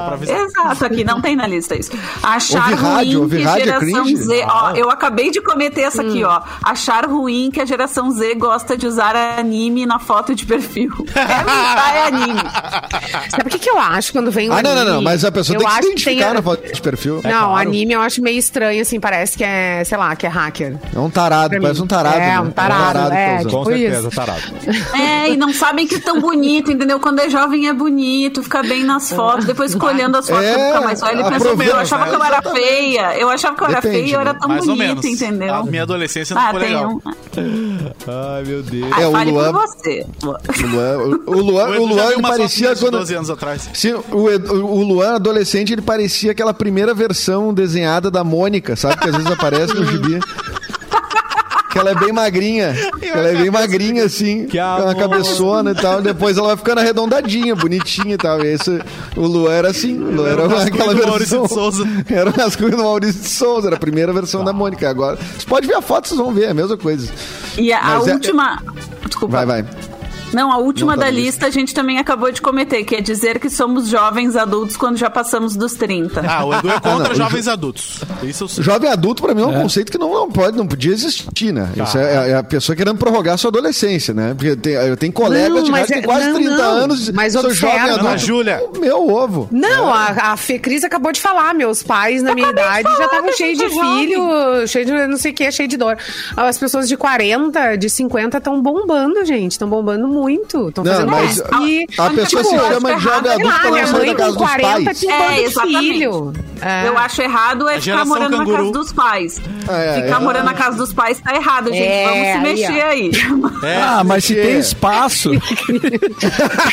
pra 0.06 0.12
avisar. 0.14 0.38
Exato, 0.40 0.86
aqui 0.86 1.04
não 1.04 1.22
tem 1.22 1.36
na 1.36 1.48
lista 1.48 1.76
isso. 1.78 1.92
Achar 2.24 2.74
ruim 2.74 3.25
ouvir 3.26 3.38
que 3.38 3.44
rádio 3.44 3.62
é 3.62 3.66
geração 3.66 4.04
cringe? 4.04 4.16
Z. 4.18 4.46
Ó, 4.50 4.72
eu 4.76 4.90
acabei 4.90 5.32
de 5.32 5.42
cometer 5.42 5.82
essa 5.82 6.02
aqui, 6.02 6.24
ó. 6.24 6.42
Achar 6.64 7.06
ruim 7.06 7.50
que 7.52 7.60
a 7.62 7.66
geração 7.66 8.10
Z 8.12 8.36
gosta 8.36 8.78
de 8.78 8.88
usar 8.88 9.16
anime 9.16 9.86
na 9.86 10.00
foto 10.00 10.34
de 10.36 10.46
perfil. 10.46 10.92
É, 11.16 11.98
é 12.00 12.08
anime. 12.08 12.40
Sabe 13.30 13.48
o 13.48 13.50
que, 13.50 13.60
que 13.60 13.70
eu 13.70 13.80
acho 13.80 14.12
quando 14.12 14.32
vem 14.32 14.50
o 14.50 14.54
Ah, 14.54 14.62
não, 14.62 14.72
não, 14.74 14.82
anime? 14.82 14.96
não. 14.96 15.02
Mas 15.02 15.24
a 15.26 15.32
pessoa 15.32 15.56
eu 15.56 15.60
tem 15.60 15.68
que 15.68 15.74
se 15.76 15.80
identificar 15.90 16.26
tem- 16.26 16.34
na 16.34 16.42
foto 16.42 16.74
de 16.74 16.82
perfil. 16.82 17.16
Não, 17.16 17.22
claro. 17.32 17.56
anime 17.56 17.94
eu 17.94 18.02
acho 18.02 18.22
meio 18.22 18.38
estranho, 18.38 18.82
assim, 18.82 19.00
parece 19.00 19.38
que 19.38 19.44
é, 19.44 19.84
sei 19.84 19.98
lá, 19.98 20.16
que 20.16 20.26
é 20.26 20.30
hacker. 20.30 20.78
É 20.96 21.00
um 21.00 21.10
tarado, 21.10 21.56
parece 21.62 21.82
um 21.82 21.88
tarado. 21.88 22.16
É, 22.16 22.20
né? 22.20 22.40
um 22.42 22.52
tarado, 22.52 23.10
que 23.12 23.16
é, 23.18 23.28
tá 23.28 23.40
usando. 23.40 23.52
Com 23.52 23.64
tipo 23.64 23.78
certeza, 23.78 24.08
isso. 24.08 24.16
tarado. 24.16 24.42
É, 24.96 25.30
e 25.30 25.38
não 25.38 25.54
sabem 25.54 25.88
que 25.88 26.00
tão 26.00 26.20
bonito, 26.22 26.72
entendeu? 26.72 27.00
Quando 27.00 27.20
é 27.20 27.30
jovem 27.30 27.68
é 27.68 27.74
bonito, 27.74 28.42
fica 28.44 28.62
bem 28.64 28.84
nas 28.84 29.10
fotos. 29.12 29.46
Depois 29.46 29.74
fica 29.74 29.86
olhando 29.88 30.18
as 30.18 30.28
fotos 30.30 30.44
É, 30.46 30.54
fica 30.68 30.82
mais 30.82 31.02
velho 31.02 31.20
e 31.20 31.24
pensa, 31.24 31.36
aproveita, 31.36 31.64
meu, 31.64 31.74
eu 31.76 31.80
achava 31.82 32.08
que 32.10 32.16
eu 32.16 32.24
era 32.24 32.42
feia. 32.42 33.15
Eu 33.20 33.30
achava 33.30 33.56
que 33.56 33.64
eu 33.64 33.68
era 33.68 33.76
Depende, 33.82 33.96
feia 33.98 34.08
e 34.10 34.14
eu 34.14 34.20
era 34.22 34.34
né? 34.34 34.40
tão 34.40 34.50
Mais 34.50 34.62
ou 34.68 34.76
bonita, 34.76 34.88
menos. 35.02 35.06
entendeu? 35.06 35.54
A 35.56 35.64
minha 35.64 35.84
adolescência 35.84 36.34
não 36.36 36.42
Ah, 36.42 36.52
foi 36.52 36.60
legal. 36.62 36.90
um. 36.90 37.02
Ai, 38.08 38.44
meu 38.46 38.64
Deus. 38.64 38.92
Ah, 38.94 39.02
É, 39.02 39.08
o 39.08 39.12
Luan- 39.32 39.54
por 39.54 39.68
você. 39.68 40.06
O 40.24 40.68
Luan, 40.68 40.98
o, 41.28 41.42
Luan, 41.42 41.68
O 41.80 41.86
Luan 41.86 42.12
ele 42.12 42.22
parecia 42.22 42.76
quando. 42.76 42.98
12 43.00 43.16
anos 43.16 43.30
atrás. 43.30 43.70
Sim, 43.74 43.96
o, 44.12 44.30
Edu- 44.30 44.66
o 44.66 44.84
Luan, 44.84 45.16
adolescente, 45.16 45.74
ele 45.74 45.82
parecia 45.82 46.32
aquela 46.32 46.54
primeira 46.54 46.94
versão 46.94 47.54
desenhada 47.54 48.10
da 48.10 48.24
Mônica, 48.24 48.76
sabe? 48.76 48.98
Que 48.98 49.10
às 49.10 49.16
vezes 49.16 49.32
aparece 49.32 49.74
no 49.74 49.86
gibi. 49.90 50.20
Que 51.76 51.80
ela 51.80 51.92
é 51.92 51.96
bem 51.96 52.14
magrinha. 52.14 52.74
Ela 53.04 53.28
é 53.28 53.36
bem 53.36 53.52
magrinha, 53.52 54.06
assim. 54.06 54.46
Que 54.46 54.58
com 54.58 54.64
uma 54.64 54.92
amor. 54.92 54.96
cabeçona 54.96 55.72
e 55.72 55.76
tal. 55.76 56.02
Depois 56.02 56.38
ela 56.38 56.48
vai 56.48 56.56
ficando 56.58 56.80
arredondadinha, 56.80 57.54
bonitinha 57.54 58.14
e 58.14 58.18
tal. 58.18 58.42
Esse, 58.42 58.82
o 59.14 59.28
Luan 59.28 59.52
era 59.52 59.70
assim. 59.72 59.98
O 60.02 60.10
Luan 60.16 60.30
era, 60.30 60.44
Era 60.44 60.64
aquela 60.64 60.96
do 60.96 61.06
Maurício 61.06 61.42
versão. 61.42 61.44
de 61.44 61.54
Souza. 61.54 61.88
Era 62.10 62.30
o 62.30 62.34
rascunho 62.34 62.72
do 62.72 62.78
Maurício 62.84 63.22
de 63.22 63.28
Souza. 63.28 63.68
Era 63.68 63.76
a 63.76 63.80
primeira 63.80 64.14
versão 64.14 64.42
da 64.42 64.54
Mônica. 64.54 64.90
Agora, 64.90 65.18
você 65.18 65.46
pode 65.46 65.68
ver 65.68 65.76
a 65.76 65.82
foto, 65.82 66.08
vocês 66.08 66.18
vão 66.18 66.34
ver. 66.34 66.46
É 66.46 66.50
a 66.52 66.54
mesma 66.54 66.78
coisa. 66.78 67.12
E 67.58 67.74
a, 67.74 67.86
a 67.86 67.94
é- 67.96 68.14
última. 68.14 68.62
Desculpa. 69.06 69.44
Vai, 69.44 69.46
vai. 69.46 69.66
Não, 70.34 70.52
a 70.52 70.58
última 70.58 70.94
Não 70.94 71.00
tá 71.00 71.06
da 71.06 71.12
lista 71.12 71.46
a 71.48 71.50
gente 71.50 71.74
também 71.74 71.98
acabou 71.98 72.32
de 72.32 72.42
cometer, 72.42 72.84
que 72.84 72.96
é 72.96 73.02
dizer 73.02 73.40
que 73.40 73.50
somos 73.50 73.88
jovens 73.88 74.36
adultos 74.36 74.76
quando 74.76 74.98
já 74.98 75.10
passamos 75.10 75.56
dos 75.56 75.74
30. 75.76 76.22
Ah, 76.28 76.44
o 76.46 76.54
Edu 76.54 76.70
é 76.70 76.76
Ah, 76.76 76.82
contra 76.82 77.04
não, 77.06 77.12
o 77.12 77.16
jovens 77.16 77.48
adultos. 77.48 78.02
Isso 78.24 78.44
eu 78.44 78.48
sei. 78.48 78.64
Jovem 78.64 78.90
adulto, 78.90 79.24
pra 79.24 79.34
mim, 79.34 79.42
é 79.44 79.46
um 79.46 79.62
conceito 79.62 79.92
que 79.92 79.98
não, 79.98 80.12
não 80.14 80.30
pode, 80.30 80.58
não 80.58 80.68
podia 80.68 80.92
existir, 80.92 81.54
né? 81.54 81.70
Isso 81.82 81.98
é, 81.98 82.32
é 82.32 82.36
a 82.36 82.44
pessoa 82.44 82.76
querendo 82.76 82.98
prorrogar 82.98 83.38
sua 83.38 83.50
adolescência, 83.50 84.14
né? 84.14 84.34
Porque 84.34 84.56
tem, 84.58 84.74
eu 84.74 84.98
tenho 84.98 85.14
colegas 85.14 85.50
Não, 85.58 85.64
de 85.64 85.72
mas 85.72 85.82
rádio 85.82 85.94
que 85.94 85.94
é- 85.94 86.02
têm 86.02 86.06
quase 86.10 86.28
não, 86.28 86.36
30 86.36 86.58
não. 86.58 86.64
anos, 86.64 87.10
Mas 87.12 87.34
sou 87.34 87.46
observa. 87.46 87.78
jovem 87.78 87.92
adulto. 87.94 88.18
Júlia. 88.18 88.64
Meu 88.80 89.08
ovo. 89.10 89.48
Não, 89.52 89.94
a, 89.94 90.32
a 90.34 90.38
Fê 90.38 90.60
Cris 90.60 90.84
acabou 90.84 91.12
de 91.12 91.22
falar. 91.22 91.54
Meus 91.54 91.82
pais, 91.84 92.22
na 92.22 92.34
minha 92.34 92.50
idade, 92.50 92.90
já 92.98 93.06
estavam 93.06 93.32
cheios 93.34 93.58
de 93.58 93.70
filho, 93.70 94.68
cheio 94.68 94.86
de 94.86 95.08
não 95.08 95.18
sei 95.18 95.32
o 95.32 95.34
que, 95.34 95.52
cheio 95.52 95.70
de 95.70 95.78
dor. 95.78 95.98
As 96.36 96.58
pessoas 96.58 96.88
de 96.90 96.98
40, 96.98 97.76
de 97.78 97.90
50 97.90 98.38
estão 98.38 98.62
bombando, 98.62 99.24
gente. 99.24 99.54
Estão 99.54 99.70
bombando 99.70 100.08
muito. 100.16 100.70
Estão 100.70 100.84
Não, 100.84 100.92
fazendo 100.94 101.12
mas 101.12 101.38
e, 101.68 101.86
a 101.98 102.10
pessoa 102.10 102.44
se 102.44 102.50
tipo, 102.50 102.68
chama 102.74 102.96
de 102.96 103.02
jovem 103.02 103.22
sei 103.24 103.32
adulto 103.34 103.48
lá, 103.48 103.60
pra 103.60 103.72
minha 103.72 103.86
não 103.86 103.92
sair 103.92 104.00
mãe 104.00 104.08
da 104.08 104.16
casa 104.16 104.32
com 104.34 104.38
dos 104.38 104.48
40 104.48 104.84
pais. 104.86 105.00
tinha 105.00 105.14
É, 105.16 105.34
de 105.36 105.42
exatamente. 105.44 105.80
filho. 105.80 106.34
É. 106.62 106.88
Eu 106.88 106.98
acho 106.98 107.22
errado 107.22 107.70
é 107.70 107.82
ficar 107.82 108.06
morando 108.06 108.32
na 108.32 108.38
canguru. 108.38 108.58
casa 108.58 108.72
dos 108.72 108.94
pais. 108.94 109.42
É, 109.68 110.02
ficar 110.04 110.22
é. 110.22 110.24
morando 110.24 110.46
na 110.46 110.54
casa 110.54 110.78
dos 110.78 110.94
pais 110.94 111.20
tá 111.20 111.36
errado, 111.36 111.66
gente. 111.72 111.84
É, 111.84 112.06
Vamos 112.08 112.28
se 112.28 112.38
mexer 112.40 112.82
aí. 112.82 113.12
É. 113.64 113.82
Ah, 113.82 114.04
mas 114.06 114.24
se 114.26 114.36
tem 114.36 114.58
espaço. 114.60 115.32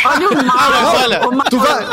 Olha 0.05 0.29
o 0.29 0.47
mal. 0.47 0.95
olha. 1.03 1.21
Tu 1.51 1.59
vai... 1.59 1.87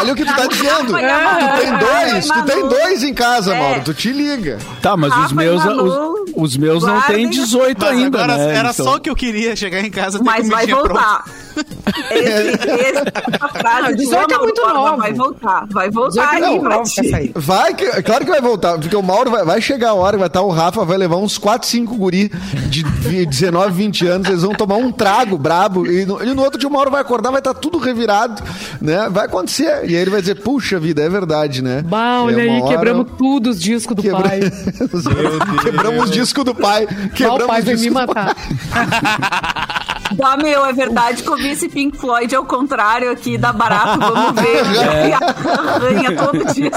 Olha 0.00 0.12
o 0.12 0.16
que 0.16 0.24
tu 0.24 0.34
tá 0.34 0.46
dizendo. 0.46 0.92
Tu 0.92 1.60
tem 1.60 1.78
dois, 1.78 2.26
tu 2.28 2.42
tem 2.44 2.68
dois 2.68 3.02
em 3.02 3.14
casa, 3.14 3.54
É. 3.54 3.58
Mauro. 3.58 3.80
Tu 3.84 3.94
te 3.94 4.12
liga. 4.12 4.58
Tá, 4.80 4.96
mas 4.96 5.16
os 5.16 5.30
e 5.30 5.34
meus, 5.34 5.64
os, 5.64 6.32
os 6.34 6.56
meus 6.56 6.82
não 6.82 7.00
têm 7.02 7.28
18 7.28 7.78
Mas 7.78 7.90
ainda, 7.90 8.26
né? 8.26 8.54
era 8.56 8.68
Eles 8.68 8.76
só 8.76 8.96
o 8.96 9.00
que 9.00 9.10
eu 9.10 9.16
queria, 9.16 9.54
chegar 9.56 9.80
em 9.80 9.90
casa 9.90 10.18
ter 10.18 10.24
Mas 10.48 10.66
vai 10.66 10.66
voltar. 10.66 11.24
Esse, 12.10 12.48
esse, 12.48 12.98
essa 13.34 13.48
frase 13.48 13.82
Não, 13.82 13.88
de 13.90 13.96
18 13.96 14.34
é 14.34 14.38
muito 14.38 14.62
novo. 14.66 14.96
Vai 14.96 15.12
voltar. 15.12 15.66
Vai 15.70 15.90
18 15.90 16.14
voltar 16.14 16.40
é 16.40 16.44
aí 16.46 16.60
pra 16.60 16.84
sair. 16.86 17.32
Vai, 17.34 17.74
que, 17.74 17.84
é 17.84 18.00
claro 18.00 18.24
que 18.24 18.30
vai 18.30 18.40
voltar, 18.40 18.78
porque 18.78 18.96
o 18.96 19.02
Mauro 19.02 19.30
vai, 19.30 19.44
vai 19.44 19.60
chegar 19.60 19.90
a 19.90 19.94
hora, 19.94 20.16
vai 20.16 20.28
estar 20.28 20.40
o 20.40 20.48
Rafa, 20.48 20.82
vai 20.86 20.96
levar 20.96 21.16
uns 21.16 21.36
4, 21.36 21.68
5 21.68 21.94
guri 21.96 22.30
de 22.70 22.82
vi- 22.82 23.26
19, 23.26 23.70
20 23.72 24.06
anos, 24.06 24.28
eles 24.28 24.42
vão 24.42 24.54
tomar 24.54 24.76
um 24.76 24.90
trago 24.90 25.36
brabo, 25.36 25.86
e 25.86 26.06
no, 26.06 26.22
e 26.24 26.32
no 26.32 26.42
outro 26.42 26.58
dia 26.58 26.68
o 26.68 26.72
Mauro 26.72 26.90
vai 26.90 27.02
acordar, 27.02 27.30
vai 27.30 27.40
estar 27.40 27.52
tudo 27.52 27.76
revirado, 27.76 28.42
né? 28.80 29.08
Vai 29.10 29.26
acontecer. 29.26 29.82
E 29.84 29.94
aí 29.94 29.96
ele 29.96 30.10
vai 30.10 30.20
dizer, 30.20 30.36
puxa 30.36 30.80
vida, 30.80 31.02
é 31.02 31.08
verdade, 31.10 31.60
né? 31.62 31.82
Bah, 31.82 32.16
É 32.16 32.20
olha 32.22 32.42
aí, 32.44 32.60
hora- 32.62 32.68
quebramos 32.70 33.06
tudo 33.18 33.50
os 33.50 33.60
discos 33.60 33.94
do 33.94 34.00
Quebra- 34.02 34.22
pai. 34.22 34.40
Quebramos 35.62 36.04
os 36.04 36.10
discos 36.10 36.44
do 36.44 36.54
pai. 36.54 36.86
Quebramos 37.14 37.44
o 37.44 37.46
pai 37.46 37.60
vai 37.60 37.76
me 37.76 37.90
matar. 37.90 38.34
Bah, 40.16 40.36
meu, 40.36 40.64
é 40.64 40.72
verdade 40.72 41.22
que 41.22 41.28
eu 41.28 41.36
vi 41.36 41.48
esse 41.50 41.68
Pink 41.68 41.96
Floyd 41.98 42.34
ao 42.34 42.44
contrário 42.44 43.10
aqui, 43.10 43.36
dá 43.38 43.52
barato, 43.52 43.98
vamos 43.98 44.40
ver. 44.40 44.62
E 45.02 45.12
arranha 45.12 46.16
todo 46.16 46.52
dia. 46.54 46.70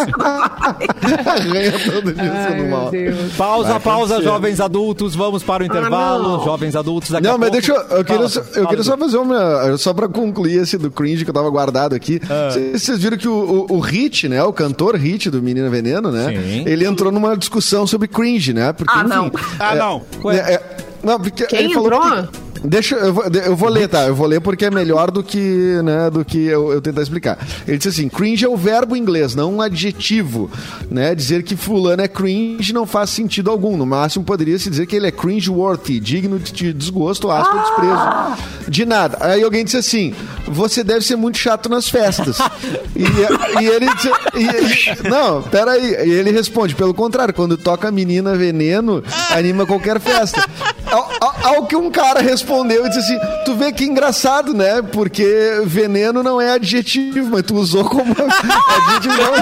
Arranha 1.26 1.72
todo 1.72 2.14
disco 2.14 2.48
do 2.50 2.56
meu 2.64 2.70
mal. 2.70 2.92
Deus. 2.92 3.34
Pausa, 3.38 3.70
Vai 3.70 3.80
pausa, 3.80 4.14
acontecer. 4.16 4.30
jovens 4.30 4.60
adultos. 4.60 5.16
Vamos 5.16 5.44
para 5.44 5.64
o 5.64 5.66
intervalo. 5.66 6.38
não. 6.38 6.44
jovens 6.44 6.76
adultos 6.76 7.12
daqui 7.12 7.24
Não, 7.28 7.36
a 7.36 7.38
mas 7.38 7.50
pouco. 7.50 7.66
deixa 7.68 7.82
eu. 7.82 7.98
Eu 7.98 8.04
queria, 8.06 8.18
Fala, 8.18 8.30
só, 8.30 8.40
eu 8.40 8.46
fala, 8.54 8.68
queria 8.68 8.84
só 8.84 8.98
fazer 8.98 9.18
uma. 9.18 9.78
Só 9.78 9.94
pra 9.94 10.08
concluir 10.08 10.62
esse 10.62 10.78
do 10.78 10.90
cringe 10.92 11.24
que 11.24 11.30
eu 11.30 11.34
tava 11.34 11.50
guardado 11.50 11.94
aqui. 11.96 12.20
Ah. 12.30 12.50
Vocês 12.52 12.82
vocês 12.84 13.00
viram 13.02 13.18
que 13.18 13.28
o, 13.28 13.66
o, 13.70 13.76
o 13.78 13.80
Hit, 13.80 14.28
né? 14.28 14.44
O 14.44 14.54
cantor 14.54 14.96
Hit 14.96 15.30
do 15.30 15.42
Menina 15.42 15.70
Veneno, 15.70 16.12
né? 16.12 16.28
Sim. 16.30 16.64
Ele 16.66 16.86
entrou 16.86 17.12
numa 17.12 17.36
discussão 17.38 17.86
sobre 17.88 18.08
cringe, 18.08 18.54
né? 18.54 18.74
Porque, 18.74 18.94
Ah, 18.96 19.02
enfim, 19.02 19.10
não. 19.10 19.32
Ah, 19.60 19.76
é- 19.76 19.80
não. 19.80 20.32
é- 20.32 20.54
é- 20.54 20.78
não, 21.04 21.20
porque 21.20 21.46
Quem 21.46 21.60
ele 21.66 21.74
falou 21.74 21.94
entrou? 21.94 22.24
que- 22.28 22.45
Deixa, 22.68 22.96
eu 22.96 23.14
vou, 23.14 23.24
eu 23.26 23.56
vou 23.56 23.70
ler, 23.70 23.88
tá? 23.88 24.06
Eu 24.06 24.16
vou 24.16 24.28
ler 24.28 24.40
porque 24.42 24.66
é 24.66 24.72
melhor 24.72 25.12
do 25.12 25.22
que, 25.24 25.80
né, 25.84 26.10
do 26.10 26.24
que 26.26 26.46
eu, 26.46 26.72
eu 26.72 26.82
tentar 26.82 27.02
explicar. 27.02 27.38
Ele 27.68 27.78
disse 27.78 27.90
assim: 27.90 28.10
cringe 28.10 28.46
é 28.46 28.50
o 28.50 28.58
verbo 28.58 28.96
em 28.96 29.00
inglês, 29.00 29.36
não 29.36 29.56
um 29.56 29.62
adjetivo, 29.62 30.50
né? 30.90 31.14
Dizer 31.14 31.44
que 31.44 31.56
fulano 31.56 32.02
é 32.02 32.08
cringe 32.08 32.74
não 32.74 32.86
faz 32.86 33.10
sentido 33.10 33.50
algum. 33.52 33.76
No 33.78 33.86
máximo 33.86 34.24
poderia 34.26 34.58
se 34.58 34.70
dizer 34.70 34.86
que 34.86 34.96
ele 34.96 35.08
é 35.08 35.12
cringe-worthy, 35.12 36.00
digno 36.00 36.40
de 36.40 36.74
desgosto, 36.74 37.30
aspa, 37.30 37.58
desprezo. 37.60 38.72
De 38.72 38.86
nada. 38.86 39.18
Aí 39.22 39.44
alguém 39.44 39.64
disse 39.64 39.78
assim: 39.78 40.14
você 40.48 40.84
deve 40.84 41.02
ser 41.06 41.16
muito 41.16 41.38
chato 41.38 41.70
nas 41.70 41.88
festas. 41.90 42.38
e, 42.96 43.62
e 43.62 43.68
ele 43.68 43.86
disse, 43.96 44.10
e- 44.36 45.06
e- 45.06 45.10
não, 45.10 45.42
peraí. 45.44 45.92
E 46.08 46.12
ele 46.12 46.32
responde: 46.32 46.74
pelo 46.76 46.94
contrário, 46.94 47.34
quando 47.34 47.58
toca 47.58 47.92
Menina 47.92 48.36
Veneno, 48.36 49.04
anima 49.30 49.66
qualquer 49.66 50.00
festa. 50.00 50.44
Ao, 50.92 51.10
ao- 51.20 51.56
ao 51.56 51.66
que 51.66 51.76
um 51.76 51.90
cara 51.92 52.22
respondeu 52.22 52.86
e 52.86 52.90
disse 52.90 53.00
assim: 53.14 53.20
Tu 53.46 53.56
vê 53.56 53.72
que 53.72 53.84
engraçado, 53.86 54.54
né? 54.54 54.82
Porque 54.82 55.62
veneno 55.66 56.22
não 56.24 56.40
é 56.40 56.52
adjetivo, 56.52 57.30
mas 57.32 57.42
tu 57.44 57.56
usou 57.56 57.84
como 57.86 58.14
adjetivo. 58.18 59.16
Não. 59.18 59.34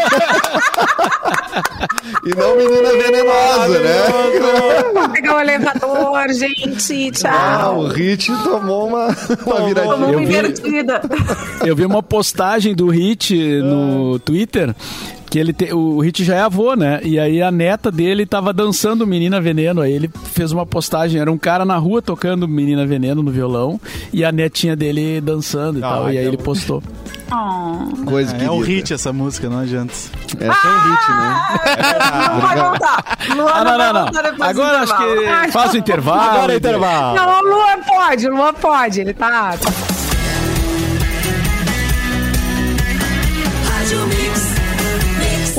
e 2.26 2.36
não 2.36 2.56
menina 2.58 2.90
venenosa, 2.90 3.80
né? 3.80 3.94
Vou 4.94 5.10
pegar 5.10 5.36
o 5.36 5.40
elevador, 5.40 6.30
gente. 6.34 7.12
Ah, 7.26 7.60
Tchau. 7.64 7.80
o 7.80 7.88
Hit 7.88 8.32
tomou 8.44 8.88
uma, 8.88 9.08
uma 9.46 9.66
viradinha. 9.66 9.94
Como 9.94 10.06
Eu 10.06 10.10
uma 10.10 10.18
vi- 10.20 10.24
invertida. 10.24 11.02
Eu 11.66 11.76
vi 11.76 11.86
uma 11.86 12.02
postagem 12.04 12.74
do 12.76 12.88
Hit 12.90 13.36
no 13.62 14.18
Twitter. 14.20 14.74
Que 15.34 15.40
ele 15.40 15.52
te- 15.52 15.74
o 15.74 16.00
Hit 16.00 16.24
já 16.24 16.36
é 16.36 16.42
avô, 16.42 16.76
né? 16.76 17.00
E 17.02 17.18
aí 17.18 17.42
a 17.42 17.50
neta 17.50 17.92
dele 17.92 18.24
tava 18.24 18.54
dançando 18.54 19.08
Menina 19.08 19.42
Veneno. 19.42 19.82
Aí 19.82 19.92
ele 19.92 20.08
fez 20.32 20.52
uma 20.52 20.64
postagem, 20.64 21.20
era 21.20 21.32
um 21.32 21.40
cara 21.40 21.66
na 21.66 21.76
rua 21.76 22.04
tocando 22.04 22.48
Menina 22.48 22.86
Veneno 22.86 23.24
no 23.24 23.32
violão 23.32 23.82
e 24.14 24.24
a 24.24 24.32
netinha 24.32 24.76
dele 24.76 25.20
dançando 25.20 25.80
e 25.80 25.84
Ah, 25.84 25.90
tal. 25.90 26.04
E 26.06 26.10
aí 26.10 26.18
então- 26.20 26.28
ele 26.28 26.38
postou. 26.38 26.84
Oh. 27.32 28.06
Coisa 28.06 28.32
É 28.38 28.52
um 28.52 28.60
querida. 28.62 28.66
hit 28.78 28.94
essa 28.94 29.12
música, 29.12 29.50
não 29.50 29.58
adianta. 29.58 29.92
É 30.40 30.46
só 30.54 30.68
um 30.68 30.82
hit, 30.92 31.10
né? 31.10 31.42
Não 32.36 32.40
vai 32.40 32.56
voltar. 32.62 33.18
Luana 33.36 33.52
Ah, 33.56 33.64
não, 33.64 33.78
vai 33.78 33.78
não, 33.78 33.94
não. 34.06 34.36
do 34.38 34.44
Agora 34.44 34.80
acho 34.82 34.96
que 34.96 35.52
faz 35.52 35.74
o 35.74 35.78
intervalo. 35.78 36.22
Agora 36.38 36.54
é 36.54 36.58
intervalo. 36.58 37.16
Não, 37.16 37.40
o 37.40 37.42
Luan 37.42 37.80
pode, 37.88 38.28
o 38.28 38.36
Luan 38.36 38.54
pode. 38.54 39.02
Ele 39.02 39.14
tá. 39.16 39.56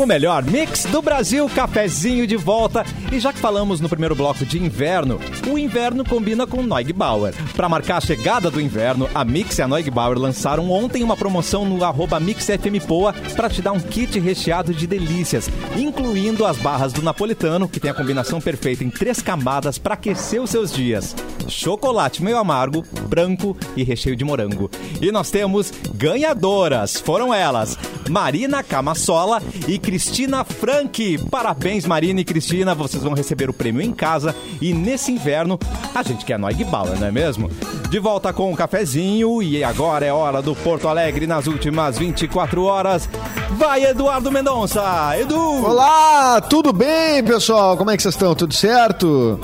O 0.05 0.07
melhor 0.07 0.45
mix 0.45 0.85
do 0.85 1.01
Brasil, 1.01 1.49
cafezinho 1.49 2.27
de 2.27 2.37
volta. 2.37 2.85
E 3.11 3.19
já 3.19 3.33
que 3.33 3.38
falamos 3.38 3.81
no 3.81 3.88
primeiro 3.88 4.14
bloco 4.14 4.45
de 4.45 4.62
inverno, 4.62 5.19
o 5.51 5.57
inverno 5.57 6.05
combina 6.05 6.47
com 6.47 6.62
Neugbauer. 6.62 7.33
Para 7.57 7.71
marcar 7.71 7.97
a 7.97 8.01
chegada 8.03 8.51
do 8.51 8.61
inverno, 8.61 9.09
a 9.14 9.25
Mix 9.25 9.57
e 9.57 9.62
a 9.62 9.67
Neugbauer 9.67 10.19
lançaram 10.19 10.71
ontem 10.71 11.03
uma 11.03 11.17
promoção 11.17 11.64
no 11.64 11.83
arroba 11.83 12.21
MixFMPoa 12.21 13.14
para 13.35 13.49
te 13.49 13.62
dar 13.62 13.73
um 13.73 13.81
kit 13.81 14.21
recheado 14.21 14.75
de 14.75 14.87
delícias, 14.87 15.49
incluindo 15.75 16.45
as 16.45 16.59
barras 16.59 16.93
do 16.93 17.01
napolitano, 17.01 17.67
que 17.67 17.81
tem 17.81 17.90
a 17.90 17.95
combinação 17.95 18.43
perfeita 18.43 18.85
em 18.85 18.90
três 18.90 19.23
camadas 19.23 19.79
para 19.79 19.95
aquecer 19.95 20.43
os 20.43 20.51
seus 20.51 20.71
dias. 20.71 21.17
Chocolate 21.49 22.23
meio 22.23 22.37
amargo, 22.37 22.85
branco 23.09 23.57
e 23.75 23.83
recheio 23.83 24.17
de 24.17 24.25
morango. 24.25 24.71
E 25.01 25.11
nós 25.11 25.31
temos 25.31 25.73
ganhadoras. 25.95 26.99
Foram 26.99 27.33
elas, 27.33 27.79
Marina 28.11 28.62
Camassola 28.62 29.43
e 29.67 29.79
Cristina 29.94 30.42
Frank. 30.42 31.18
Parabéns, 31.30 31.87
Marina 31.87 32.20
e 32.20 32.24
Cristina. 32.24 32.74
Vocês 32.74 33.00
vão 33.00 33.12
receber 33.12 33.48
o 33.48 33.52
prêmio 33.52 33.80
em 33.80 33.92
casa. 33.92 34.35
E 34.61 34.74
nesse 34.74 35.12
inverno, 35.12 35.57
a 35.94 36.02
gente 36.02 36.24
quer 36.24 36.37
Noig 36.37 36.64
Bauer, 36.64 36.98
não 36.98 37.07
é 37.07 37.12
mesmo? 37.12 37.48
De 37.88 38.00
volta 38.00 38.33
com 38.33 38.52
o 38.52 38.57
cafezinho. 38.57 39.40
E 39.40 39.62
agora 39.62 40.04
é 40.04 40.12
hora 40.12 40.42
do 40.42 40.52
Porto 40.52 40.88
Alegre 40.88 41.28
nas 41.28 41.46
últimas 41.46 41.96
24 41.96 42.64
horas. 42.64 43.09
Vai, 43.52 43.85
Eduardo 43.85 44.33
Mendonça. 44.33 44.83
Edu! 45.16 45.64
Olá, 45.64 46.40
tudo 46.40 46.72
bem, 46.72 47.22
pessoal? 47.22 47.76
Como 47.76 47.92
é 47.92 47.96
que 47.96 48.02
vocês 48.02 48.16
estão? 48.16 48.35
Tudo 48.35 48.52
certo? 48.52 49.38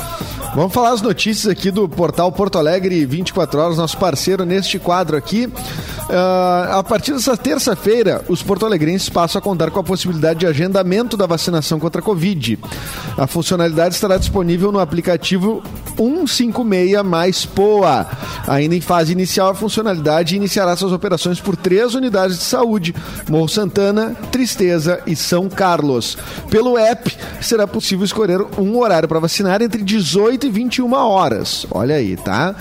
Vamos 0.52 0.72
falar 0.74 0.90
as 0.90 1.00
notícias 1.00 1.46
aqui 1.46 1.70
do 1.70 1.88
portal 1.88 2.32
Porto 2.32 2.58
Alegre 2.58 3.06
24 3.06 3.60
Horas, 3.60 3.76
nosso 3.76 3.96
parceiro 3.96 4.44
neste 4.44 4.80
quadro 4.80 5.16
aqui. 5.16 5.48
Ah, 6.12 6.78
a 6.78 6.82
partir 6.82 7.12
dessa 7.12 7.36
terça-feira, 7.36 8.24
os 8.28 8.42
porto-alegrenses 8.42 9.08
passam 9.08 9.38
a 9.38 9.42
contar 9.42 9.70
com 9.70 9.78
a 9.78 9.84
possibilidade 9.84 10.40
de 10.40 10.46
agendamento 10.46 11.16
da 11.16 11.24
vacinação 11.24 11.78
contra 11.78 12.00
a 12.00 12.04
Covid. 12.04 12.58
A 13.16 13.28
funcionalidade 13.28 13.94
estará 13.94 14.16
disponível 14.16 14.72
no 14.72 14.80
aplicativo 14.80 15.62
156 15.96 17.04
mais 17.04 17.46
POA. 17.46 18.06
Ainda 18.48 18.74
em 18.74 18.80
fase 18.80 19.12
inicial, 19.12 19.50
a 19.50 19.54
funcionalidade 19.54 20.34
iniciará 20.34 20.74
suas 20.74 20.92
operações 20.92 21.38
por 21.40 21.56
três 21.56 21.94
unidades 21.94 22.38
de 22.38 22.44
saúde: 22.44 22.94
Morro 23.28 23.48
Santana, 23.48 24.16
Tristeza 24.32 25.00
e 25.06 25.14
São 25.14 25.48
Carlos. 25.48 26.18
Pelo 26.50 26.76
app, 26.76 27.16
será 27.40 27.68
possível 27.68 28.04
escolher 28.04 28.40
um 28.58 28.78
horário 28.78 29.08
para 29.08 29.20
vacinar 29.20 29.62
entre 29.62 29.82
18 29.82 30.39
e 30.46 30.50
21 30.50 30.92
horas. 30.92 31.66
Olha 31.70 31.96
aí, 31.96 32.16
tá? 32.16 32.54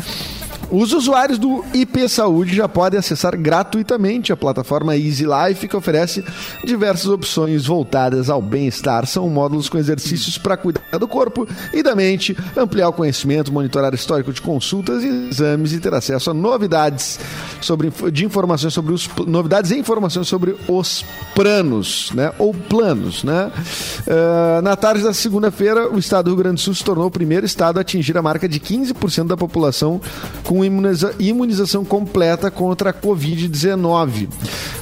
Os 0.71 0.93
usuários 0.93 1.39
do 1.39 1.65
IP 1.73 2.07
Saúde 2.07 2.55
já 2.55 2.69
podem 2.69 2.99
acessar 2.99 3.35
gratuitamente 3.35 4.31
a 4.31 4.37
plataforma 4.37 4.95
Easy 4.95 5.25
Life, 5.25 5.67
que 5.67 5.75
oferece 5.75 6.23
diversas 6.63 7.07
opções 7.07 7.65
voltadas 7.65 8.29
ao 8.29 8.39
bem-estar. 8.39 9.07
São 9.07 9.27
módulos 9.29 9.67
com 9.67 9.79
exercícios 9.79 10.37
para 10.37 10.55
cuidar 10.55 10.81
do 10.99 11.07
corpo 11.07 11.47
e 11.73 11.81
da 11.81 11.95
mente, 11.95 12.37
ampliar 12.55 12.89
o 12.89 12.93
conhecimento, 12.93 13.51
monitorar 13.51 13.95
histórico 13.95 14.31
de 14.31 14.41
consultas 14.41 15.03
e 15.03 15.07
exames 15.07 15.73
e 15.73 15.79
ter 15.79 15.93
acesso 15.93 16.29
a 16.29 16.33
novidades 16.35 17.19
sobre, 17.61 17.91
de 18.11 18.25
informações 18.25 18.73
sobre 18.73 18.93
os 18.93 19.09
novidades 19.25 19.71
e 19.71 19.77
informações 19.77 20.27
sobre 20.27 20.55
os 20.67 21.03
planos, 21.33 22.11
né? 22.13 22.31
Ou 22.37 22.53
planos, 22.53 23.23
né? 23.23 23.51
Ah, 24.07 24.61
na 24.61 24.75
tarde 24.75 25.03
da 25.03 25.13
segunda-feira, 25.13 25.89
o 25.89 25.97
estado 25.97 26.25
do 26.25 26.31
Rio 26.31 26.43
Grande 26.43 26.55
do 26.55 26.61
Sul 26.61 26.75
se 26.75 26.83
tornou 26.83 27.07
o 27.07 27.11
primeiro 27.11 27.45
estado 27.45 27.79
a 27.79 27.81
atingir 27.81 28.15
a 28.17 28.21
marca 28.21 28.47
de 28.47 28.59
15% 28.59 29.25
da 29.25 29.37
população 29.37 29.99
com 30.43 30.58
imuniza- 30.63 31.13
imunização 31.19 31.83
completa 31.85 32.49
contra 32.51 32.89
a 32.89 32.93
Covid-19. 32.93 34.27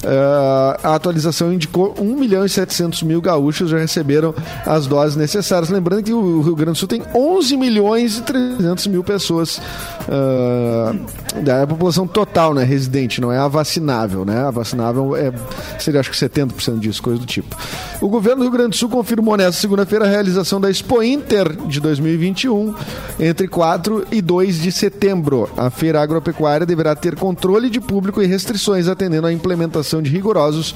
Ah, 0.10 0.80
a 0.84 0.96
atualização 0.96 1.52
indicou 1.52 1.94
1 2.00 2.16
milhão 2.16 2.46
e 2.46 2.50
700 2.50 3.04
mil 3.04 3.20
gaúchos 3.20 3.70
já 3.70 3.78
receberam 3.78 4.34
as 4.66 4.88
doses 4.88 5.18
necessárias. 5.18 5.70
Lembrando 5.70 6.04
que 6.04 6.14
o 6.14 6.42
Rio 6.42 6.56
Grande 6.56 6.72
do 6.74 6.78
Sul 6.78 6.88
tem 6.88 7.04
11 7.14 7.58
milhões 7.58 8.18
e 8.20 8.22
300 8.22 8.88
mil 8.88 9.04
pessoas 9.04 9.62
ah, 10.08 10.96
da 11.42 11.68
população 11.68 12.08
total, 12.08 12.54
né, 12.54 12.64
residente, 12.64 13.20
não 13.20 13.32
é 13.32 13.38
a 13.38 13.48
vacinável, 13.48 14.24
né? 14.24 14.46
A 14.46 14.52
vacinável 14.52 15.16
é, 15.16 15.34
seria 15.78 16.00
acho 16.00 16.10
que 16.10 16.18
70% 16.18 16.80
disso, 16.80 17.04
coisa 17.04 17.20
do 17.20 17.26
tipo. 17.26 17.56
O 18.00 18.08
governo 18.08 18.38
do 18.38 18.44
Rio 18.44 18.52
Grande 18.52 18.70
do 18.70 18.76
Sul 18.76 18.90
confirmou 18.90 19.36
nesta 19.36 19.60
segunda-feira 19.60 20.06
a 20.06 20.08
realização 20.08 20.62
da 20.62 20.70
Expo 20.70 21.04
Inter 21.04 21.52
de 21.68 21.80
2021 21.80 22.74
entre 23.20 23.48
4 23.48 24.08
e 24.12 24.22
2 24.22 24.62
de 24.62 24.72
setembro. 24.72 25.50
A 25.58 25.70
feira 25.70 26.02
agropecuária 26.02 26.66
deverá 26.66 26.96
ter 26.96 27.16
controle 27.16 27.70
de 27.70 27.82
público 27.82 28.22
e 28.22 28.26
restrições 28.26 28.88
atendendo 28.88 29.28
à 29.28 29.34
implementação 29.34 29.97
de 30.02 30.10
rigorosos 30.10 30.74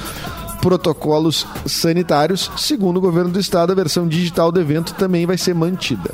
protocolos 0.62 1.46
sanitários. 1.66 2.52
Segundo 2.56 2.98
o 2.98 3.02
governo 3.02 3.32
do 3.32 3.40
estado, 3.40 3.72
a 3.72 3.76
versão 3.76 4.08
digital 4.08 4.52
do 4.52 4.62
evento 4.62 4.94
também 4.94 5.26
vai 5.26 5.38
ser 5.38 5.54
mantida. 5.56 6.12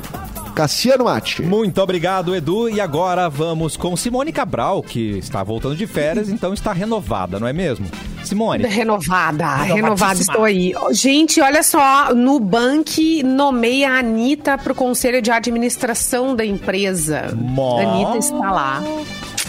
Cassiano 0.58 1.04
Mate. 1.04 1.40
Muito 1.42 1.80
obrigado, 1.80 2.34
Edu. 2.34 2.68
E 2.68 2.80
agora 2.80 3.28
vamos 3.28 3.76
com 3.76 3.96
Simone 3.96 4.32
Cabral, 4.32 4.82
que 4.82 5.18
está 5.18 5.40
voltando 5.44 5.76
de 5.76 5.86
férias, 5.86 6.28
então 6.28 6.52
está 6.52 6.72
renovada, 6.72 7.38
não 7.38 7.46
é 7.46 7.52
mesmo? 7.52 7.86
Simone. 8.24 8.66
Renovada, 8.66 9.54
renovada, 9.58 10.20
estou 10.20 10.42
aí. 10.42 10.74
Gente, 10.90 11.40
olha 11.40 11.62
só, 11.62 12.12
Nubank 12.12 13.22
nomeia 13.22 13.92
a 13.92 13.98
Anitta 14.00 14.58
para 14.58 14.72
o 14.72 14.74
conselho 14.74 15.22
de 15.22 15.30
administração 15.30 16.34
da 16.34 16.44
empresa. 16.44 17.32
Mó. 17.36 17.78
Anitta 17.80 18.18
está 18.18 18.50
lá. 18.50 18.82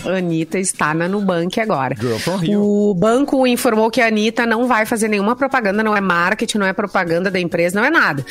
Anitta 0.06 0.58
está 0.58 0.93
na 0.93 1.08
Nubank 1.08 1.60
agora. 1.60 1.95
O 2.58 2.93
banco 2.93 3.45
informou 3.45 3.89
que 3.89 4.02
a 4.02 4.08
Anitta 4.08 4.45
não 4.45 4.68
vai 4.68 4.86
fazer 4.86 5.08
nenhuma 5.08 5.36
propaganda, 5.36 5.84
não 5.84 5.95
é 5.95 6.02
marketing, 6.02 6.60
não 6.60 6.66
é 6.66 6.74
propaganda 6.74 7.30
da 7.30 7.39
empresa, 7.39 7.80
não 7.80 7.86
é 7.86 7.89
nada. 7.89 8.26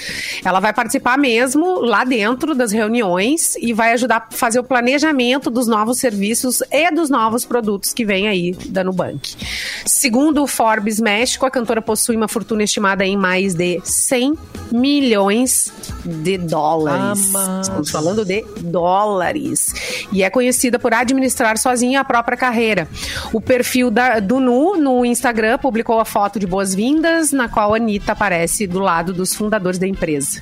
Ela 0.45 0.61
vai 0.61 0.73
participar 0.73 1.19
mesmo 1.19 1.81
lá 1.81 2.05
dentro 2.05 2.55
das 2.55 2.73
reuniões 2.73 3.55
e 3.57 3.73
vai 3.73 3.93
ajudar 3.93 4.29
a 4.31 4.35
fazer 4.35 4.59
o 4.59 4.65
planejamento 4.65 5.51
dos 5.51 5.67
novos 5.67 5.99
serviços 5.99 6.63
e 6.71 6.91
dos 6.91 7.11
novos 7.11 7.45
produtos 7.45 7.93
que 7.93 8.05
vem 8.05 8.29
aí 8.29 8.53
da 8.67 8.83
Nubank. 8.83 9.37
Segundo 9.85 10.43
o 10.43 10.47
Forbes 10.47 11.01
México, 11.01 11.45
a 11.45 11.51
cantora 11.51 11.83
possui 11.83 12.17
uma 12.17 12.29
fortuna 12.29 12.63
estimada 12.63 13.05
em 13.05 13.17
mais 13.17 13.55
de 13.55 13.81
100 13.85 14.35
milhões 14.73 15.73
de 16.05 16.39
dólares. 16.39 17.33
Estamos 17.63 17.91
falando 17.91 18.25
de 18.25 18.43
dólares. 18.61 19.75
E 20.13 20.23
é 20.23 20.31
conhecida 20.31 20.79
por 20.79 20.95
administrar 20.95 21.58
sozinha 21.59 22.01
a 22.01 22.05
própria 22.05 22.37
carreira. 22.37 22.89
O 23.33 23.41
perfil 23.41 23.91
da- 23.91 24.19
do 24.21 24.41
Nu 24.41 24.77
no 24.77 25.05
Instagram 25.05 25.59
publicou 25.59 26.01
a 26.01 26.05
foto 26.05 26.39
de 26.39 26.47
boas-vindas, 26.47 27.33
na 27.33 27.49
qual 27.49 27.75
a 27.75 27.77
Anitta 27.77 28.13
aparece 28.13 28.67
do 28.67 28.79
lado 28.79 29.13
dos 29.13 29.35
fundadores 29.35 29.79
da 29.79 29.87
empresa. 29.87 30.41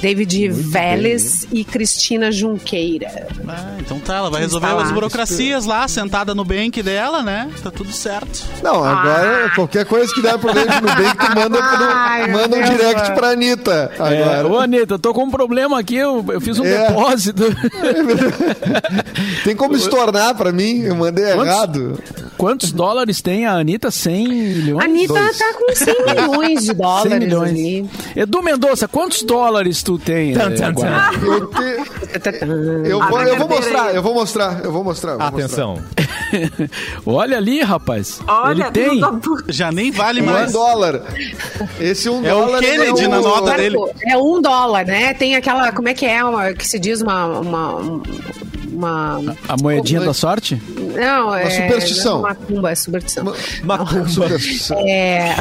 David 0.00 0.48
Vélez 0.48 1.46
e 1.52 1.64
Cristina 1.64 2.30
Junqueira. 2.30 3.26
Ah, 3.48 3.76
então 3.80 3.98
tá, 3.98 4.16
ela 4.16 4.30
vai 4.30 4.40
resolver 4.42 4.66
lá? 4.72 4.82
as 4.82 4.92
burocracias 4.92 5.64
lá, 5.64 5.86
sentada 5.88 6.34
no 6.34 6.44
bank 6.44 6.82
dela, 6.82 7.22
né? 7.22 7.50
Tá 7.62 7.70
tudo 7.70 7.92
certo. 7.92 8.44
Não, 8.62 8.84
agora 8.84 9.50
qualquer 9.54 9.84
coisa 9.86 10.12
que 10.14 10.22
der 10.22 10.38
problema 10.38 10.80
no 10.80 10.88
Nubank, 10.88 11.16
tu 11.18 11.34
manda, 11.34 11.58
Ai, 11.60 12.30
manda 12.30 12.56
um 12.56 12.62
direct 12.62 13.12
pra 13.14 13.30
Anitta. 13.30 13.90
É, 13.98 14.22
Agora. 14.22 14.48
ô, 14.48 14.58
Anitta, 14.58 14.94
eu 14.94 14.98
tô 14.98 15.12
com 15.12 15.24
um 15.24 15.30
problema 15.30 15.78
aqui, 15.80 15.96
eu, 15.96 16.24
eu 16.28 16.40
fiz 16.40 16.58
um 16.58 16.64
É. 16.64 16.86
depósito. 16.88 17.42
Tem 19.44 19.56
como 19.56 19.76
estornar 19.76 20.34
pra 20.34 20.52
mim? 20.52 20.80
Eu 20.82 20.94
mandei 20.96 21.24
Quantos? 21.34 21.46
errado. 21.46 21.98
Quantos 22.38 22.70
dólares 22.72 23.20
tem 23.20 23.44
a 23.46 23.52
Anitta? 23.54 23.90
100 23.90 24.28
milhões? 24.28 24.80
A 24.80 24.84
Anitta 24.84 25.12
Dois. 25.14 25.38
tá 25.38 25.52
com 25.54 25.74
100 25.74 25.94
milhões 26.06 26.60
de 26.60 26.66
100 26.68 26.74
dólares 26.76 27.18
milhões. 27.18 27.50
ali. 27.50 27.90
Edu 28.16 28.42
Mendonça, 28.42 28.86
quantos 28.88 29.22
dólares 29.24 29.82
tu 29.82 29.98
tem? 29.98 30.32
Tan, 30.34 30.54
tan, 30.54 30.66
agora? 30.68 31.10
tan. 31.12 31.26
Eu, 32.14 32.20
te- 32.20 32.88
eu, 32.88 33.00
vou, 33.08 33.20
eu 33.22 33.36
vou 33.36 33.48
mostrar, 33.48 33.94
eu 33.94 34.02
vou 34.02 34.14
mostrar, 34.14 34.64
eu 34.64 34.72
vou 34.72 34.84
mostrar. 34.84 35.12
eu 35.12 35.18
vou 35.18 35.26
Atenção. 35.26 35.78
Olha 37.04 37.36
ali, 37.36 37.60
rapaz. 37.62 38.20
Olha, 38.26 38.64
Ele 38.64 38.70
tem. 38.70 39.00
Já 39.48 39.72
nem 39.72 39.90
vale 39.90 40.20
mostrar. 40.22 40.36
Um 40.38 40.40
mais. 40.40 40.52
dólar. 40.52 41.02
Esse 41.80 42.08
um 42.08 42.24
É 42.24 42.32
o 42.34 42.40
dólar. 42.40 42.60
Kennedy 42.60 43.04
é 43.04 43.08
na 43.08 43.18
o- 43.18 43.22
nota 43.22 43.54
dele. 43.56 43.76
É 44.06 44.16
um 44.16 44.40
dólar, 44.40 44.86
né? 44.86 45.12
Tem 45.14 45.34
aquela, 45.36 45.72
como 45.72 45.88
é 45.88 45.94
que 45.94 46.06
é, 46.06 46.22
uma, 46.24 46.52
que 46.52 46.66
se 46.66 46.78
diz 46.78 47.00
uma... 47.02 47.26
uma, 47.26 48.00
uma 48.78 49.36
A 49.48 49.56
moedinha 49.56 50.00
da 50.00 50.14
sorte? 50.14 50.60
não, 50.94 51.34
é... 51.34 51.50
superstição. 51.50 52.20
Não 52.22 52.28
é 52.28 52.30
macumba, 52.30 52.70
é 52.70 52.74
superstição. 52.74 53.24
Macumba. 53.64 54.28
É, 54.88 55.34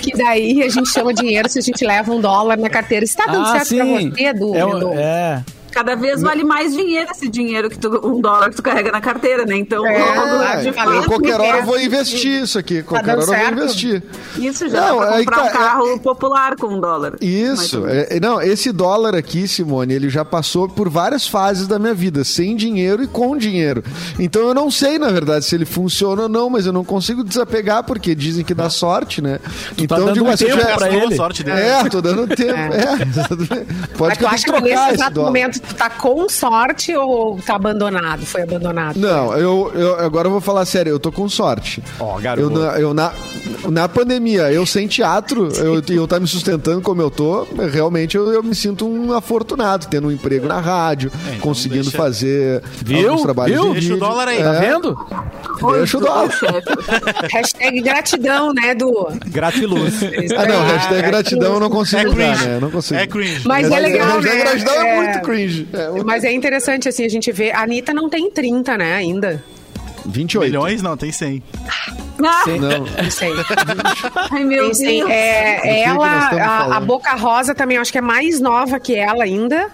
que 0.00 0.16
daí 0.16 0.62
a 0.62 0.68
gente 0.68 0.88
chama 0.90 1.12
dinheiro 1.12 1.48
se 1.48 1.58
a 1.58 1.62
gente 1.62 1.84
leva 1.84 2.12
um 2.12 2.20
dólar 2.20 2.56
na 2.58 2.68
carteira. 2.70 3.06
Se 3.06 3.16
tá 3.16 3.26
dando 3.26 3.46
certo 3.50 3.74
pra 3.76 3.84
você, 3.84 4.24
Edu? 4.24 4.54
é, 4.56 4.64
um- 4.66 4.76
Edu? 4.76 4.90
é. 4.94 5.44
Cada 5.74 5.96
vez 5.96 6.22
vale 6.22 6.44
mais 6.44 6.72
dinheiro 6.72 7.10
esse 7.10 7.28
dinheiro 7.28 7.68
que 7.68 7.76
tu, 7.76 7.88
um 8.06 8.20
dólar 8.20 8.50
que 8.50 8.56
tu 8.56 8.62
carrega 8.62 8.92
na 8.92 9.00
carteira, 9.00 9.44
né? 9.44 9.56
Então, 9.56 9.84
É, 9.84 9.98
logo, 9.98 10.42
é, 10.42 10.72
fato, 10.72 11.06
qualquer 11.06 11.40
hora 11.40 11.58
eu 11.58 11.64
vou 11.64 11.80
investir 11.80 12.42
isso 12.42 12.58
aqui. 12.58 12.82
Qualquer 12.82 13.16
dando 13.16 13.22
hora 13.22 13.22
eu 13.22 13.26
vou 13.26 13.34
certo? 13.34 13.52
investir. 13.60 14.02
Isso 14.38 14.68
já 14.68 14.80
Não, 14.88 15.00
dá 15.00 15.06
pra 15.06 15.18
comprar 15.18 15.36
tá, 15.36 15.44
um 15.44 15.48
carro 15.52 15.98
popular 16.00 16.56
com 16.56 16.66
um 16.68 16.80
dólar. 16.80 17.14
Isso. 17.20 17.84
É- 17.88 18.20
não, 18.20 18.40
esse 18.40 18.70
dólar 18.70 19.16
aqui, 19.16 19.48
Simone, 19.48 19.92
ele 19.94 20.08
já 20.08 20.24
passou 20.24 20.68
por 20.68 20.88
várias 20.88 21.26
fases 21.26 21.66
da 21.66 21.78
minha 21.78 21.92
vida, 21.94 22.22
sem 22.22 22.54
dinheiro 22.54 23.02
e 23.02 23.06
com 23.08 23.36
dinheiro. 23.36 23.82
Então 24.18 24.42
eu 24.42 24.54
não 24.54 24.70
sei, 24.70 24.98
na 24.98 25.10
verdade, 25.10 25.44
se 25.44 25.54
ele 25.56 25.64
funciona 25.64 26.22
ou 26.22 26.28
não, 26.28 26.48
mas 26.48 26.66
eu 26.66 26.72
não 26.72 26.84
consigo 26.84 27.24
desapegar, 27.24 27.82
porque 27.82 28.14
dizem 28.14 28.44
que 28.44 28.54
dá 28.54 28.70
sorte, 28.70 29.20
né? 29.20 29.40
então 29.76 29.98
dando 29.98 30.12
digo, 30.14 30.26
um 30.26 30.30
eu 30.30 30.38
tempo 30.38 30.50
tiver- 30.52 30.64
pra 30.76 30.86
Gastou 30.86 31.00
a 31.00 31.04
ele. 31.04 31.16
sorte 31.16 31.42
dele. 31.42 31.60
É, 31.60 31.88
tô 31.88 32.00
dando 32.00 32.28
tempo. 32.28 32.52
É. 32.74 33.02
exatamente. 33.08 33.66
Pode 33.96 34.08
Mas 34.08 34.18
que 34.18 34.18
tu 34.18 34.24
eu 34.24 34.28
acha 34.28 34.44
que 34.44 34.50
nesse 34.52 34.64
trocar 34.74 34.86
esse 34.86 34.94
exato 34.94 35.14
dólar. 35.14 35.26
momento 35.28 35.60
tu 35.64 35.74
tá 35.74 35.90
com 35.90 36.28
sorte 36.28 36.94
ou 36.96 37.38
tá 37.44 37.54
abandonado? 37.56 38.24
Foi 38.26 38.42
abandonado? 38.42 38.96
Não, 38.98 39.34
eu, 39.36 39.72
eu 39.74 39.98
agora 40.00 40.28
eu 40.28 40.32
vou 40.32 40.40
falar 40.40 40.64
sério, 40.64 40.90
eu 40.90 40.98
tô 40.98 41.10
com 41.12 41.28
sorte. 41.28 41.82
Ó, 41.98 42.18
garoto. 42.18 42.56
Eu, 42.58 42.62
na, 42.64 42.78
eu 42.80 42.94
na, 42.94 43.12
na 43.70 43.88
pandemia, 43.88 44.52
eu 44.52 44.64
sem 44.66 44.86
teatro, 44.86 45.48
eu, 45.56 45.82
eu 45.88 46.06
tá 46.08 46.18
me 46.20 46.26
sustentando 46.26 46.80
como 46.80 47.00
eu 47.02 47.10
tô, 47.10 47.46
realmente 47.72 48.16
eu, 48.16 48.32
eu 48.32 48.42
me 48.42 48.54
sinto 48.54 48.86
um 48.88 49.12
afortunado, 49.12 49.86
tendo 49.88 50.08
um 50.08 50.12
emprego 50.12 50.46
na 50.46 50.60
rádio, 50.60 51.10
então 51.28 51.38
conseguindo 51.40 51.82
deixa- 51.84 51.96
fazer 51.98 52.62
Viu? 52.84 53.16
trabalhos 53.18 53.60
Viu? 53.60 53.74
de 53.74 53.80
Deixa 53.80 53.94
o 53.94 53.98
dólar 53.98 54.28
aí. 54.28 54.38
É, 54.38 54.42
Tá 54.44 54.52
vendo? 54.52 54.98
Deixa 55.76 55.96
o 55.96 56.00
Oi, 56.00 56.06
dólar. 56.06 56.30
chefe. 56.32 57.32
Hashtag 57.32 57.80
gratidão, 57.80 58.52
né, 58.52 58.74
Du? 58.74 59.08
Gratiluz. 59.26 59.94
Ah, 60.36 60.46
não, 60.46 60.64
hashtag 60.66 61.02
gratidão 61.08 61.54
eu 61.54 61.60
não 61.60 61.70
consigo 61.70 62.02
É 62.02 62.08
usar, 62.32 62.44
né? 62.46 62.56
Eu 62.56 62.60
não 62.60 62.70
consigo. 62.70 63.00
É 63.00 63.06
cringe. 63.06 63.42
Mas 63.46 63.70
é 63.70 63.78
legal, 63.80 64.06
hashtag 64.20 64.36
né? 64.36 64.42
gratidão 64.44 64.74
é, 64.74 64.88
É. 64.88 64.96
muito 64.96 65.20
cringe. 65.22 65.53
É, 65.72 65.90
muito- 65.90 66.06
Mas 66.06 66.24
é 66.24 66.32
interessante, 66.32 66.88
assim, 66.88 67.04
a 67.04 67.08
gente 67.08 67.30
vê. 67.32 67.50
A 67.52 67.62
Anitta 67.62 67.92
não 67.94 68.08
tem 68.08 68.30
30, 68.30 68.76
né, 68.76 68.94
ainda. 68.94 69.42
28. 70.06 70.50
Milhões? 70.50 70.82
Não, 70.82 70.96
tem 70.96 71.10
100. 71.10 71.42
Ah, 72.22 72.44
Não. 72.46 72.80
Não 73.02 73.10
sei. 73.10 73.30
ai, 74.30 74.44
meu 74.44 74.70
Tem. 74.72 74.98
Deus. 74.98 75.10
É, 75.10 75.86
nós 75.88 76.32
ela, 76.32 76.44
a, 76.44 76.76
a? 76.76 76.80
Boca 76.80 77.14
Rosa 77.14 77.54
também, 77.54 77.76
eu 77.76 77.80
acho 77.80 77.90
que 77.90 77.98
é 77.98 78.02
mais 78.02 78.38
nova 78.38 78.78
que 78.78 78.94
ela 78.94 79.24
ainda. 79.24 79.70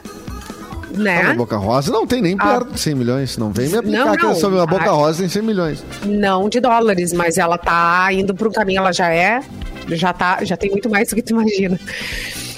né? 0.94 1.22
A 1.30 1.34
Boca 1.34 1.56
Rosa 1.56 1.90
não 1.90 2.06
tem 2.06 2.22
nem 2.22 2.36
perto 2.36 2.72
de 2.72 2.80
100 2.80 2.94
milhões. 2.94 3.36
Não 3.36 3.50
vem 3.50 3.68
me 3.68 3.76
aplicar 3.78 4.04
Não, 4.06 4.16
que 4.16 4.22
não. 4.22 4.34
sobre 4.36 4.60
a 4.60 4.66
Boca 4.66 4.88
Ah. 4.88 4.92
Rosa 4.92 5.18
tem 5.18 5.28
100 5.28 5.42
milhões. 5.42 5.84
Não 6.04 6.48
de 6.48 6.60
dólares, 6.60 7.12
mas 7.12 7.36
ela 7.36 7.58
tá 7.58 8.08
indo 8.12 8.32
para 8.34 8.48
um 8.48 8.52
caminho, 8.52 8.78
ela 8.78 8.92
já 8.92 9.08
é, 9.12 9.40
já 9.88 10.12
tá, 10.12 10.44
já 10.44 10.56
tem 10.56 10.70
muito 10.70 10.88
mais 10.88 11.08
do 11.08 11.16
que 11.16 11.22
tu 11.22 11.30
imagina. 11.30 11.78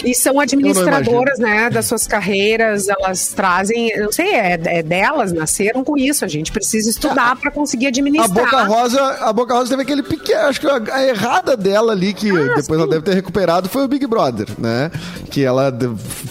E 0.03 0.13
são 0.13 0.39
administradoras, 0.39 1.39
né, 1.39 1.69
das 1.69 1.85
suas 1.85 2.05
carreiras, 2.05 2.87
elas 2.89 3.27
trazem, 3.29 3.89
eu 3.95 4.05
não 4.05 4.11
sei, 4.11 4.33
é, 4.33 4.59
é 4.65 4.83
delas, 4.83 5.31
nasceram 5.31 5.83
com 5.83 5.97
isso, 5.97 6.25
a 6.25 6.27
gente 6.27 6.51
precisa 6.51 6.89
estudar 6.89 7.35
para 7.37 7.49
conseguir 7.51 7.85
A 7.85 7.89
administrar. 7.89 8.29
Boca 8.29 8.63
Rosa, 8.63 9.01
a 9.21 9.31
Boca 9.33 9.53
Rosa 9.53 9.69
teve 9.69 9.83
aquele 9.83 10.03
pequeno, 10.03 10.41
acho 10.47 10.59
que 10.59 10.67
a, 10.67 10.81
a 10.91 11.03
errada 11.07 11.55
dela 11.55 11.93
ali 11.93 12.13
que 12.13 12.29
Ah, 12.29 12.55
depois 12.55 12.79
ela 12.79 12.87
deve 12.87 13.01
ter 13.03 13.13
recuperado 13.13 13.69
foi 13.69 13.83
o 13.83 13.87
Big 13.87 14.05
Brother, 14.07 14.47
né? 14.57 14.91
Que 15.31 15.43
ela 15.43 15.73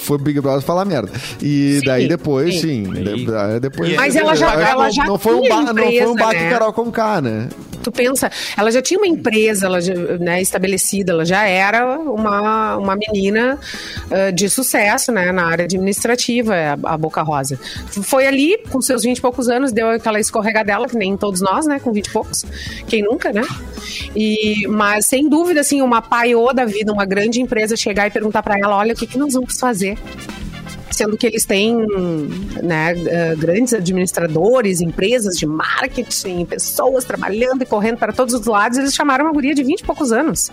foi 0.01 0.16
o 0.16 0.20
Big 0.20 0.41
Brother 0.41 0.61
falar 0.62 0.85
merda. 0.85 1.11
E 1.41 1.79
Sim, 1.81 1.87
daí 1.87 2.09
depois, 2.09 2.55
sim. 2.61 2.85
sim, 2.85 2.93
de- 2.93 3.61
depois 3.61 3.95
Mas 3.97 4.14
ela 4.16 4.35
já- 4.35 4.53
ela 4.55 4.91
já 4.91 5.05
não 5.05 5.18
foi 5.18 5.35
um 5.35 5.49
ba, 5.49 5.62
não 5.62 5.75
foi 5.75 5.85
um 5.85 5.89
empresa, 5.89 6.14
baque 6.14 6.41
né? 6.43 6.51
Carol 6.51 6.73
com 6.73 6.91
K, 6.93 7.20
né? 7.20 7.49
Tu 7.83 7.91
pensa, 7.91 8.31
ela 8.57 8.70
já 8.70 8.81
tinha 8.81 8.99
uma 9.01 9.09
empresa 9.09 9.66
ela 9.66 9.81
já, 9.81 9.93
né, 10.20 10.41
estabelecida, 10.41 11.11
ela 11.12 11.25
já 11.25 11.45
era 11.49 11.99
uma, 11.99 12.77
uma 12.77 12.95
menina 12.97 13.59
ah, 14.11 14.31
de 14.31 14.49
sucesso 14.49 15.13
né, 15.13 15.33
na 15.33 15.47
área 15.47 15.65
administrativa, 15.65 16.55
a, 16.55 16.95
a 16.95 16.99
Boca 16.99 17.23
Rosa. 17.23 17.59
Foi 18.03 18.27
ali, 18.27 18.59
com 18.71 18.81
seus 18.81 19.03
20 19.03 19.19
e 19.19 19.21
poucos 19.21 19.49
anos, 19.49 19.73
deu 19.73 19.89
aquela 19.89 20.21
escorregadela, 20.21 20.89
que 20.89 20.97
nem 20.97 21.17
todos 21.17 21.41
nós, 21.41 21.67
né, 21.67 21.81
com 21.81 21.93
20 21.93 22.07
e 22.07 22.11
poucos. 22.11 22.45
Quem 22.87 23.03
nunca, 23.03 23.33
né? 23.33 23.43
E, 24.15 24.67
mas, 24.69 25.07
sem 25.07 25.29
dúvida, 25.29 25.61
assim, 25.61 25.81
uma 25.83 26.03
paiô 26.03 26.53
da 26.53 26.65
vida, 26.65 26.93
uma 26.93 27.05
grande 27.05 27.41
empresa 27.41 27.77
chegar 27.77 28.07
e 28.07 28.11
perguntar 28.11 28.43
para 28.43 28.59
ela, 28.59 28.77
olha, 28.77 28.95
o 28.95 28.97
que, 28.97 29.07
que 29.07 29.19
nós 29.19 29.33
vamos 29.35 29.59
fazer? 29.59 29.99
sendo 30.93 31.17
que 31.17 31.27
eles 31.27 31.45
têm 31.45 31.75
né, 32.63 32.93
eh, 33.07 33.35
grandes 33.37 33.73
administradores, 33.73 34.81
empresas 34.81 35.37
de 35.37 35.47
marketing, 35.47 36.45
pessoas 36.45 37.05
trabalhando 37.05 37.63
e 37.63 37.67
correndo 37.67 37.97
para 37.97 38.13
todos 38.13 38.35
os 38.35 38.47
lados, 38.47 38.79
eles 38.79 38.95
chamaram 38.95 39.25
uma 39.25 39.33
guria 39.33 39.55
de 39.55 39.65
20 39.65 39.81
e 39.81 39.85
poucos 39.85 40.13
anos. 40.13 40.51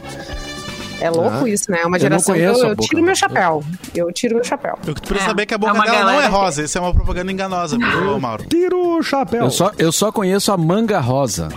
É 1.01 1.09
louco 1.09 1.45
Ah. 1.45 1.49
isso, 1.49 1.71
né? 1.71 1.79
É 1.81 1.85
uma 1.85 1.97
Eu 1.97 2.09
não 2.09 2.19
geração 2.19 2.35
que 2.35 2.41
eu, 2.41 2.53
a 2.53 2.57
eu 2.69 2.75
Boca 2.75 2.87
tiro 2.87 3.01
meu 3.03 3.15
chapéu. 3.15 3.63
Eu 3.95 4.11
tiro 4.11 4.35
meu 4.35 4.43
chapéu. 4.43 4.77
Eu 4.85 4.93
que 4.95 5.01
tu 5.01 5.07
precisa 5.07 5.25
É, 5.25 5.29
saber 5.29 5.45
que 5.45 5.53
a 5.53 5.55
é 5.55 5.57
boca 5.57 5.73
uma 5.73 5.83
dela 5.85 5.97
não 5.99 6.05
galera 6.05 6.23
é 6.23 6.29
que- 6.29 6.35
rosa. 6.35 6.63
Isso 6.63 6.77
é 6.77 6.81
uma 6.81 6.93
propaganda 6.93 7.31
enganosa, 7.31 7.77
viu, 7.77 8.19
Mauro? 8.19 8.43
Tira 8.49 8.75
o 8.75 9.01
chapéu. 9.01 9.43
Eu 9.45 9.51
só, 9.51 9.71
eu 9.77 9.91
só 9.91 10.11
conheço 10.11 10.51
a 10.51 10.57
manga 10.57 10.99
rosa. 10.99 11.49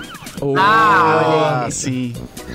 Ah, 0.56 1.64
Ah, 1.66 1.70
sim. 1.70 2.12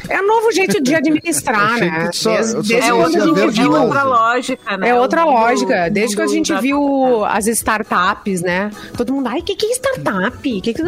É 0.09 0.21
um 0.21 0.27
novo 0.27 0.51
jeito 0.51 0.81
de 0.81 0.93
administrar, 0.95 1.79
né? 1.79 2.09
só- 2.13 2.31
Desde, 2.35 2.53
desde 2.55 2.75
é, 2.75 2.79
quando 2.91 2.93
a 2.93 3.05
outra, 3.05 3.21
gente 3.21 3.33
verde 3.35 3.59
é 3.59 3.63
viu. 3.63 3.71
outra 3.73 4.03
lógica, 4.03 4.77
né? 4.77 4.89
É 4.89 4.95
outra 4.95 5.25
O 5.25 5.29
mundo- 5.31 5.39
lógica. 5.39 5.89
Desde 5.89 6.15
que 6.15 6.21
a 6.21 6.27
gente 6.27 6.51
da- 6.53 6.59
viu 6.59 7.23
as 7.25 7.47
startups, 7.47 8.41
né? 8.41 8.69
Todo 8.97 9.13
mundo, 9.13 9.27
ai, 9.27 9.39
o 9.39 9.43
que, 9.43 9.55
que 9.55 9.65
é 9.67 9.71
startup? 9.73 10.61
Que 10.61 10.73
que... 10.73 10.83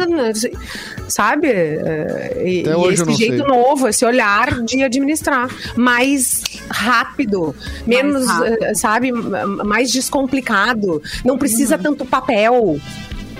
Sabe? 1.08 1.48
É, 1.48 2.42
E, 2.44 2.60
Até 2.60 2.70
e 2.70 2.74
hoje 2.74 3.02
esse 3.02 3.12
jeito 3.14 3.38
sei. 3.38 3.46
novo, 3.46 3.88
esse 3.88 4.04
olhar 4.04 4.62
de 4.62 4.82
administrar. 4.82 5.48
Mais 5.76 6.42
rápido, 6.68 7.54
menos, 7.86 8.26
rápido. 8.26 8.64
eh, 8.64 8.74
sabe? 8.74 9.12
Mais 9.12 9.90
descomplicado. 9.90 11.02
Não 11.24 11.36
precisa 11.38 11.76
Uhum. 11.76 11.82
tanto 11.82 12.04
papel. 12.04 12.78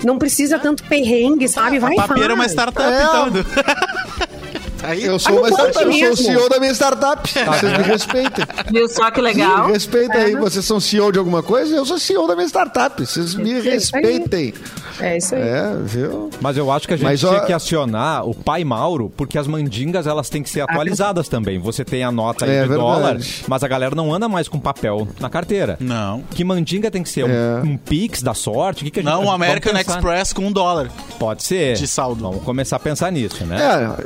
Não 0.04 0.18
precisa 0.18 0.58
tanto 0.58 0.82
perrengue, 0.84 1.48
sabe? 1.48 1.78
Vai 1.78 1.94
a 1.98 2.06
papeira 2.06 2.32
é 2.32 2.34
uma 2.34 2.46
startup, 2.46 2.82
É. 2.82 3.02
então. 3.02 3.30
Aí, 4.82 5.04
Eu 5.04 5.18
sou, 5.18 5.40
uma 5.40 5.48
startup, 5.50 5.84
eu 5.84 5.92
sou 5.92 6.10
o. 6.12 6.16
CEO 6.16 6.48
da 6.48 6.58
minha 6.58 6.72
startup. 6.72 7.28
Vocês 7.30 7.76
me 7.76 7.82
respeitem. 7.84 8.44
Viu 8.72 8.88
só 8.88 9.10
que 9.10 9.20
legal? 9.20 9.66
Me 9.66 9.72
respeitem 9.74 10.18
aí. 10.22 10.34
Vocês 10.36 10.64
são 10.64 10.80
CEO 10.80 11.12
de 11.12 11.18
alguma 11.18 11.42
coisa? 11.42 11.76
Eu 11.76 11.84
sou 11.84 11.98
CEO 11.98 12.26
da 12.26 12.34
minha 12.34 12.48
startup. 12.48 13.04
Vocês 13.04 13.34
me 13.34 13.52
É 13.52 13.56
aí. 13.56 13.60
respeitem. 13.60 14.54
É 14.56 14.89
isso 15.16 15.34
aí. 15.34 15.42
É, 15.42 15.74
viu? 15.82 16.30
Mas 16.40 16.56
eu 16.56 16.70
acho 16.70 16.86
que 16.86 16.94
a 16.94 16.96
gente 16.96 17.06
Mas, 17.06 17.20
tinha 17.20 17.32
ó- 17.32 17.40
que 17.46 17.52
acionar 17.52 18.26
o 18.28 18.34
pai 18.34 18.64
Mauro, 18.64 19.12
porque 19.16 19.38
as 19.38 19.46
mandingas 19.46 20.06
elas 20.06 20.28
têm 20.28 20.42
que 20.42 20.50
ser 20.50 20.60
atualizadas 20.62 21.28
também. 21.28 21.58
Você 21.58 21.84
tem 21.84 22.02
a 22.04 22.10
nota 22.12 22.44
aí 22.44 22.50
É 22.50 22.62
de 22.62 22.68
verdade. 22.68 22.80
dólar, 22.80 23.18
mas 23.48 23.62
a 23.64 23.68
galera 23.68 23.94
não 23.94 24.12
anda 24.12 24.28
mais 24.28 24.48
com 24.48 24.58
papel 24.58 25.08
na 25.20 25.28
carteira. 25.30 25.76
Não. 25.80 26.22
Que 26.34 26.44
mandinga 26.44 26.90
tem 26.90 27.02
que 27.02 27.08
ser? 27.08 27.24
Um- 27.24 27.30
É. 27.30 27.62
Um, 27.64 27.76
Pix 27.76 28.22
da 28.22 28.34
sorte? 28.34 28.82
O 28.82 28.84
que, 28.84 28.90
que 28.90 29.00
a 29.00 29.02
gente 29.02 29.10
Não, 29.12 29.24
um 29.24 29.30
American? 29.30 29.72
Express 29.78 30.32
com 30.32 30.46
um 30.46 30.52
dólar. 30.52 30.90
Pode 31.18 31.42
ser. 31.42 31.74
de 31.76 31.86
saldo. 31.86 32.22
Vamos 32.22 32.42
começar 32.42 32.76
a 32.76 32.80
pensar 32.80 33.10
nisso, 33.10 33.44
né? 33.44 33.56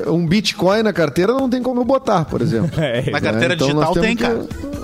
É, 0.07 0.11
um 0.11 0.27
Bitcoin 0.27 0.83
na 0.83 0.93
carteira 0.93 1.33
não 1.33 1.49
tem 1.49 1.63
como 1.63 1.81
eu 1.81 1.85
botar, 1.85 2.25
por 2.25 2.41
exemplo. 2.41 2.71
É, 2.85 3.11
Na 3.11 3.21
carteira 3.21 3.55
Então 3.55 3.67
digital 3.69 3.93
tem, 3.95 4.17
temos 4.17 4.47
cara. 4.49 4.84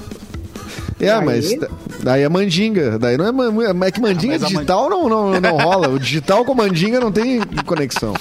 É, 1.01 1.07
Daí? 1.07 1.25
mas 1.25 1.59
da- 1.59 1.69
daí 2.03 2.23
é 2.23 2.29
mandinga. 2.29 2.99
Daí 2.99 3.17
não 3.17 3.27
é, 3.27 3.33
man- 3.33 3.87
é 3.87 3.91
que 3.91 4.01
mandinga 4.01 4.35
mas 4.35 4.43
a 4.45 4.47
digital 4.49 4.91
não, 4.91 5.09
não, 5.09 5.41
não 5.41 5.57
rola. 5.57 5.89
O 5.89 5.99
digital 5.99 6.45
com 6.45 6.55
mandinga 6.55 7.01
não 7.01 7.11
tem 7.11 7.41
conexão. 7.65 8.15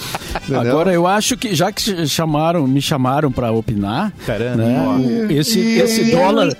Entendeu? 0.44 0.62
Agora 0.62 0.94
eu 0.94 1.06
acho 1.06 1.36
que 1.38 1.54
já 1.54 1.72
que 1.72 1.82
ch- 1.82 2.08
chamaram, 2.10 2.66
me 2.68 2.82
chamaram 2.82 3.32
para 3.32 3.52
opinar, 3.52 4.12
Taran. 4.26 4.56
né, 4.56 5.28
esse 5.30 5.60
E- 5.60 5.80
esse 5.80 6.02
e- 6.04 6.12
dólar. 6.12 6.56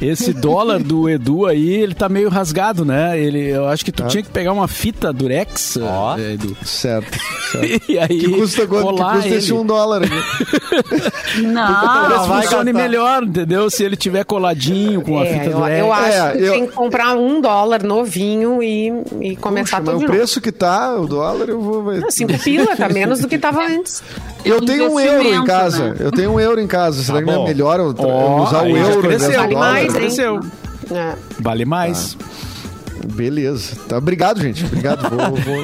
Esse 0.00 0.32
dólar 0.32 0.78
do 0.82 1.08
Edu 1.08 1.46
aí, 1.46 1.74
ele 1.74 1.94
tá 1.94 2.08
meio 2.08 2.28
rasgado, 2.28 2.84
né? 2.84 3.18
Ele, 3.18 3.48
eu 3.50 3.66
acho 3.68 3.84
que 3.84 3.92
tu 3.92 4.04
tinha 4.06 4.22
que 4.22 4.30
pegar 4.30 4.52
uma 4.52 4.68
fita 4.68 5.12
durex, 5.12 5.78
Ó. 5.80 6.16
eh, 6.18 6.34
Edu. 6.34 6.56
Certo. 6.64 7.18
certo. 7.50 7.82
E 7.92 7.98
aí 7.98 8.18
Que 8.18 8.28
custa 8.30 8.66
quanto? 8.66 8.86
Que 8.88 8.96
colar 8.96 9.14
custa 9.16 9.28
esse 9.28 9.52
um 9.52 9.64
dólar 9.66 10.02
aqui? 10.04 11.42
Não, 11.42 11.66
Talvez 11.74 12.26
vai 12.26 12.42
funcione 12.42 12.72
gastar. 12.72 12.88
melhor, 12.88 13.22
entendeu? 13.22 13.70
Se 13.70 13.84
ele 13.84 13.96
tiver 13.96 14.24
coladinho 14.24 15.02
com 15.02 15.18
a 15.18 15.24
É, 15.26 15.32
fita 15.34 15.50
eu, 15.50 15.58
durex. 15.58 15.78
eu 15.80 15.92
acho 15.92 16.16
É, 16.18 16.32
que 16.32 16.42
eu- 16.42 16.52
tem 16.52 16.66
que 16.66 16.72
comprar 16.72 17.16
um 17.16 17.40
dólar 17.40 17.82
novinho 17.82 18.62
e, 18.62 18.92
e 19.20 19.36
começar 19.36 19.78
Puxa, 19.80 19.92
mas 19.92 19.94
tudo 19.94 19.98
de 19.98 20.04
o 20.04 20.08
preço 20.08 20.40
que 20.40 20.52
tá, 20.52 20.94
o 20.96 21.06
dólar, 21.06 21.48
eu 21.48 21.60
vou. 21.60 21.90
Ah, 21.90 22.10
Cinco 22.10 22.38
pila, 22.38 22.76
tá 22.76 22.88
menos 22.92 23.20
do 23.20 23.28
que 23.28 23.38
tava 23.38 23.64
antes. 23.66 24.02
Eu 24.44 24.60
tenho 24.64 24.92
um 24.92 24.98
euro 25.00 25.28
em 25.28 25.44
casa. 25.44 25.90
né? 25.90 25.96
Eu 26.00 26.10
tenho 26.10 26.30
um 26.32 26.40
euro 26.40 26.60
em 26.60 26.66
casa. 26.66 27.02
Será 27.02 27.18
Tá 27.18 27.24
que 27.24 27.30
não 27.30 27.44
é 27.44 27.48
melhor 27.48 27.78
eu 27.80 27.94
Ó, 27.98 28.42
usar 28.44 28.62
o 28.64 28.76
euro 28.76 29.00
cresceu? 29.02 29.40
Mais, 29.72 30.18
hein? 30.18 30.40
É. 30.90 31.16
Vale 31.40 31.64
mais. 31.64 32.16
Beleza. 33.06 33.76
Tá, 33.88 33.98
obrigado, 33.98 34.40
gente. 34.40 34.64
Obrigado. 34.64 35.08
Vou, 35.08 35.36
vou- 35.36 35.62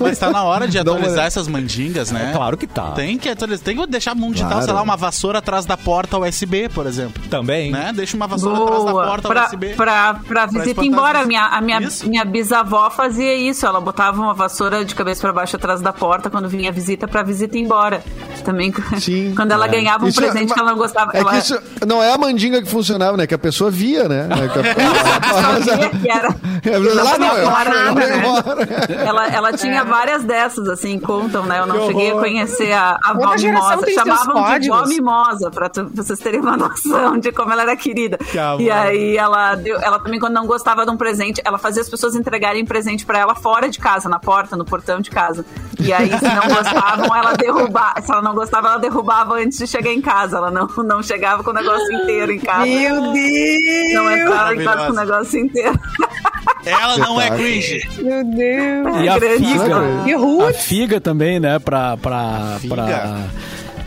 Mas 0.00 0.18
tá 0.18 0.30
na 0.30 0.42
hora 0.44 0.66
de 0.68 0.78
atualizar 0.78 1.26
essas 1.26 1.46
mandingas, 1.48 2.10
né? 2.10 2.30
É 2.30 2.32
claro 2.36 2.56
que 2.56 2.66
tá. 2.66 2.92
Tem 2.92 3.16
que 3.18 3.28
atualizar. 3.28 3.64
Tem 3.64 3.76
que 3.76 3.86
deixar 3.86 4.14
mundo 4.14 4.32
digital, 4.34 4.50
Claro. 4.52 4.64
sei 4.66 4.74
lá, 4.74 4.82
uma 4.82 4.96
vassoura 4.96 5.38
atrás 5.38 5.64
da 5.66 5.76
porta 5.76 6.18
USB, 6.18 6.68
por 6.68 6.86
exemplo. 6.86 7.22
Também. 7.28 7.70
Né? 7.70 7.92
Deixa 7.94 8.16
uma 8.16 8.26
vassoura 8.26 8.62
atrás 8.64 8.84
da 8.84 8.90
Boa. 8.90 9.06
porta 9.06 9.28
Pra, 9.28 9.46
USB. 9.46 9.68
pra, 9.74 10.14
pra 10.26 10.46
visita 10.46 10.84
embora. 10.84 11.20
A 11.20 11.26
minha, 11.26 11.44
a 11.46 11.60
minha, 11.60 11.80
Isso. 11.80 12.08
minha 12.08 12.24
bisavó 12.24 12.90
fazia 12.90 13.34
isso. 13.36 13.66
Ela 13.66 13.80
botava 13.80 14.20
uma 14.20 14.34
vassoura 14.34 14.84
de 14.84 14.94
cabeça 14.94 15.20
pra 15.20 15.32
baixo 15.32 15.56
atrás 15.56 15.80
da 15.80 15.92
porta 15.92 16.28
quando 16.30 16.48
vinha 16.48 16.70
a 16.70 16.72
visita 16.72 17.06
pra 17.08 17.22
visita 17.22 17.56
ir 17.56 17.62
embora. 17.62 18.02
Também 18.44 18.72
Sim. 18.98 19.32
quando 19.36 19.52
ela 19.52 19.66
ganhava 19.66 20.04
um 20.04 20.08
Isso 20.08 20.20
é- 20.20 20.24
presente 20.30 20.52
que 20.52 20.58
ela 20.58 20.70
não 20.70 20.78
gostava. 20.78 21.12
É 21.14 21.20
ela 21.20 21.30
que 21.32 21.38
isso 21.38 21.58
não 21.86 22.02
é 22.02 22.12
a 22.12 22.18
mandinga 22.18 22.60
que 22.62 22.68
funcionava, 22.68 23.16
né? 23.16 23.26
Que 23.26 23.34
a 23.34 23.38
pessoa 23.38 23.70
via, 23.70 24.08
né? 24.08 24.28
É 24.30 24.48
que 24.48 24.58
a- 24.58 25.62
sabia 25.62 25.90
que 25.90 26.10
era. 26.10 26.79
Lá 26.94 27.18
não, 27.18 27.36
eu- 27.36 27.44
eu- 27.44 27.94
né? 27.94 29.04
Ela, 29.06 29.26
ela 29.28 29.52
tinha 29.52 29.84
várias 29.84 30.24
dessas, 30.24 30.68
assim, 30.68 30.98
contam, 30.98 31.44
né? 31.44 31.60
Eu 31.60 31.66
não 31.66 31.78
Que 31.80 31.86
cheguei 31.88 32.10
a 32.10 32.14
conhecer 32.14 32.72
a, 32.72 32.98
a 33.02 33.12
Vó 33.12 33.34
Mimosa. 33.36 33.90
Chamavam 33.92 34.58
de 34.58 34.68
Vó. 34.68 34.84
Mimosa, 34.86 35.50
pra, 35.50 35.68
tu- 35.68 35.86
pra 35.86 36.02
vocês 36.02 36.18
terem 36.18 36.40
uma 36.40 36.56
noção 36.58 37.18
de 37.18 37.32
como 37.32 37.52
ela 37.52 37.62
era 37.62 37.76
querida. 37.76 38.18
amor. 38.38 38.60
E 38.60 38.70
aí 38.70 39.16
ela 39.16 39.54
deu, 39.54 39.78
ela 39.80 39.98
também, 39.98 40.18
quando 40.20 40.34
não 40.34 40.46
gostava 40.46 40.84
de 40.84 40.90
um 40.90 40.96
presente, 40.96 41.40
ela 41.44 41.58
fazia 41.58 41.82
as 41.82 41.88
pessoas 41.88 42.14
entregarem 42.14 42.64
presente 42.64 43.04
pra 43.06 43.18
ela 43.18 43.34
fora 43.34 43.68
de 43.68 43.78
casa, 43.78 44.08
na 44.08 44.18
porta, 44.18 44.56
no 44.56 44.64
portão 44.64 45.00
de 45.00 45.10
casa. 45.10 45.44
E 45.78 45.92
aí, 45.92 46.08
se 46.18 46.24
não 46.24 46.48
gostavam, 46.54 47.14
ela 47.14 47.32
derrubava. 47.34 48.00
Se 48.02 48.12
ela 48.12 48.22
não 48.22 48.34
gostava, 48.34 48.68
ela 48.68 48.78
derrubava 48.78 49.34
antes 49.34 49.58
de 49.58 49.66
chegar 49.66 49.90
em 49.92 50.00
casa. 50.00 50.36
Ela 50.36 50.50
não, 50.50 50.66
não 50.84 51.02
chegava 51.02 51.42
com 51.42 51.50
o 51.50 51.54
negócio 51.54 51.90
inteiro 51.92 52.32
em 52.32 52.38
casa. 52.38 52.66
Meu 52.66 53.12
Deus! 53.12 53.94
Não 53.94 54.10
entrava 54.10 54.54
em 54.54 54.64
casa 54.64 54.86
com 54.86 54.92
o 54.92 54.96
negócio 54.96 55.38
inteiro. 55.40 55.78
Ela 56.64 56.98
não 56.98 57.20
é 57.20 57.30
cringe. 57.30 57.80
Meu 57.98 58.24
Deus! 58.24 59.04
E 59.04 59.08
a 59.08 59.14
figa, 59.20 59.80
E 60.06 60.42
a 60.48 60.52
figa 60.52 61.00
também, 61.00 61.40
né? 61.40 61.58
Pra, 61.58 61.96
pra, 61.96 62.58
Figa? 62.60 62.74
pra- 62.74 63.20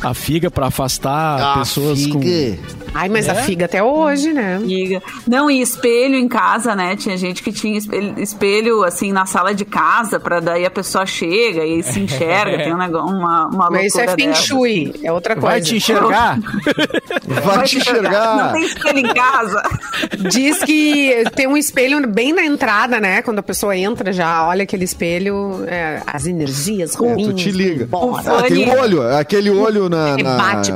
a 0.10 0.14
figa 0.14 0.52
pra 0.52 0.68
afastar 0.68 1.60
pessoas 1.60 2.06
com. 2.08 2.20
Ai, 2.94 3.10
mas 3.10 3.28
É? 3.28 3.32
a 3.32 3.36
figa 3.36 3.66
até 3.66 3.82
hoje, 3.84 4.32
né? 4.34 4.56
Amiga. 4.58 5.02
Não, 5.28 5.50
e 5.50 5.62
espelho 5.62 6.16
em 6.16 6.28
casa, 6.28 6.76
né? 6.76 6.96
Tinha 6.96 7.18
gente 7.18 7.42
que 7.44 7.52
tinha 7.52 7.78
espelho, 7.78 8.14
espelho, 8.20 8.84
assim, 8.84 9.12
na 9.12 9.26
sala 9.26 9.54
de 9.54 9.66
casa, 9.66 10.20
pra 10.20 10.40
daí 10.40 10.66
a 10.66 10.72
pessoa 10.72 11.06
chega 11.06 11.66
e 11.66 11.82
se 11.84 12.00
enxerga. 12.00 12.58
Tem 12.58 12.74
um 12.74 12.78
negócio, 12.80 13.16
uma, 13.16 13.48
uma 13.48 13.70
Mas 13.70 13.88
isso 13.88 14.00
é 14.00 14.08
feng 14.10 14.28
dessa. 14.30 14.42
shui, 14.44 14.94
é 15.04 15.12
outra 15.12 15.36
coisa. 15.36 15.48
Vai 15.54 15.62
te 15.62 15.76
enxergar? 15.78 16.40
Vai 17.44 17.64
te 17.66 17.76
Não 17.76 17.82
enxergar. 17.82 18.54
tem 18.54 18.64
espelho 18.66 19.00
em 19.00 19.14
casa. 19.14 19.64
Diz 20.30 20.60
que 20.64 21.24
tem 21.36 21.48
um 21.48 21.58
espelho 21.58 22.06
bem 22.08 22.34
na 22.34 22.44
entrada, 22.46 23.00
né? 23.00 23.22
Quando 23.22 23.40
a 23.40 23.44
pessoa 23.44 23.76
entra, 23.76 24.12
já 24.14 24.46
olha 24.48 24.64
aquele 24.64 24.84
espelho, 24.84 25.64
é, 25.68 26.02
as 26.06 26.26
energias 26.26 26.94
É, 26.96 26.98
ruins. 26.98 27.28
tu 27.28 27.34
te 27.34 27.52
liga. 27.52 27.88
Ah, 27.94 28.44
tem 28.48 28.68
um 28.70 28.80
olho, 28.80 29.02
aquele 29.18 29.50
olho 29.50 29.90
na. 29.90 30.16
E 30.20 30.24
na- 30.24 30.36
bate. 30.38 30.72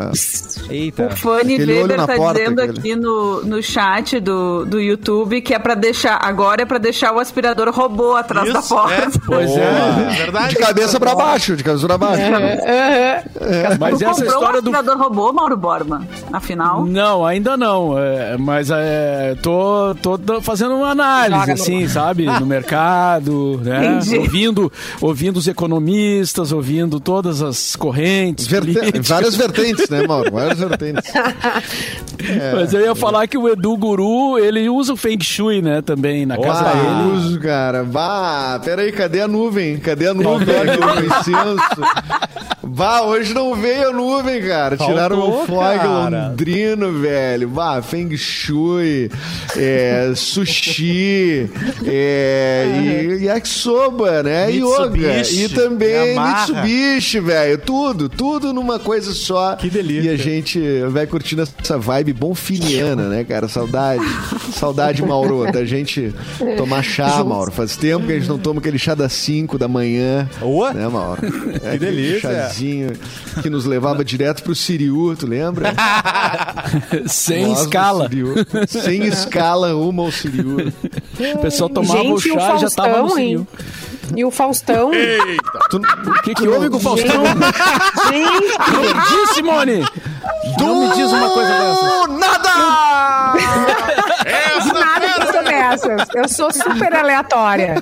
Eita. 0.69 1.07
O 1.07 1.15
Fanny 1.15 1.55
Aquele 1.55 1.81
olho 1.81 1.97
na 1.97 2.06
tá 2.07 2.15
porta, 2.15 2.39
dizendo 2.39 2.61
aquele. 2.61 2.79
aqui 2.79 2.95
no, 2.95 3.43
no 3.45 3.61
chat 3.61 4.19
do, 4.19 4.65
do 4.65 4.79
YouTube 4.79 5.41
que 5.41 5.53
é 5.53 5.59
pra 5.59 5.75
deixar. 5.75 6.17
Agora 6.21 6.61
é 6.63 6.65
pra 6.65 6.77
deixar 6.77 7.13
o 7.13 7.19
aspirador 7.19 7.69
robô 7.69 8.15
atrás 8.15 8.51
da 8.51 8.59
Isso, 8.59 8.69
porta. 8.73 8.93
é. 8.93 9.07
Pois 9.25 9.51
é. 9.51 10.07
É 10.11 10.15
verdade. 10.17 10.49
De 10.49 10.55
cabeça 10.55 10.99
pra 10.99 11.13
baixo, 11.15 11.55
de 11.55 11.63
cabeça 11.63 11.85
pra 11.87 11.97
baixo. 11.97 12.21
Mas 13.79 13.97
Tu 13.99 14.03
essa 14.05 14.11
comprou 14.13 14.27
história 14.33 14.59
um 14.59 14.63
do 14.63 14.69
aspirador 14.75 14.97
robô, 15.03 15.33
Mauro 15.33 15.57
Borba? 15.57 16.01
Afinal. 16.31 16.85
Não, 16.85 17.25
ainda 17.25 17.55
não. 17.57 17.97
é, 17.97 18.37
mas 18.37 18.69
é, 18.71 19.35
tô, 19.41 19.95
tô 20.01 20.17
do- 20.17 20.41
fazendo 20.41 20.75
uma 20.75 20.89
análise, 20.91 21.39
Joga 21.39 21.47
no- 21.47 21.53
assim, 21.61 21.87
sabe? 21.89 22.25
No 22.25 22.45
mercado, 22.45 23.59
né? 23.63 23.99
Ouvindo, 24.19 24.71
ouvindo 25.01 25.37
os 25.37 25.47
economistas, 25.47 26.51
ouvindo 26.51 26.99
todas 26.99 27.41
as 27.41 27.75
correntes. 27.75 28.47
Verte-. 28.47 28.99
Várias 29.01 29.35
vertentes, 29.35 29.89
né, 29.89 30.05
Mauro? 30.07 30.31
Várias 30.31 30.59
vertentes. 30.59 31.11
Mas 32.55 32.73
eu 32.73 32.81
ia 32.81 32.95
falar 32.95 33.27
que 33.27 33.37
o 33.37 33.47
Edu 33.47 33.77
Guru, 33.77 34.37
ele 34.39 34.67
usa 34.69 34.93
o 34.93 34.97
Feng 34.97 35.21
Shui, 35.23 35.61
né, 35.61 35.81
também, 35.81 36.25
na 36.25 36.37
casa 36.37 36.69
Ah, 36.69 36.73
dele. 36.73 37.15
uso, 37.17 37.39
cara. 37.39 37.83
Vá, 37.83 38.59
peraí, 38.63 38.91
cadê 38.91 39.21
a 39.21 39.27
nuvem? 39.27 39.77
Cadê 39.77 40.07
a 40.07 40.13
nuvem 40.13 40.47
o 40.47 41.05
incenso? 41.05 41.81
Vá, 42.69 43.01
hoje 43.01 43.33
não 43.33 43.55
veio 43.55 43.89
a 43.89 43.93
nuvem, 43.93 44.41
cara. 44.41 44.75
Tiraram 44.75 45.15
Faltou, 45.17 45.43
o 45.43 45.45
fog 45.45 45.87
londrino, 45.87 46.91
velho. 46.99 47.49
Vá, 47.49 47.81
Feng 47.81 48.15
Shui, 48.17 49.09
é, 49.55 50.11
sushi, 50.15 51.49
é, 51.85 53.17
e 53.21 53.25
yakisoba, 53.25 54.21
né? 54.23 54.51
Yoga. 54.51 55.21
E 55.31 55.47
também 55.49 56.09
Yamaha. 56.15 56.47
Mitsubishi, 56.47 57.19
velho. 57.19 57.57
Tudo, 57.59 58.09
tudo 58.09 58.51
numa 58.53 58.79
coisa 58.79 59.13
só. 59.13 59.55
Que 59.55 59.69
delícia. 59.69 60.11
E 60.11 60.13
a 60.13 60.17
gente 60.17 60.59
vai 60.89 61.07
curtindo 61.07 61.43
essa 61.43 61.77
vibe 61.87 62.11
bonfiniana, 62.11 63.07
né, 63.07 63.23
cara? 63.23 63.47
Saudade. 63.47 64.03
Saudade, 64.53 65.01
Mauro, 65.01 65.49
da 65.51 65.63
gente 65.63 66.13
tomar 66.57 66.83
chá, 66.83 67.23
Mauro. 67.23 67.49
Faz 67.51 67.77
tempo 67.77 68.05
que 68.05 68.11
a 68.11 68.15
gente 68.19 68.27
não 68.27 68.37
toma 68.37 68.59
aquele 68.59 68.77
chá 68.77 68.93
das 68.93 69.13
5 69.13 69.57
da 69.57 69.67
manhã. 69.69 70.29
Boa. 70.39 70.73
Né, 70.73 70.85
Mauro? 70.87 71.21
É 71.63 71.75
aquele 71.75 71.95
delícia. 71.95 72.19
Chazinho 72.29 72.91
que 73.41 73.49
nos 73.49 73.63
levava 73.65 74.03
direto 74.03 74.43
pro 74.43 74.53
Siriu, 74.53 75.15
tu 75.17 75.25
lembra? 75.25 75.73
Sem 77.07 77.47
Nós 77.47 77.61
escala. 77.61 78.09
Siriu. 78.09 78.35
Sem 78.67 79.05
escala, 79.05 79.73
uma 79.75 80.03
ao 80.03 80.11
Siriu. 80.11 80.57
O 81.35 81.37
pessoal 81.39 81.69
tomava 81.69 82.01
o 82.01 82.19
Gente, 82.19 82.35
o 82.35 82.39
chá 82.39 82.55
e 82.55 82.59
já 82.59 82.69
tava 82.69 83.01
no 83.01 83.09
cinil. 83.11 83.39
hein? 83.39 83.47
E 84.15 84.25
o 84.25 84.31
Faustão. 84.31 84.91
Tu, 85.69 85.77
O 85.77 86.21
que, 86.23 86.33
que 86.33 86.47
houve 86.47 86.69
com 86.69 86.77
o 86.77 86.79
Faustão? 86.79 87.23
Gente, 88.09 89.09
Diz, 89.09 89.29
Simone! 89.31 89.85
Não 90.59 90.75
me 90.81 90.95
diz 90.95 91.11
uma 91.11 91.29
coisa 91.29 91.49
dessas. 91.49 92.07
Nada! 92.17 92.47
do 94.63 94.73
nada 94.79 95.07
que 95.09 95.21
eu 95.21 95.31
sou 95.33 95.43
dessas. 95.69 96.07
Eu 96.15 96.27
sou 96.27 96.51
super 96.51 96.93
aleatória. 96.95 97.81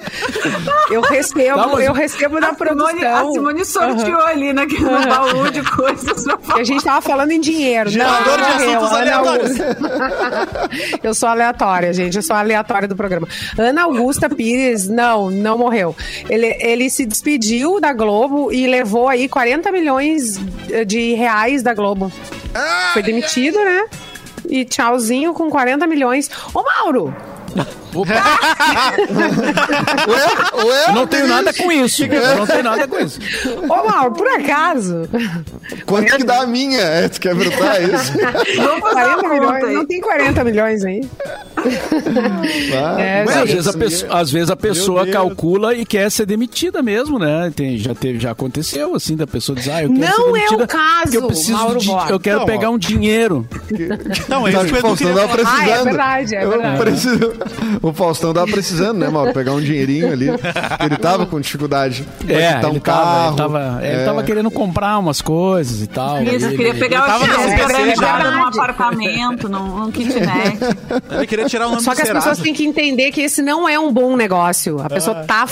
Eu 0.89 1.01
recebo, 1.01 1.55
Tá, 1.75 1.81
eu 1.83 1.93
recebo 1.93 2.39
da 2.39 2.49
A 2.49 2.53
Simone, 2.55 2.75
produção. 2.77 3.29
a 3.29 3.31
Simone 3.33 3.65
sorteou 3.65 4.21
ali 4.21 4.53
naquele 4.53 4.85
baú 4.85 5.49
de 5.51 5.61
coisas 5.63 6.23
pra 6.23 6.37
falar. 6.37 6.59
a 6.59 6.63
gente 6.63 6.83
tava 6.83 7.01
falando 7.01 7.31
em 7.31 7.39
dinheiro. 7.39 7.89
Gerador 7.89 8.37
não, 8.37 8.45
de 8.57 8.63
assuntos 8.63 8.91
Ana 8.91 8.97
aleatórios. 8.99 9.59
Augusta. 9.59 9.77
eu 11.03 11.13
sou 11.13 11.29
aleatória, 11.29 11.93
gente. 11.93 12.15
Eu 12.17 12.23
sou 12.23 12.35
aleatória 12.35 12.87
do 12.87 12.95
programa. 12.95 13.27
Ana 13.57 13.83
Augusta 13.83 14.29
Pires, 14.29 14.87
não, 14.87 15.29
não 15.29 15.57
morreu. 15.57 15.95
Ele, 16.29 16.55
ele 16.59 16.89
se 16.89 17.05
despediu 17.05 17.79
da 17.79 17.93
Globo 17.93 18.51
e 18.51 18.67
levou 18.67 19.07
aí 19.07 19.27
40 19.27 19.71
milhões 19.71 20.39
de 20.85 21.13
reais 21.13 21.63
da 21.63 21.73
Globo. 21.73 22.11
Foi 22.93 23.01
demitido, 23.03 23.57
né? 23.63 23.85
E 24.47 24.63
tchauzinho 24.63 25.33
com 25.33 25.49
40 25.49 25.87
milhões. 25.87 26.29
Ô, 26.53 26.63
Mauro! 26.63 27.15
那 27.55 27.65
Ué? 30.07 30.63
Ué? 30.65 30.85
Eu 30.89 30.93
não 30.93 31.07
tenho 31.07 31.27
nada 31.27 31.53
com 31.53 31.71
isso. 31.71 32.03
Eu 32.03 32.35
não 32.37 32.47
tenho 32.47 32.63
nada 32.63 32.87
com 32.87 32.99
isso. 32.99 33.19
Ô, 33.63 33.89
Mauro, 33.89 34.11
por 34.13 34.27
acaso? 34.27 35.07
Quanto 35.85 36.15
que 36.17 36.23
dá 36.23 36.41
a 36.41 36.47
minha? 36.47 36.79
É, 36.81 37.07
tu 37.09 37.19
quer 37.21 37.35
perguntar 37.35 37.81
isso? 37.81 38.11
Fazer 38.55 38.81
40 38.81 39.07
uma 39.07 39.15
conta 39.17 39.29
milhões? 39.33 39.73
Não 39.75 39.85
tem 39.85 40.01
40 40.01 40.43
milhões 40.43 40.83
aí. 40.85 41.01
Vai. 42.71 43.01
É, 43.01 43.23
às 43.23 43.49
vezes 43.49 43.67
a 43.67 43.73
pessoa, 43.73 44.19
às 44.19 44.31
vezes 44.31 44.49
a 44.49 44.55
pessoa 44.55 45.07
calcula 45.07 45.73
e 45.73 45.85
quer 45.85 46.09
ser 46.11 46.25
demitida 46.25 46.81
mesmo, 46.81 47.17
né? 47.17 47.51
Tem, 47.55 47.77
já, 47.77 47.95
teve, 47.95 48.19
já 48.19 48.31
aconteceu, 48.31 48.95
assim, 48.95 49.15
da 49.15 49.25
pessoa 49.25 49.55
dizer, 49.57 49.71
ah, 49.71 49.83
eu 49.83 49.89
quero 49.93 49.99
Não 49.99 50.11
ser 50.15 50.21
é 50.21 50.23
o 50.29 50.33
demitida 50.33 50.67
caso, 50.67 51.01
porque 51.03 51.17
eu 51.17 51.27
preciso 51.27 51.53
Mauro 51.57 51.79
de, 51.79 51.89
eu 52.09 52.19
quero 52.19 52.39
Não, 52.39 52.45
pegar 52.45 52.69
ó. 52.69 52.73
um 52.73 52.77
dinheiro. 52.77 53.47
Não, 54.27 54.47
é 54.47 54.51
Tá, 54.51 54.63
isso 54.63 54.73
que 54.73 54.81
Faustão 54.81 54.95
queria 55.13 55.27
tava 55.27 55.43
falar. 55.43 55.57
precisando. 55.57 55.69
Ah, 55.69 55.79
é 55.79 55.83
verdade, 55.83 56.35
é 56.35 56.43
Eu 56.43 56.49
verdade. 56.49 56.77
preciso- 56.79 57.33
O 57.87 57.93
Faustão 57.93 58.33
tava 58.33 58.47
precisando, 58.47 58.97
né, 58.97 59.09
Mauro? 59.09 59.31
Pegar 59.33 59.51
um 59.53 59.61
dinheirinho 59.61 60.11
ali. 60.11 60.27
Ele 60.27 60.97
tava 60.99 61.25
com 61.25 61.39
dificuldade. 61.39 62.03
pra 62.25 62.35
É, 62.35 62.53
quitar 62.55 62.65
um 62.69 62.73
ele, 62.73 62.79
carro. 62.79 63.35
tava, 63.35 63.57
ele, 63.59 63.67
tava, 63.75 63.85
é, 63.85 63.95
ele 63.95 64.05
tava 64.05 64.23
querendo 64.23 64.49
comprar 64.51 64.97
umas 64.97 65.21
coisas 65.21 65.81
e 65.81 65.87
tal. 65.87 66.21
Isso, 66.23 66.45
Ele- 66.47 66.57
queria 66.57 66.73
pegar 66.73 66.97
ele 66.97 67.03
o 67.03 67.07
tava 67.07 67.27
dinheiro, 67.27 67.95
já. 68.01 68.31
num 68.31 68.43
apartamento, 68.43 69.47
num, 69.49 69.79
num 69.79 69.91
kitnet. 69.91 70.57
Ele 71.11 71.27
queria 71.27 71.45
tirar 71.45 71.67
o 71.67 71.71
nome 71.71 71.81
Só 71.83 71.93
que 71.93 72.01
as 72.01 72.09
pessoas 72.09 72.39
têm 72.39 72.53
que 72.53 72.65
entender 72.65 73.11
que 73.11 73.21
esse 73.21 73.41
não 73.41 73.67
é 73.69 73.77
um 73.77 73.91
bom 73.93 74.15
negócio. 74.15 74.79
A 74.81 74.89
pessoa 74.89 75.23
tá 75.23 75.47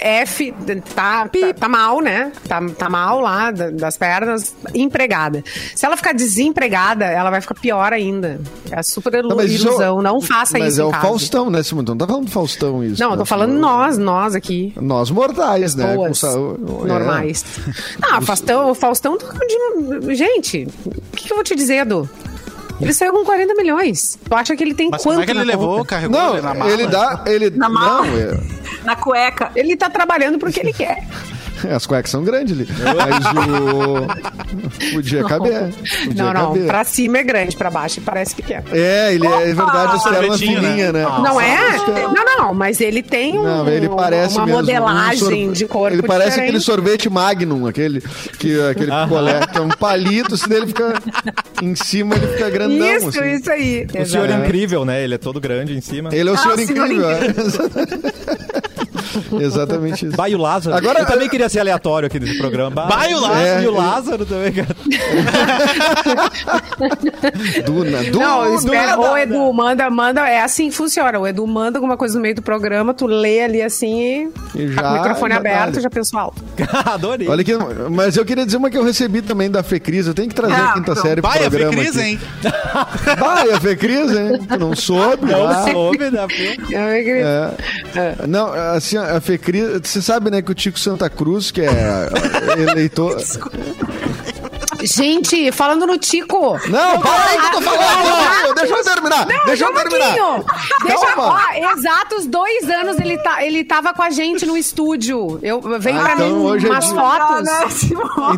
F, 0.00 0.52
tá, 0.94 1.28
tá, 1.28 1.54
tá 1.58 1.68
mal, 1.68 2.00
né? 2.00 2.32
Tá, 2.48 2.60
tá 2.78 2.88
mal 2.88 3.20
lá 3.20 3.50
da- 3.50 3.70
das 3.70 3.96
pernas, 3.96 4.54
empregada. 4.74 5.42
Se 5.74 5.84
ela 5.86 5.96
ficar 5.96 6.12
desempregada, 6.12 7.04
ela 7.06 7.30
vai 7.30 7.40
ficar 7.40 7.54
pior 7.54 7.92
ainda. 7.92 8.40
É 8.70 8.82
super 8.82 9.22
Não, 9.22 9.36
mas 9.36 9.50
isso- 9.52 9.66
ilusão. 9.68 10.02
Não 10.02 10.20
faça 10.20 10.58
Mas 10.58 10.72
isso 10.74 10.82
é 10.82 10.84
em 10.84 10.88
o 10.88 10.90
casa. 10.90 11.06
Faustão, 11.06 11.50
né, 11.50 11.62
Simone? 11.62 11.86
Tu 11.86 11.90
Não 11.90 11.98
tá 11.98 12.06
falando 12.06 12.24
do 12.26 12.30
Faustão 12.30 12.84
isso. 12.84 13.00
Não, 13.02 13.08
eu 13.10 13.12
né, 13.12 13.18
tô 13.18 13.24
falando 13.24 13.52
Simone? 13.54 13.60
nós, 13.62 13.98
nós 13.98 14.34
aqui. 14.34 14.72
Nós 14.80 15.10
mortais, 15.10 15.74
né? 15.74 15.94
é. 15.94 16.86
normais. 16.86 17.44
Ah, 18.02 18.18
o 18.18 18.22
Faustão, 18.22 18.70
o 18.70 18.74
Faustão 18.74 19.16
tá 19.18 19.26
de- 19.46 20.14
Gente, 20.14 20.68
o 20.84 21.16
que, 21.16 21.24
que 21.26 21.32
eu 21.32 21.36
vou 21.36 21.44
te 21.44 21.54
dizer, 21.54 21.82
Edu? 21.82 22.08
Ele 22.80 22.92
saiu 22.92 23.12
com 23.12 23.24
40 23.24 23.54
milhões. 23.54 24.18
Tu 24.28 24.34
acha 24.34 24.54
que 24.56 24.62
ele 24.62 24.74
tem 24.74 24.90
Mas 24.90 25.02
quanto 25.02 25.14
como 25.14 25.22
é 25.22 25.24
que 25.26 25.32
ele 25.32 25.38
na 25.38 25.44
levou? 25.44 25.76
conta? 25.78 25.88
Carregou 25.88 26.18
Não, 26.20 26.32
ele 26.34 26.42
na 26.42 26.54
mala? 26.54 26.70
ele 26.70 26.86
dá. 26.86 27.22
Ele, 27.26 27.50
Na 27.50 27.68
mala. 27.68 28.06
Não, 28.06 28.16
é- 28.18 28.40
Na 28.84 28.96
cueca. 28.96 29.50
Ele 29.56 29.76
tá 29.76 29.88
trabalhando 29.88 30.38
porque 30.38 30.60
ele 30.60 30.72
quer. 30.72 31.02
As 31.70 31.86
cuecas 31.86 32.10
são 32.10 32.22
grandes 32.24 32.52
ali. 32.58 32.68
Mas 32.68 33.26
o. 33.32 34.92
Podia 34.94 35.24
caber. 35.24 35.72
Podia 36.04 36.24
Não, 36.24 36.32
não. 36.32 36.46
caber. 36.48 36.66
Pra 36.66 36.84
cima 36.84 37.18
é 37.18 37.22
grande, 37.24 37.56
pra 37.56 37.70
baixo 37.70 38.00
parece 38.00 38.34
pequeno. 38.34 38.64
É, 38.72 39.14
ele 39.14 39.26
é 39.26 39.44
verdade, 39.46 39.96
as 39.96 40.02
pernas 40.02 40.02
Sorvetinho, 40.02 40.62
né? 40.62 40.68
fininhas, 40.70 40.92
né? 40.92 41.02
Não 41.02 41.40
é? 41.40 41.76
Não, 42.14 42.24
não, 42.38 42.54
mas 42.54 42.80
ele 42.80 43.02
tem 43.02 43.38
um- 43.38 43.42
Não, 43.42 43.68
ele 43.68 43.88
parece 43.88 44.36
uma 44.36 44.46
mesmo. 44.46 44.60
modelagem 44.60 45.14
um 45.14 45.46
sorve- 45.46 45.52
de 45.52 45.66
corpo 45.66 45.94
Ele 45.96 46.02
parece 46.02 46.30
diferente. 46.30 46.48
aquele 46.50 46.60
sorvete 46.62 47.08
Magnum, 47.10 47.66
aquele, 47.66 48.00
que, 48.38 48.60
aquele 48.70 48.90
picolé, 48.92 49.46
que 49.46 49.58
é 49.58 49.60
um 49.60 49.68
palito, 49.68 50.34
assim, 50.34 50.48
dele 50.48 50.66
fica 50.68 50.94
em 51.62 51.74
cima, 51.74 52.14
ele 52.16 52.26
fica 52.28 52.50
grandão, 52.50 52.86
Isso, 52.96 53.08
assim. 53.08 53.32
isso 53.34 53.50
aí. 53.50 53.86
O 53.86 53.90
senhor 53.92 53.98
é 53.98 54.02
Exatamente. 54.02 54.44
incrível, 54.48 54.84
né? 54.84 55.02
Ele 55.04 55.14
é 55.14 55.18
todo 55.18 55.40
grande 55.40 55.76
em 55.76 55.80
cima. 55.80 56.10
Ele 56.12 56.28
é 56.28 56.32
o 56.32 56.34
Ah, 56.34 56.38
senhor 56.38 56.58
o 56.58 56.66
senhor 56.66 56.86
incrível. 56.86 57.10
é. 57.10 57.16
Exatamente 59.40 60.06
isso. 60.06 60.16
Vai 60.16 60.34
o 60.34 60.38
Lázaro. 60.38 60.76
Agora- 60.76 61.00
eu 61.00 61.06
também 61.06 61.28
queria 61.28 61.48
ser 61.48 61.60
aleatório 61.60 62.06
aqui 62.06 62.20
nesse 62.20 62.38
programa. 62.38 62.86
Vai 62.86 63.14
o 63.14 63.20
Lázaro. 63.20 63.46
É. 63.46 63.62
E 63.62 63.66
o 63.66 63.74
Lázaro 63.74 64.26
também, 64.26 64.52
cara. 64.52 64.76
Duna, 67.64 68.02
Duna. 68.04 68.26
Não, 68.26 68.54
espera. 68.54 68.96
nada. 68.96 69.12
Ô, 69.12 69.16
Edu, 69.16 69.52
manda, 69.52 69.90
manda. 69.90 70.28
É 70.28 70.40
assim 70.42 70.68
que 70.70 70.76
funciona. 70.76 71.18
O 71.18 71.26
Edu 71.26 71.46
manda 71.46 71.78
alguma 71.78 71.96
coisa 71.96 72.14
no 72.16 72.20
meio 72.20 72.34
do 72.34 72.42
programa, 72.42 72.92
tu 72.94 73.06
lê 73.06 73.42
ali 73.42 73.62
assim 73.62 74.00
e. 74.00 74.28
E 74.54 74.74
tá 74.74 74.82
com 74.82 74.88
o 74.88 74.92
já- 74.92 74.92
microfone 74.92 75.32
já 75.34 75.40
aberto, 75.40 75.80
já 75.80 75.90
pensou 75.90 76.18
alto. 76.18 76.42
Adorei. 76.86 77.28
Olha 77.28 77.40
aqui, 77.42 77.52
mas 77.90 78.16
eu 78.16 78.24
queria 78.24 78.44
dizer 78.44 78.56
uma 78.58 78.70
que 78.70 78.78
eu 78.78 78.84
recebi 78.84 79.22
também 79.22 79.50
da 79.50 79.62
Fecris. 79.62 80.06
Eu 80.06 80.14
tenho 80.14 80.28
que 80.28 80.34
trazer 80.34 80.54
Ah, 80.54 80.70
a 80.70 80.74
quinta 80.74 80.94
série 80.96 81.20
pro 81.20 81.30
Vai, 81.30 81.44
a 81.44 81.50
programa. 81.50 81.72
Fecris, 81.72 81.96
aqui. 81.98 82.06
hein? 82.08 82.18
Vai, 83.18 83.50
a 83.50 83.60
Fecris, 83.60 84.10
hein? 84.16 84.40
Tu 84.48 84.58
não 84.58 84.74
soube? 84.76 85.26
Não 85.30 85.46
Ah. 85.48 85.64
soube 85.70 86.10
da 86.10 86.28
Fê. 86.28 86.56
Eu 86.70 86.80
acredito. 86.80 87.96
É. 87.98 88.26
Não, 88.26 88.52
assim, 88.52 88.96
a 89.14 89.20
Fecris, 89.20 89.80
você 89.82 90.02
sabe, 90.02 90.30
né, 90.30 90.42
que 90.42 90.50
o 90.50 90.54
Tico 90.54 90.78
Santa 90.78 91.08
Cruz, 91.08 91.50
que 91.50 91.60
é 91.60 92.08
eleitor. 92.58 93.16
Gente, 94.82 95.50
falando 95.52 95.86
no 95.86 95.98
Tico. 95.98 96.58
Não, 96.68 97.00
para 97.00 97.24
aí 97.30 97.38
que 97.38 97.46
eu 97.46 97.50
tô 97.52 97.60
falando. 97.62 98.54
Deixa 98.54 98.74
eu 98.74 98.84
terminar. 98.84 99.26
Não, 99.26 99.44
Deixa 99.46 99.64
eu 99.64 99.70
um 99.70 99.74
terminar. 99.74 100.14
pouquinho. 100.14 100.44
Deixa, 100.84 101.06
Calma. 101.06 101.40
ó, 101.54 101.72
exatos 101.76 102.26
dois 102.26 102.68
anos 102.70 102.98
ele, 102.98 103.18
tá, 103.18 103.44
ele 103.44 103.64
tava 103.64 103.92
com 103.94 104.02
a 104.02 104.10
gente 104.10 104.44
no 104.46 104.56
estúdio. 104.56 105.38
Eu, 105.42 105.60
veio 105.78 105.98
Ah, 105.98 106.02
pra 106.02 106.12
então 106.14 106.28
mim 106.28 106.44
hoje 106.44 106.66
é 106.66 106.70
umas 106.70 106.84
dia. 106.84 106.94
fotos. 106.94 107.82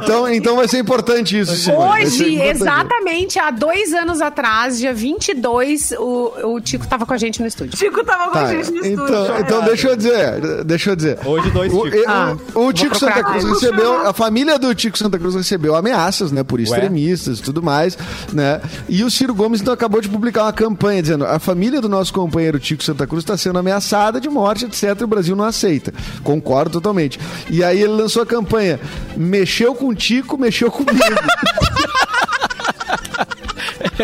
Então, 0.03 0.29
então 0.33 0.57
vai 0.57 0.69
ser 0.69 0.79
importante 0.79 1.39
isso, 1.39 1.55
Simone. 1.57 2.03
Hoje, 2.05 2.35
importante. 2.35 2.51
exatamente 2.51 3.39
há 3.39 3.51
dois 3.51 3.93
anos 3.93 4.21
atrás, 4.21 4.79
dia 4.79 4.93
22, 4.95 5.93
o, 5.99 6.33
o 6.55 6.61
Tico 6.61 6.87
tava 6.87 7.05
com 7.07 7.15
a 7.15 7.19
gente 7.19 7.41
no 7.41 7.47
estúdio. 7.47 7.77
Chico 7.79 8.05
tava 8.05 8.25
com 8.25 8.31
Tá, 8.33 8.41
a 8.43 8.47
gente 8.55 8.71
no 8.71 8.77
estúdio. 8.85 9.05
então, 9.05 9.39
então 9.41 9.63
deixa 9.65 9.89
eu 9.89 9.97
dizer, 9.97 10.65
deixa 10.65 10.91
eu 10.91 10.97
dizer. 10.97 11.19
Hoje 11.25 11.51
dois 11.51 11.73
o, 11.73 11.83
Ticos. 11.85 12.01
e- 12.01 12.05
Ah, 12.07 12.37
o, 12.55 12.67
o 12.67 12.73
Tico. 12.73 12.99
Santa 12.99 13.23
Cruz 13.23 13.45
recebeu, 13.45 14.07
a 14.07 14.13
família 14.13 14.59
do 14.59 14.75
Tico 14.75 14.97
Santa 14.99 15.19
Cruz 15.19 15.35
recebeu 15.35 15.75
ameaças, 15.77 16.33
né, 16.33 16.38
por 16.45 16.61
extremistas 16.61 17.39
e 17.39 17.43
tudo 17.43 17.63
mais, 17.63 17.97
né? 18.33 18.61
E 18.89 19.05
o 19.05 19.11
Ciro 19.11 19.35
Gomes 19.35 19.61
então 19.61 19.73
acabou 19.75 20.01
de 20.01 20.09
publicar 20.09 20.45
uma 20.45 20.53
campanha 20.53 21.03
dizendo: 21.03 21.25
"A 21.27 21.39
família 21.39 21.81
do 21.81 21.89
nosso 21.89 22.13
companheiro 22.13 22.59
Tico 22.59 22.83
Santa 22.83 23.07
Cruz 23.07 23.23
está 23.23 23.37
sendo 23.37 23.59
ameaçada 23.59 24.21
de 24.21 24.29
morte, 24.29 24.65
etc, 24.65 25.01
e 25.01 25.05
o 25.05 25.09
Brasil 25.09 25.37
não 25.37 25.45
aceita". 25.45 25.93
Concordo 26.23 26.73
totalmente. 26.73 27.19
E 27.51 27.63
aí 27.63 27.81
ele 27.81 27.93
lançou 27.93 28.23
a 28.23 28.27
campanha: 28.27 28.81
"Mexeu 29.17 29.75
com 29.75 29.89
o 29.89 29.95
Tico, 29.95 30.39
mexeu 30.39 30.71
comigo". 30.71 30.99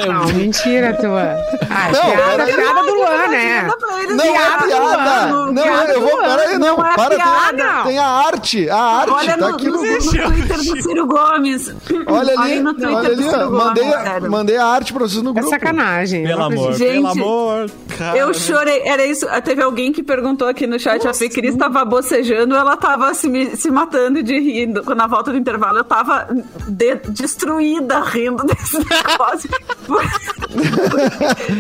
Não, 0.09 0.27
mentira 0.35 0.95
tua. 0.95 1.23
Ah, 1.71 1.91
Não, 1.93 2.01
piada, 2.11 2.45
peraí. 2.45 2.55
piada 2.55 2.83
do 2.83 2.95
Luan, 2.95 3.29
né? 3.29 3.69
Eles, 4.03 4.17
Não 4.17 4.25
é 4.25 4.33
piada, 4.33 4.65
piada. 4.67 4.97
mano, 4.99 5.53
Não, 5.53 5.63
piada 5.63 5.93
eu 5.93 6.01
vou. 6.01 6.21
ano. 6.21 6.37
Peraí, 6.39 6.59
não. 6.59 6.77
Não 6.77 6.87
é 6.87 6.95
para, 6.97 7.15
piada. 7.15 7.57
tem, 7.75 7.83
tem 7.85 7.99
a 7.99 8.07
arte. 8.07 8.69
A 8.71 8.77
arte 8.77 9.11
Olha 9.13 9.39
tá 9.39 9.49
no, 9.49 9.55
aqui 9.55 9.67
no, 9.69 9.73
no. 9.73 9.79
Twitter 9.83 10.57
do 10.57 10.83
Ciro 10.83 11.07
Gomes. 11.07 11.75
Olha 12.07 12.41
ali, 12.41 12.61
no 12.61 12.75
Twitter 12.75 12.95
olha 12.97 13.09
ali, 13.09 13.25
ó. 13.27 13.31
Ciro 13.31 13.51
Gomes, 13.51 13.65
Mandei, 13.65 13.95
a- 13.95 14.21
mandei 14.29 14.57
a 14.57 14.67
arte 14.67 14.93
pra 14.93 15.03
vocês 15.09 15.23
no 15.23 15.31
É 15.31 15.35
grupo. 15.35 15.49
sacanagem. 15.51 16.25
Pelo 16.25 16.39
não 16.39 16.47
amor, 16.47 16.71
acredito. 16.73 16.89
pelo 16.93 17.07
Gente, 17.09 17.21
amor. 17.23 17.71
Eu 18.17 18.35
chorei, 18.35 18.83
era 18.85 19.07
isso. 19.07 19.27
Teve 19.45 19.63
alguém 19.63 19.93
que 19.93 20.03
perguntou 20.03 20.49
aqui 20.49 20.67
no 20.67 20.79
chat, 20.81 21.07
a 21.07 21.15
Fê 21.15 21.29
Cris 21.29 21.55
tava 21.57 21.85
bocejando, 21.85 22.55
ela 22.57 22.77
tava 22.77 23.15
se, 23.15 23.57
se 23.57 23.71
matando 23.71 24.23
de 24.23 24.39
rir. 24.39 24.67
Na 24.97 25.07
volta 25.07 25.31
do 25.31 25.39
intervalo, 25.39 25.79
eu 25.79 25.85
tava 25.85 26.27
de- 26.67 26.97
destruída 27.09 28.01
rindo 28.01 28.43
desse 28.45 28.79
negócio. 28.85 29.49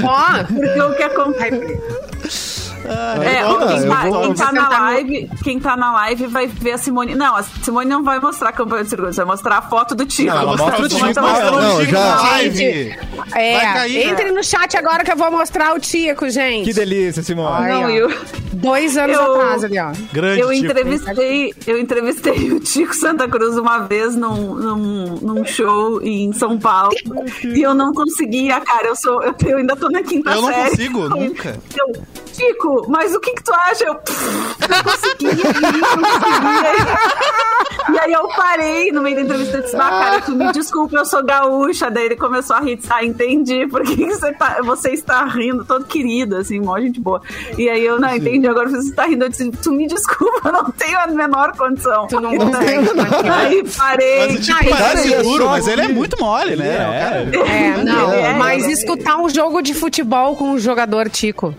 Ó, 0.03 0.45
Porque 0.47 0.81
o 0.81 0.97
que 0.97 1.03
acontece. 1.03 1.81
É, 2.87 3.43
eu 3.43 3.49
vou- 3.49 3.69
quem, 3.69 3.79
eu 3.79 3.89
tá, 3.89 4.03
quem 4.23 4.35
tá 4.35 4.53
na 4.53 4.69
live, 4.81 5.31
quem 5.43 5.61
tá 5.61 5.77
na 5.77 5.93
live 5.93 6.27
vai 6.27 6.47
ver 6.47 6.73
a 6.73 6.79
Simone. 6.79 7.15
Não, 7.15 7.37
a 7.37 7.43
Simone 7.43 7.89
não 7.89 8.03
vai 8.05 8.19
mostrar 8.21 8.51
a 8.51 8.53
campanha 8.53 8.85
do 8.85 8.89
Ciro 8.91 9.03
Gomes, 9.03 9.17
vai 9.17 9.27
mostrar 9.27 9.59
a 9.59 9.63
foto 9.63 9.95
do 9.95 10.05
Tico. 10.07 10.31
Não, 10.31 10.39
ela 10.41 10.57
mostra 10.57 10.79
o 10.79 10.83
mostrar 10.83 11.09
Tico, 11.09 11.21
a 11.21 11.35
foto 11.35 11.51
do 11.53 11.61
não, 11.63 11.81
Tico 11.81 11.93
já- 11.93 11.99
na 12.17 12.21
live. 12.23 12.65
É, 13.35 13.61
cair, 13.61 14.09
entre 14.09 14.31
no 14.31 14.45
chat 14.45 14.77
agora 14.77 15.03
que 15.05 15.13
eu 15.13 15.17
vou 15.17 15.31
mostrar 15.31 15.75
o 15.75 15.81
Tico, 15.81 16.29
gente. 16.29 16.67
Que 16.67 16.75
delícia, 16.75 17.23
Simone. 17.23 17.65
Ai, 17.65 17.73
Não, 17.73 17.91
eu- 17.91 18.13
Dois 18.55 18.97
anos 18.97 19.17
Eu- 19.17 19.35
atrás 19.35 19.65
ali, 19.65 19.79
ó. 19.79 19.93
Grande 20.13 20.41
Eu 20.41 20.49
Tico. 20.51 20.65
entrevistei, 20.67 21.55
eu 21.67 21.79
entrevistei 21.79 22.53
o 22.53 22.61
Tico 22.61 22.95
Santa 22.95 23.29
Cruz 23.29 23.59
uma 23.59 23.81
vez 23.81 24.15
num, 24.17 24.55
num, 24.55 25.05
num 25.21 25.45
show 25.45 26.01
em 26.03 26.33
São 26.33 26.59
Paulo. 26.59 26.95
E 27.45 27.61
eu 27.63 27.75
não 27.75 27.93
conseguia, 27.93 28.61
cara. 28.61 28.87
Eu, 28.87 28.97
sou, 28.97 29.23
eu, 29.23 29.35
eu 29.47 29.59
ainda 29.59 29.77
tô 29.77 29.89
na 29.91 30.03
quinta 30.03 30.31
Eu 30.31 30.41
não 30.43 30.49
série. 30.49 30.71
consigo, 30.71 31.09
nunca. 31.09 31.59
Eu, 31.77 31.93
Tico, 32.35 32.87
mas 32.89 33.15
o 33.15 33.21
que 33.21 33.33
que 33.33 33.43
tu 33.45 33.53
acha? 33.55 33.85
Eu 33.85 33.95
não 33.95 34.83
conseguia, 34.83 35.31
rir, 35.31 35.81
não 35.81 36.03
conseguia. 36.03 36.95
E 37.93 37.99
aí 37.99 38.13
eu 38.13 38.27
parei 38.29 38.91
no 38.93 39.03
meio 39.03 39.17
da 39.17 39.23
entrevista 39.23 39.59
e 39.59 39.63
disse, 39.63 39.77
ah, 39.77 39.81
cara, 39.91 40.21
tu 40.23 40.33
me 40.33 40.51
desculpa, 40.53 40.97
eu 40.97 41.05
sou 41.05 41.23
gaúcha. 41.25 41.91
Daí 41.91 42.07
ele 42.07 42.17
começou 42.17 42.57
a 42.57 42.61
rir, 42.61 42.77
disse, 42.77 42.89
ah, 42.93 43.05
entendi, 43.05 43.67
por 43.69 43.83
que, 43.83 43.95
que 43.97 44.07
você, 44.15 44.33
tá, 44.33 44.59
você 44.65 44.91
está 44.91 45.25
rindo, 45.27 45.65
todo 45.65 45.85
querido, 45.85 46.37
assim, 46.37 46.61
mó 46.61 46.79
gente 46.81 46.99
boa. 47.01 47.21
E 47.59 47.69
aí 47.69 47.85
eu, 47.85 48.01
não, 48.01 48.15
entendi, 48.15 48.47
agora 48.49 48.69
você 48.69 48.89
está 48.89 49.05
rindo. 49.07 49.25
Eu 49.25 49.29
disse, 49.29 49.51
tu 49.63 49.71
me 49.73 49.87
desculpa, 49.87 50.49
eu 50.49 50.53
não 50.53 50.71
tenho 50.73 50.99
a 50.99 51.07
menor 51.07 51.53
condição. 51.57 52.07
Tu 52.09 52.21
não 52.21 52.37
consegue, 52.37 52.89
daí- 52.95 53.35
Aí 53.35 53.65
parei. 53.77 54.19
Mas 54.27 54.37
o 54.37 54.41
Tico 54.41 54.59
Ai, 54.63 54.69
parece 54.71 55.15
é 55.15 55.23
duro, 55.23 55.49
mas 55.49 55.69
ele 55.69 55.83
é 55.83 55.89
muito 55.89 56.17
mole, 56.21 56.57
né? 56.57 56.75
É. 56.75 57.31
Cara, 57.37 57.49
É, 57.51 57.85
não, 57.85 58.13
É, 58.13 58.35
mas 58.35 58.65
é. 58.65 58.73
escutar 58.73 59.17
um 59.19 59.29
jogo 59.29 59.61
de 59.61 59.75
futebol 59.75 60.35
com 60.37 60.51
um 60.53 60.59
jogador 60.59 61.09
Tico. 61.11 61.55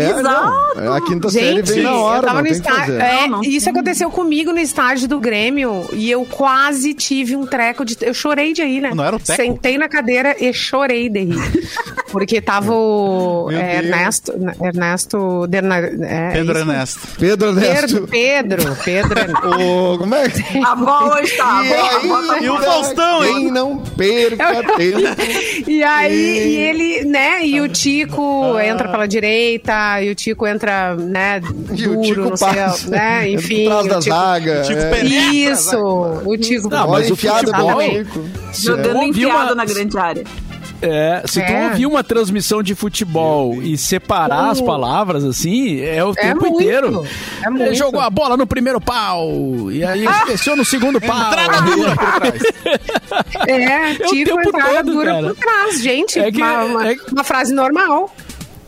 É, 0.00 0.10
Exato. 0.10 0.80
não, 0.80 0.92
a 0.94 1.00
quinta 1.00 1.28
série 1.30 1.56
Gente, 1.56 1.72
vem 1.72 1.82
na 1.82 1.94
hora, 1.94 2.18
eu 2.18 2.22
tava 2.22 2.34
não 2.34 2.42
no 2.42 2.48
tem 2.48 2.60
que 2.60 2.68
estádio. 2.68 2.94
fazer. 2.98 3.00
É, 3.02 3.20
Não, 3.22 3.28
não 3.28 3.42
isso 3.44 3.70
aconteceu 3.70 4.10
comigo 4.10 4.52
no 4.52 4.58
estádio 4.58 5.08
do 5.08 5.20
Grêmio 5.20 5.86
e 5.92 6.10
eu 6.10 6.24
quase 6.26 6.94
tive 6.94 7.36
um 7.36 7.46
treco 7.46 7.84
de. 7.84 7.96
Eu 8.00 8.14
chorei 8.14 8.52
de 8.52 8.62
rir, 8.64 8.80
né? 8.80 8.92
Não 8.94 9.04
era 9.04 9.16
o 9.16 9.18
teco? 9.20 9.40
Sentei 9.42 9.78
na 9.78 9.88
cadeira 9.88 10.36
e 10.38 10.52
chorei 10.52 11.08
de 11.08 11.20
rir. 11.24 11.68
Porque 12.10 12.40
tava 12.40 12.72
o 12.72 13.50
é. 13.50 13.76
Ernesto. 13.78 14.32
Ernesto. 14.62 15.46
Derna, 15.48 15.78
é, 15.78 16.30
Pedro 16.32 16.52
isso. 16.58 16.60
Ernesto. 16.70 17.00
Pedro 17.18 17.48
Ernesto. 17.48 18.08
Pedro, 18.08 18.76
Pedro, 18.76 18.76
Pedro. 18.84 19.60
O, 19.60 19.98
como 19.98 20.14
é 20.14 20.28
que... 20.28 20.64
A 20.64 20.74
bola 20.76 21.20
está, 21.22 21.58
a 21.58 21.64
E 21.64 22.08
bola, 22.08 22.34
aí, 22.34 22.44
E 22.44 22.48
o. 22.50 22.58
Faustão, 22.64 23.20
Quem 23.22 23.36
hein? 23.46 23.50
não 23.50 23.78
perca 23.78 24.62
tempo. 24.76 25.64
E 25.66 25.82
aí, 25.82 26.14
e 26.14 26.56
ele, 26.56 27.04
né? 27.04 27.44
E 27.46 27.60
o 27.60 27.68
Tico 27.68 28.58
entra 28.60 28.88
pela 28.88 29.06
direita, 29.06 29.72
e 30.02 30.10
o 30.10 30.14
Tico 30.14 30.46
entra, 30.46 30.94
né, 30.96 31.40
E 31.72 31.86
o 31.86 31.94
duro 31.94 32.02
Tico 32.02 32.20
no 32.30 32.36
céu, 32.36 32.48
passa. 32.48 32.90
né? 32.90 33.28
Enfim. 33.32 33.66
Atrás 33.66 33.86
o 33.86 33.88
da 33.88 33.98
Tico- 34.00 34.16
zaga. 34.16 34.62
Tico 34.62 34.80
é. 34.80 34.90
penetra, 34.90 35.32
Isso, 35.34 35.78
o 36.24 36.36
Tico. 36.36 36.68
Não, 36.68 36.88
mas 36.88 37.10
o 37.10 37.12
enfiada 37.14 37.38
futebol- 37.38 37.74
do 37.74 37.80
Exatamente. 37.82 38.10
Tico. 38.10 38.24
Jogando 38.54 38.96
Ouvi 38.96 39.08
enfiado 39.10 39.44
uma- 39.44 39.54
na 39.54 39.64
grande 39.64 39.98
área. 39.98 40.24
É, 40.82 41.22
se 41.24 41.40
tu 41.40 41.50
É. 41.50 41.68
ouvir 41.68 41.86
uma 41.86 42.04
transmissão 42.04 42.62
de 42.62 42.74
futebol 42.74 43.62
e 43.62 43.78
separar 43.78 44.50
as 44.50 44.58
Uh. 44.58 44.64
palavras 44.66 45.24
assim, 45.24 45.80
é 45.80 46.04
o 46.04 46.10
É 46.10 46.14
tempo 46.14 46.40
muito, 46.42 46.60
inteiro. 46.60 47.06
é 47.42 47.48
muito. 47.48 47.64
Ele 47.64 47.74
jogou 47.74 48.00
a 48.00 48.10
bola 48.10 48.36
no 48.36 48.46
primeiro 48.46 48.78
pau, 48.80 49.30
e 49.70 49.82
aí 49.82 50.04
desceu 50.26 50.54
no 50.54 50.64
segundo 50.64 51.00
pau. 51.00 51.16
Entrada 51.16 51.62
dura 51.62 51.96
por 51.96 52.12
trás. 52.20 52.42
É, 53.46 53.52
É 53.62 53.92
o 53.92 54.08
Tico 54.08 54.36
tempo 54.36 54.48
entrada 54.48 54.74
todo, 54.84 54.92
dura 54.92 55.12
cara. 55.14 55.26
por 55.28 55.36
trás, 55.36 55.80
gente. 55.80 56.18
É 56.18 56.30
que- 56.30 56.36
uma, 56.42 56.64
uma- 56.64 56.92
é- 56.92 56.96
uma 57.12 57.24
frase 57.24 57.54
normal. 57.54 58.14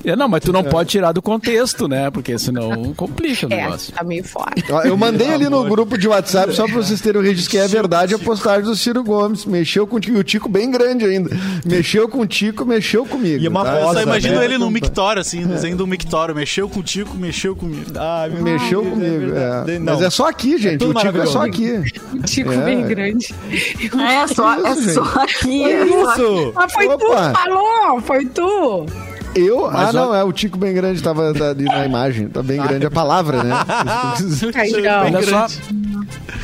É, 0.06 0.16
não, 0.16 0.28
mas 0.28 0.40
tu 0.42 0.52
não 0.52 0.62
pode 0.62 0.90
tirar 0.90 1.12
do 1.12 1.20
contexto, 1.20 1.88
né? 1.88 2.10
Porque 2.10 2.38
senão 2.38 2.94
complica 2.94 3.46
o 3.46 3.52
É, 3.52 3.64
negócio. 3.64 3.92
tá 3.92 4.04
meio 4.04 4.22
forte. 4.24 4.64
Ó, 4.70 4.82
Eu 4.82 4.96
mandei 4.96 5.28
ali 5.34 5.48
no 5.48 5.64
grupo 5.64 5.98
de 5.98 6.06
WhatsApp, 6.08 6.54
só 6.54 6.64
pra 6.66 6.76
vocês 6.76 7.00
terem 7.00 7.20
o 7.20 7.24
registro 7.24 7.50
que 7.50 7.58
é 7.58 7.66
verdade, 7.66 8.14
a 8.14 8.18
postagem 8.18 8.64
do 8.64 8.76
Ciro 8.76 9.02
Gomes. 9.02 9.44
Mexeu 9.44 9.86
com 9.86 9.96
o 9.96 10.00
Tico, 10.00 10.16
e 10.16 10.20
o 10.20 10.24
Tico 10.24 10.48
bem 10.48 10.70
grande 10.70 11.04
ainda. 11.04 11.30
Mexeu 11.64 12.08
com 12.08 12.20
o 12.20 12.26
Tico, 12.26 12.64
mexeu 12.64 13.04
comigo. 13.04 13.42
E 13.42 13.48
uma 13.48 13.64
tá? 13.64 14.02
Imagino 14.02 14.38
né? 14.38 14.44
ele 14.44 14.58
no 14.58 14.70
mictório, 14.70 15.20
assim, 15.20 15.44
desenho 15.46 15.76
do 15.76 15.86
mictório. 15.86 16.34
Mexeu 16.34 16.68
com 16.68 16.80
o 16.80 16.82
Tico, 16.82 17.16
mexeu 17.16 17.56
comigo. 17.56 17.90
Ai, 17.96 18.30
meu 18.30 18.42
Mexeu 18.42 18.82
Deus, 18.82 18.94
comigo. 18.94 19.32
é. 19.36 19.78
Não. 19.78 19.94
Mas 19.94 20.02
é 20.02 20.10
só 20.10 20.28
aqui, 20.28 20.56
gente. 20.58 20.78
tudo 20.78 20.96
o 20.96 21.00
Tico 21.02 21.18
é 21.18 21.26
só 21.26 21.42
aqui. 21.44 21.72
O 22.14 22.22
Tico 22.22 22.52
É. 22.52 22.56
bem 22.58 22.86
grande. 22.86 23.34
É 23.52 24.26
só, 24.28 24.54
é 24.54 24.72
Isso, 24.72 24.94
só 24.94 25.02
aqui. 25.02 25.64
É 25.64 25.86
só 25.86 26.10
aqui. 26.10 26.22
Isso! 26.22 26.52
Mas 26.54 26.72
foi 26.72 26.86
Opa. 26.86 26.98
tu 26.98 27.06
que 27.06 27.44
falou, 27.44 28.00
foi 28.02 28.24
tu. 28.26 28.86
Eu? 29.36 29.70
Mas 29.70 29.90
ah, 29.90 29.92
não, 29.92 30.14
é 30.14 30.24
o 30.24 30.32
Tico 30.32 30.56
bem 30.58 30.72
grande, 30.74 31.02
tava 31.02 31.32
tá 31.34 31.50
ali 31.50 31.64
na 31.64 31.84
imagem. 31.84 32.28
Tá 32.28 32.42
bem 32.42 32.60
grande 32.60 32.86
a 32.86 32.90
palavra, 32.90 33.42
né? 33.42 33.54
Olha 35.04 35.22
só, 35.22 35.46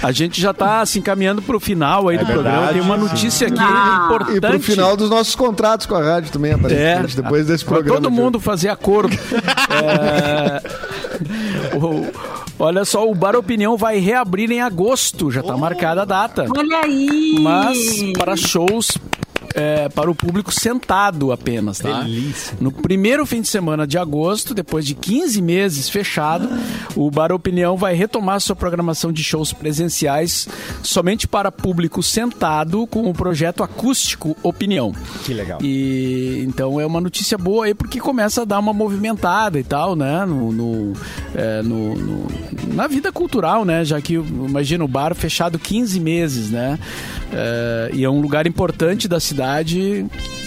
a 0.02 0.12
gente 0.12 0.40
já 0.40 0.52
tá 0.52 0.84
se 0.84 0.98
encaminhando 0.98 1.40
pro 1.40 1.58
final 1.60 2.08
aí 2.08 2.18
do 2.18 2.26
programa. 2.26 2.48
É 2.48 2.52
verdade, 2.72 2.78
Tem 2.78 2.82
uma 2.82 2.96
sim. 2.96 3.02
notícia 3.04 3.48
aqui 3.48 3.56
Ah. 3.60 4.02
importante. 4.06 4.36
E 4.36 4.40
pro 4.40 4.60
final 4.60 4.96
dos 4.96 5.08
nossos 5.08 5.34
contratos 5.34 5.86
com 5.86 5.94
a 5.94 6.02
rádio 6.02 6.30
também, 6.32 6.52
aparentemente, 6.52 7.18
É, 7.18 7.22
depois 7.22 7.46
desse 7.46 7.64
pra 7.64 7.74
programa. 7.76 8.00
todo 8.00 8.10
mundo 8.10 8.38
fazer 8.40 8.68
acordo. 8.68 9.16
É, 9.72 10.60
o- 11.76 12.06
olha 12.58 12.84
só, 12.84 13.08
o 13.08 13.14
Bar 13.14 13.36
Opinião 13.36 13.76
vai 13.76 13.98
reabrir 13.98 14.50
em 14.50 14.60
agosto, 14.60 15.30
já 15.30 15.42
tá 15.42 15.56
marcada 15.56 16.02
a 16.02 16.04
data. 16.04 16.46
Olha 16.56 16.78
aí! 16.84 17.36
Mas 17.40 17.78
para 18.18 18.36
shows 18.36 18.98
é, 19.54 19.88
para 19.88 20.10
o 20.10 20.14
público 20.14 20.52
sentado 20.52 21.32
apenas, 21.32 21.78
tá? 21.78 22.02
Delícia. 22.02 22.56
No 22.60 22.70
primeiro 22.72 23.24
fim 23.26 23.40
de 23.42 23.48
semana 23.48 23.86
de 23.86 23.98
agosto, 23.98 24.54
depois 24.54 24.86
de 24.86 24.94
15 24.94 25.42
meses 25.42 25.88
fechado, 25.88 26.48
o 26.96 27.10
Bar 27.10 27.32
Opinião 27.32 27.76
vai 27.76 27.94
retomar 27.94 28.40
sua 28.40 28.56
programação 28.56 29.12
de 29.12 29.22
shows 29.22 29.52
presenciais 29.52 30.48
somente 30.82 31.26
para 31.28 31.52
público 31.52 32.02
sentado 32.02 32.86
com 32.86 33.08
o 33.10 33.12
projeto 33.12 33.62
acústico 33.62 34.36
Opinião. 34.42 34.92
Que 35.24 35.34
legal. 35.34 35.58
E 35.62 36.42
então 36.46 36.80
é 36.80 36.86
uma 36.86 37.00
notícia 37.00 37.36
boa 37.36 37.66
aí 37.66 37.74
porque 37.74 38.00
começa 38.00 38.42
a 38.42 38.44
dar 38.44 38.58
uma 38.58 38.72
movimentada 38.72 39.58
e 39.58 39.64
tal, 39.64 39.94
né? 39.94 40.24
No, 40.24 40.50
no, 40.52 40.92
é, 41.34 41.62
no- 41.62 41.94
no- 41.94 42.26
na 42.74 42.86
vida 42.86 43.12
cultural, 43.12 43.64
né? 43.64 43.84
Já 43.84 44.00
que 44.00 44.14
imagina 44.14 44.84
o 44.84 44.88
bar 44.88 45.14
fechado 45.14 45.58
15 45.58 46.00
meses, 46.00 46.50
né? 46.50 46.78
É, 47.32 47.90
e 47.92 48.04
é 48.04 48.08
um 48.10 48.20
lugar 48.20 48.46
importante 48.46 49.06
da 49.08 49.20
cidade 49.20 49.41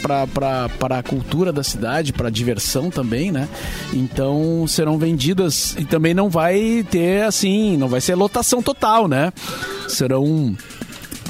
para 0.01 0.97
a 0.97 1.03
cultura 1.03 1.51
da 1.51 1.63
cidade, 1.63 2.13
para 2.13 2.27
a 2.27 2.31
diversão 2.31 2.89
também, 2.89 3.31
né? 3.31 3.47
Então 3.93 4.65
serão 4.67 4.97
vendidas 4.97 5.75
e 5.79 5.85
também 5.85 6.13
não 6.13 6.29
vai 6.29 6.85
ter 6.89 7.23
assim, 7.23 7.75
não 7.77 7.87
vai 7.87 8.01
ser 8.01 8.15
lotação 8.15 8.61
total, 8.61 9.07
né? 9.07 9.33
Serão 9.87 10.55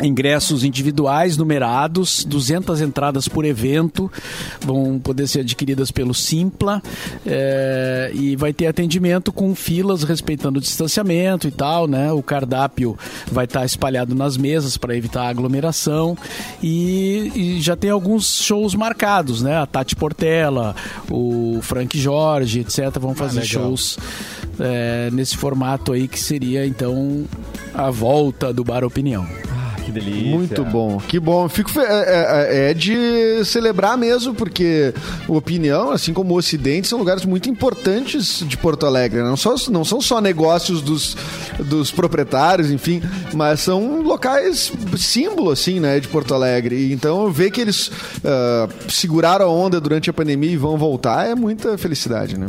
ingressos 0.03 0.63
individuais 0.63 1.37
numerados, 1.37 2.25
200 2.25 2.81
entradas 2.81 3.27
por 3.27 3.45
evento, 3.45 4.11
vão 4.59 4.99
poder 4.99 5.27
ser 5.27 5.39
adquiridas 5.41 5.89
pelo 5.89 6.13
Simpla 6.13 6.81
é, 7.25 8.11
e 8.13 8.35
vai 8.35 8.51
ter 8.51 8.67
atendimento 8.67 9.31
com 9.31 9.55
filas 9.55 10.03
respeitando 10.03 10.59
o 10.59 10.61
distanciamento 10.61 11.47
e 11.47 11.51
tal, 11.51 11.87
né? 11.87 12.11
O 12.11 12.21
cardápio 12.21 12.97
vai 13.31 13.45
estar 13.45 13.65
espalhado 13.65 14.13
nas 14.13 14.35
mesas 14.35 14.75
para 14.75 14.95
evitar 14.95 15.27
aglomeração 15.27 16.17
e, 16.61 17.31
e, 17.35 17.61
já 17.61 17.75
tem 17.75 17.89
alguns 17.89 18.41
shows 18.41 18.75
marcados, 18.75 19.41
né? 19.41 19.57
A 19.57 19.65
Tati 19.65 19.95
Portela, 19.95 20.75
o 21.09 21.59
Frank 21.61 21.97
Jorge, 21.97 22.59
etc. 22.59 22.99
vão 22.99 23.15
fazer 23.15 23.41
ah, 23.41 23.45
shows 23.45 23.97
é, 24.59 25.09
nesse 25.11 25.37
formato 25.37 25.93
aí 25.93 26.07
que 26.07 26.19
seria 26.19 26.65
então 26.65 27.25
a 27.73 27.89
volta 27.89 28.53
do 28.53 28.63
Bar 28.63 28.83
Opinião 28.83 29.25
que 29.85 29.91
delícia. 29.91 30.35
Muito 30.35 30.65
bom, 30.65 30.97
que 30.97 31.19
bom. 31.19 31.47
Fico 31.47 31.79
é, 31.79 31.83
é, 31.83 32.67
é, 32.67 32.71
é, 32.71 32.73
de 32.73 33.45
celebrar 33.45 33.97
mesmo, 33.97 34.33
porque 34.33 34.93
o 35.27 35.35
Opinião, 35.35 35.91
assim 35.91 36.11
como 36.11 36.33
o 36.33 36.37
Ocidente, 36.37 36.87
são 36.87 36.97
lugares 36.97 37.23
muito 37.23 37.49
importantes 37.49 38.43
de 38.45 38.57
Porto 38.57 38.85
Alegre. 38.85 39.21
Não, 39.21 39.37
só, 39.37 39.55
não 39.69 39.85
são 39.85 40.01
só 40.01 40.19
negócios 40.19 40.81
dos, 40.81 41.15
dos 41.59 41.91
proprietários, 41.91 42.71
enfim, 42.71 43.01
mas 43.33 43.59
são 43.59 44.01
locais 44.01 44.71
símbolo, 44.97 45.51
assim, 45.51 45.79
né, 45.79 45.99
de 45.99 46.07
Porto 46.07 46.33
Alegre. 46.33 46.91
Então, 46.91 47.31
ver 47.31 47.51
que 47.51 47.61
eles 47.61 47.87
uh, 47.87 48.69
seguraram 48.89 49.45
a 49.45 49.49
onda 49.49 49.79
durante 49.79 50.09
a 50.09 50.13
pandemia 50.13 50.51
e 50.51 50.57
vão 50.57 50.77
voltar 50.77 51.27
é 51.27 51.35
muita 51.35 51.77
felicidade, 51.77 52.39
né? 52.39 52.47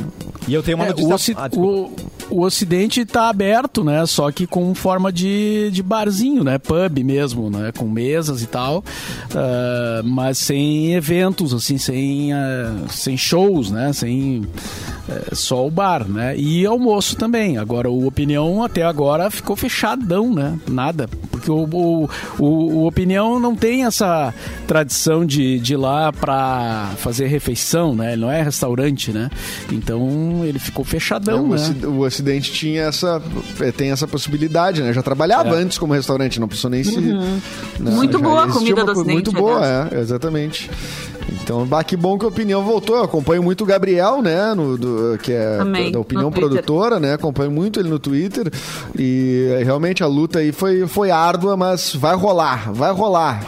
E 0.48 0.54
eu 0.54 0.62
tenho 0.62 0.78
uma 0.78 0.86
é, 0.86 0.88
notícia... 0.88 1.34
O, 1.34 1.38
ah, 1.38 1.48
o, 1.54 1.90
o 2.30 2.42
Ocidente 2.42 3.00
está 3.00 3.28
aberto, 3.28 3.84
né? 3.84 4.04
Só 4.06 4.30
que 4.30 4.46
com 4.46 4.74
forma 4.74 5.12
de, 5.12 5.70
de 5.72 5.82
barzinho, 5.82 6.42
né? 6.42 6.58
Pub 6.58 6.98
mesmo, 7.04 7.25
né? 7.34 7.72
Com 7.76 7.88
mesas 7.88 8.42
e 8.42 8.46
tal. 8.46 8.78
Uh, 8.78 10.04
mas 10.04 10.38
sem 10.38 10.94
eventos, 10.94 11.52
assim, 11.52 11.78
sem, 11.78 12.32
uh, 12.32 12.88
sem 12.90 13.16
shows, 13.16 13.70
né? 13.70 13.92
Sem 13.92 14.46
uh, 15.08 15.34
só 15.34 15.66
o 15.66 15.70
bar, 15.70 16.08
né? 16.08 16.36
E 16.36 16.64
almoço 16.66 17.16
também. 17.16 17.58
Agora, 17.58 17.90
o 17.90 18.06
Opinião 18.06 18.62
até 18.62 18.82
agora 18.82 19.30
ficou 19.30 19.56
fechadão, 19.56 20.34
né? 20.34 20.58
Nada. 20.68 21.08
Porque 21.30 21.50
o, 21.50 21.64
o, 21.64 22.10
o, 22.38 22.46
o 22.46 22.86
Opinião 22.86 23.38
não 23.38 23.54
tem 23.54 23.84
essa 23.84 24.32
tradição 24.66 25.24
de, 25.24 25.58
de 25.58 25.74
ir 25.74 25.76
lá 25.76 26.12
para 26.12 26.92
fazer 26.98 27.26
refeição, 27.26 27.94
né? 27.94 28.12
Ele 28.12 28.22
não 28.22 28.30
é 28.30 28.42
restaurante, 28.42 29.12
né? 29.12 29.30
Então, 29.70 30.42
ele 30.44 30.58
ficou 30.58 30.84
fechadão, 30.84 31.54
é, 31.54 31.58
né? 31.58 31.86
O 31.86 32.00
Ocidente 32.00 32.52
tinha 32.52 32.82
essa, 32.82 33.22
é, 33.60 33.72
tem 33.72 33.90
essa 33.90 34.06
possibilidade, 34.06 34.82
né? 34.82 34.92
Já 34.92 35.02
trabalhava 35.02 35.50
é. 35.50 35.62
antes 35.62 35.78
como 35.78 35.92
restaurante, 35.92 36.40
não 36.40 36.48
precisou 36.48 36.70
nem 36.70 36.82
se... 36.82 36.96
Uhum. 36.96 37.40
Não, 37.80 37.92
muito 37.92 38.18
boa 38.18 38.44
a 38.44 38.48
comida 38.48 38.84
do 38.84 38.92
Ocidente. 38.92 39.12
Muito 39.12 39.32
boa, 39.32 39.88
é, 39.92 40.00
exatamente. 40.00 40.70
Então, 41.32 41.66
bah, 41.66 41.82
que 41.82 41.96
bom 41.96 42.18
que 42.18 42.24
a 42.24 42.28
opinião 42.28 42.62
voltou. 42.64 42.96
Eu 42.96 43.04
acompanho 43.04 43.42
muito 43.42 43.64
o 43.64 43.66
Gabriel, 43.66 44.22
né? 44.22 44.54
No, 44.54 44.78
do, 44.78 45.18
que 45.18 45.32
é 45.32 45.58
Também, 45.58 45.90
da 45.90 45.98
opinião 45.98 46.30
produtora, 46.30 47.00
né? 47.00 47.14
Acompanho 47.14 47.50
muito 47.50 47.80
ele 47.80 47.88
no 47.88 47.98
Twitter. 47.98 48.50
E 48.98 49.48
realmente 49.64 50.02
a 50.02 50.06
luta 50.06 50.38
aí 50.38 50.52
foi, 50.52 50.86
foi 50.86 51.10
árdua, 51.10 51.56
mas 51.56 51.94
vai 51.94 52.14
rolar, 52.14 52.72
vai 52.72 52.92
rolar. 52.92 53.44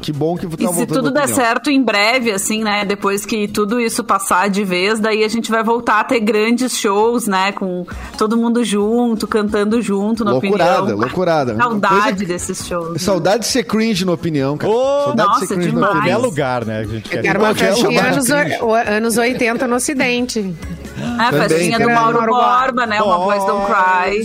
Que 0.00 0.12
bom 0.12 0.36
que 0.36 0.46
tá 0.46 0.70
E 0.70 0.74
se 0.74 0.86
tudo 0.86 1.10
der 1.10 1.28
certo 1.28 1.70
em 1.70 1.82
breve, 1.82 2.32
assim, 2.32 2.62
né? 2.62 2.84
Depois 2.84 3.24
que 3.24 3.46
tudo 3.46 3.80
isso 3.80 4.02
passar 4.02 4.50
de 4.50 4.64
vez, 4.64 4.98
daí 4.98 5.24
a 5.24 5.28
gente 5.28 5.50
vai 5.50 5.62
voltar 5.62 6.00
a 6.00 6.04
ter 6.04 6.20
grandes 6.20 6.76
shows, 6.76 7.26
né? 7.26 7.52
Com 7.52 7.86
todo 8.18 8.36
mundo 8.36 8.64
junto, 8.64 9.26
cantando 9.26 9.80
junto, 9.80 10.24
na 10.24 10.32
loucurada, 10.32 10.80
opinião. 10.80 10.98
Loucurada, 10.98 11.56
Saudade 11.56 12.02
Coisa... 12.02 12.24
desses 12.24 12.66
shows. 12.66 13.00
Saudade 13.00 13.36
né? 13.36 13.40
de 13.40 13.46
ser 13.46 13.64
cringe 13.64 14.04
na 14.04 14.12
opinião, 14.12 14.56
cara. 14.56 14.72
Oh, 14.72 15.04
Saudade 15.04 15.28
nossa, 15.28 15.40
de 15.40 15.46
ser 15.46 15.54
cringe 15.54 15.70
demais. 15.70 15.92
Em 15.92 15.98
qualquer 15.98 16.16
lugar, 16.16 16.64
né? 16.64 16.80
A 16.80 16.84
gente 16.84 17.08
quer 17.08 17.21
era 17.24 17.38
uma 17.38 17.54
festinha 17.54 18.02
anos, 18.02 18.30
anos 18.30 19.16
80 19.16 19.66
no 19.66 19.76
Ocidente. 19.76 20.54
A 21.18 21.32
festinha 21.32 21.78
do 21.78 21.90
Mauro 21.90 22.26
Borba, 22.26 22.86
né? 22.86 23.00
Uma 23.00 23.18
Boys 23.18 23.44
Don't 23.44 23.66
Cry. 23.66 24.24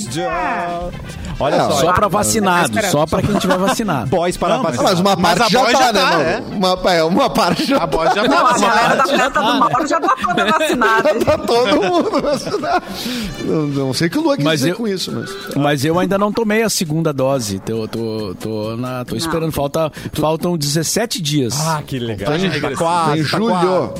Olha 1.39 1.55
é, 1.55 1.59
só. 1.59 1.71
Só 1.71 1.93
pra 1.93 2.07
vacinado, 2.07 2.81
só 2.89 3.05
pra 3.05 3.21
quem 3.21 3.37
tiver 3.37 3.57
vacinado. 3.57 4.09
Boys 4.09 4.37
para 4.37 4.57
vacinado. 4.57 4.83
Mas 4.83 4.99
uma 4.99 5.17
parte 5.17 5.39
mas 5.39 5.51
já, 5.51 5.65
tá, 5.65 5.71
já 5.71 5.93
tá, 5.93 6.17
né, 6.17 6.33
é. 6.33 6.55
Uma, 6.55 6.91
é, 6.91 7.03
uma 7.03 7.29
parte 7.29 7.65
já 7.65 7.77
A 7.77 7.87
boys 7.87 8.13
já 8.13 8.23
tá. 8.23 8.29
Não, 8.29 8.47
a 8.47 8.57
galera 8.57 8.95
da 8.95 9.05
festa 9.05 9.41
do 9.41 9.59
Mauro 9.59 9.87
já 9.87 9.99
tá 9.99 10.15
toda 10.15 10.45
vacinada. 10.51 11.19
Já 11.19 11.25
tá 11.25 11.37
todo 11.37 11.83
mundo 11.83 12.21
vacinado. 12.21 12.85
Não, 13.43 13.67
não 13.67 13.93
sei 13.93 14.09
que 14.09 14.17
o 14.17 14.21
Lua 14.21 14.35
quis 14.35 14.45
mas 14.45 14.59
dizer 14.59 14.71
eu, 14.71 14.75
com 14.75 14.87
isso, 14.87 15.11
mas... 15.11 15.55
Mas 15.55 15.85
eu 15.85 15.99
ainda 15.99 16.17
não 16.17 16.31
tomei 16.31 16.63
a 16.63 16.69
segunda 16.69 17.13
dose. 17.13 17.59
Tô, 17.59 17.87
tô, 17.87 18.35
tô, 18.39 18.75
na, 18.77 19.05
tô 19.05 19.15
esperando. 19.15 19.51
Falta, 19.51 19.91
faltam 20.13 20.57
17 20.57 21.21
dias. 21.21 21.55
Ah, 21.67 21.81
que 21.85 21.99
legal. 21.99 22.31
Tá 22.31 22.75
quase, 22.75 23.19
em 23.19 23.23
julho. 23.23 23.93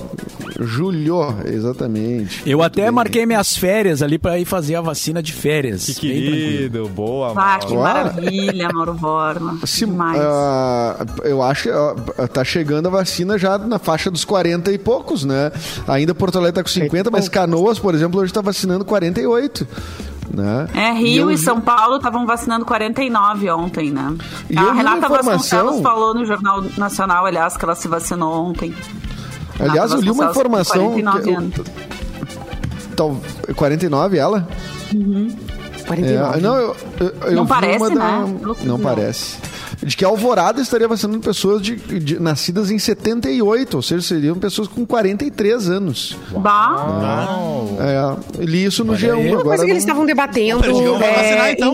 Julho, 0.59 1.35
exatamente. 1.45 2.41
Eu 2.45 2.61
até 2.61 2.83
bem. 2.83 2.91
marquei 2.91 3.25
minhas 3.25 3.55
férias 3.55 4.01
ali 4.01 4.17
pra 4.17 4.39
ir 4.39 4.45
fazer 4.45 4.75
a 4.75 4.81
vacina 4.81 5.21
de 5.21 5.33
férias. 5.33 5.85
Que 5.85 5.93
querido, 5.93 6.87
boa 6.89 7.07
boa, 7.07 7.33
ah, 7.35 7.59
que 7.59 7.75
maravilha, 7.75 8.69
Mauro 8.73 8.93
Borma. 8.93 9.59
Se, 9.65 9.85
uh, 9.85 9.87
eu 11.23 11.41
acho 11.41 11.63
que 11.63 11.69
uh, 11.69 12.27
tá 12.27 12.43
chegando 12.43 12.87
a 12.87 12.91
vacina 12.91 13.37
já 13.37 13.57
na 13.57 13.79
faixa 13.79 14.11
dos 14.11 14.23
40 14.23 14.71
e 14.71 14.77
poucos, 14.77 15.23
né? 15.23 15.51
Ainda 15.87 16.13
Porto 16.13 16.37
Alegre 16.37 16.55
tá 16.55 16.63
com 16.63 16.69
50, 16.69 17.09
mas 17.09 17.27
Canoas, 17.27 17.79
por 17.79 17.95
exemplo, 17.95 18.19
hoje 18.21 18.31
tá 18.31 18.41
vacinando 18.41 18.85
48. 18.85 19.67
Né? 20.29 20.67
É, 20.75 20.91
Rio 20.91 21.31
e, 21.31 21.35
e 21.35 21.37
São 21.37 21.61
Paulo 21.61 21.95
estavam 21.95 22.25
vacinando 22.25 22.65
49 22.65 23.49
ontem, 23.49 23.91
né? 23.91 24.13
E 24.49 24.57
a 24.57 24.73
Renata 24.73 24.97
informação... 24.97 25.33
Vasconcelos 25.33 25.81
falou 25.81 26.13
no 26.13 26.25
Jornal 26.25 26.63
Nacional, 26.77 27.25
aliás, 27.25 27.55
que 27.55 27.63
ela 27.63 27.75
se 27.75 27.87
vacinou 27.87 28.33
ontem. 28.45 28.75
Aliás, 29.59 29.91
eu 29.91 29.99
li 29.99 30.11
uma 30.11 30.25
informação. 30.25 30.91
49 30.91 31.23
que, 31.23 31.33
anos. 31.33 31.55
tal, 32.95 33.17
49 33.55 34.17
ela? 34.17 34.47
Uhum. 34.93 35.35
49. 35.87 36.37
É, 36.37 36.41
não, 36.41 36.55
eu, 36.55 36.75
eu, 36.99 37.07
eu 37.21 37.31
não 37.33 37.45
parece, 37.45 37.93
da... 37.93 37.95
né? 37.95 38.35
Não 38.63 38.79
parece. 38.79 39.37
De 39.81 39.95
que 39.95 40.03
a 40.03 40.07
Alvorada 40.07 40.61
estaria 40.61 40.87
vacinando 40.87 41.19
pessoas 41.19 41.61
de, 41.61 41.75
de, 41.75 42.19
nascidas 42.19 42.71
em 42.71 42.79
78, 42.79 43.75
ou 43.75 43.81
seja, 43.81 44.01
seriam 44.01 44.37
pessoas 44.37 44.67
com 44.67 44.85
43 44.85 45.69
anos. 45.69 46.17
Bah. 46.37 46.85
É, 47.79 48.43
li 48.43 48.65
isso 48.65 48.83
no 48.83 48.93
G1 48.93 49.27
agora. 49.27 49.43
coisa 49.43 49.65
que 49.65 49.71
eles 49.71 49.83
estavam 49.83 50.05
debatendo. 50.05 50.63
É, 50.65 51.15
vacinar, 51.15 51.51
então. 51.51 51.73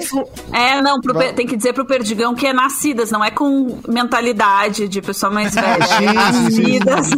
é, 0.51 0.81
não, 0.81 0.99
pro, 0.99 1.13
tem 1.33 1.47
que 1.47 1.55
dizer 1.55 1.73
pro 1.73 1.85
Perdigão 1.85 2.35
que 2.35 2.47
é 2.47 2.53
nascidas, 2.53 3.11
não 3.11 3.23
é 3.23 3.31
com 3.31 3.79
mentalidade 3.87 4.87
de 4.87 5.01
pessoa 5.01 5.31
mais 5.31 5.55
velha. 5.55 5.77
é 6.01 6.13
nascidas. 6.13 7.09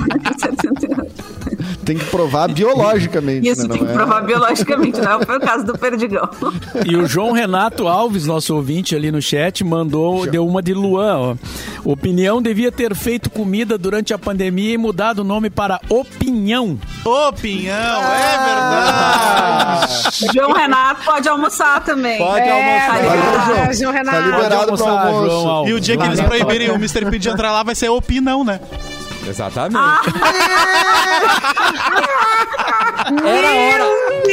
Tem 1.85 1.97
que 1.97 2.05
provar 2.05 2.49
biologicamente. 2.49 3.47
Isso, 3.47 3.67
né? 3.67 3.75
tem 3.75 3.85
que 3.85 3.91
é... 3.91 3.93
provar 3.93 4.21
biologicamente, 4.21 4.99
não 4.99 5.21
foi 5.21 5.37
o 5.37 5.39
caso 5.39 5.65
do 5.65 5.77
Perdigão. 5.77 6.27
E 6.85 6.95
o 6.95 7.05
João 7.05 7.31
Renato 7.31 7.87
Alves, 7.87 8.25
nosso 8.25 8.55
ouvinte 8.55 8.95
ali 8.95 9.11
no 9.11 9.21
chat, 9.21 9.63
mandou, 9.63 10.25
deu 10.25 10.45
uma 10.45 10.61
de 10.61 10.73
Luan, 10.73 11.17
ó. 11.17 11.35
Opinião 11.83 12.41
devia 12.41 12.71
ter 12.71 12.95
feito 12.95 13.29
comida 13.29 13.77
durante 13.77 14.13
a 14.13 14.17
pandemia 14.17 14.73
e 14.73 14.77
mudado 14.77 15.19
o 15.19 15.23
nome 15.23 15.51
para 15.51 15.79
Opinião. 15.87 16.79
Opinião, 17.05 17.75
ah, 17.75 18.17
é 18.17 19.85
verdade. 19.85 20.33
João 20.33 20.53
Renato 20.53 21.05
pode 21.05 21.29
almoçar 21.29 21.83
também. 21.83 22.17
Pode 22.17 22.47
é, 22.47 22.51
almoçar. 22.51 23.05
Tá 23.05 23.45
João. 23.45 23.73
João 23.73 23.93
Renato. 23.93 24.17
Tá 24.17 24.25
liberado 24.25 24.55
almoçar, 24.55 25.07
almoço. 25.07 25.41
João 25.41 25.67
E 25.67 25.73
o 25.73 25.79
dia 25.79 25.97
que 25.97 26.05
eles 26.05 26.21
proibirem 26.21 26.71
o 26.71 26.75
Mr. 26.75 27.05
P 27.09 27.19
de 27.19 27.29
entrar 27.29 27.51
lá 27.51 27.61
vai 27.61 27.75
ser 27.75 27.89
Opinão, 27.89 28.43
né? 28.43 28.59
Exatamente. 29.25 29.77
Ah. 29.77 30.01
Era 33.23 33.53
hora. 33.53 34.24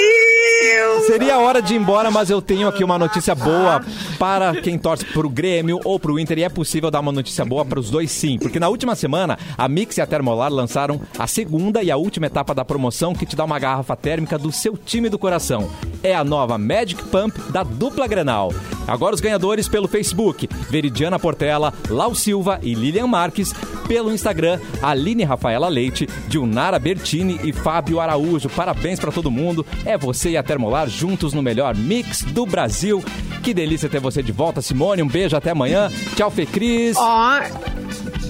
Seria 1.13 1.39
hora 1.39 1.61
de 1.61 1.75
ir 1.75 1.77
embora, 1.77 2.11
mas 2.11 2.31
eu 2.31 2.41
tenho 2.41 2.67
aqui 2.67 2.83
uma 2.83 2.99
notícia 2.99 3.35
boa 3.35 3.85
para 4.19 4.57
quem 4.63 4.79
torce 4.79 5.05
pro 5.05 5.29
Grêmio 5.29 5.79
ou 5.85 6.01
pro 6.01 6.19
Inter. 6.19 6.39
E 6.39 6.45
é 6.45 6.49
possível 6.49 6.91
dar 6.91 7.01
uma 7.01 7.13
notícia 7.13 7.45
boa 7.45 7.67
para 7.67 7.79
os 7.79 7.91
dois 7.91 8.11
sim. 8.11 8.39
Porque 8.39 8.59
na 8.59 8.71
última 8.71 8.95
semana, 8.95 9.39
a 9.59 9.69
Mix 9.69 9.99
e 9.99 10.01
a 10.01 10.07
Termolar 10.07 10.51
lançaram 10.51 10.99
a 11.19 11.27
segunda 11.27 11.83
e 11.83 11.91
a 11.91 11.99
última 11.99 12.29
etapa 12.29 12.55
da 12.55 12.65
promoção 12.65 13.13
que 13.13 13.27
te 13.27 13.37
dá 13.37 13.45
uma 13.45 13.59
garrafa 13.59 13.95
térmica 13.95 14.39
do 14.39 14.51
seu 14.51 14.75
time 14.75 15.11
do 15.11 15.19
coração. 15.19 15.71
É 16.03 16.15
a 16.15 16.25
nova 16.25 16.57
Magic 16.57 17.05
Pump 17.05 17.39
da 17.51 17.63
dupla 17.63 18.07
Grenal. 18.07 18.51
Agora 18.89 19.15
os 19.15 19.21
ganhadores 19.21 19.69
pelo 19.69 19.87
Facebook, 19.87 20.49
Veridiana 20.71 21.19
Portela, 21.19 21.75
Lau 21.91 22.15
Silva 22.15 22.59
e 22.63 22.73
Lilian 22.73 23.07
Marques. 23.07 23.53
Pelo 23.87 24.15
Instagram, 24.15 24.59
Aline 24.81 25.25
Rafaela 25.25 25.69
Leite, 25.69 26.09
Dilnara 26.29 26.79
Bertini 26.79 27.39
e 27.45 27.53
Fábio 27.53 28.01
Araújo. 28.01 28.49
Parabéns 28.49 28.99
para 28.99 29.13
todo 29.13 29.31
mundo. 29.31 29.67
É 29.85 29.99
você 29.99 30.31
e 30.31 30.37
a 30.37 30.43
Termolar 30.43 30.89
juntos 30.89 31.02
no 31.35 31.43
melhor 31.43 31.75
mix 31.77 32.23
do 32.23 32.47
Brasil. 32.47 33.03
Que 33.43 33.53
delícia 33.53 33.89
ter 33.89 34.01
você 34.01 34.23
de 34.23 34.33
volta, 34.33 34.63
Simone. 34.63 35.03
Um 35.03 35.09
beijo, 35.09 35.37
até 35.37 35.51
amanhã. 35.51 35.91
Tchau, 36.17 36.31
Fê 36.31 36.47
Cris. 36.47 36.97
Ó, 36.97 37.41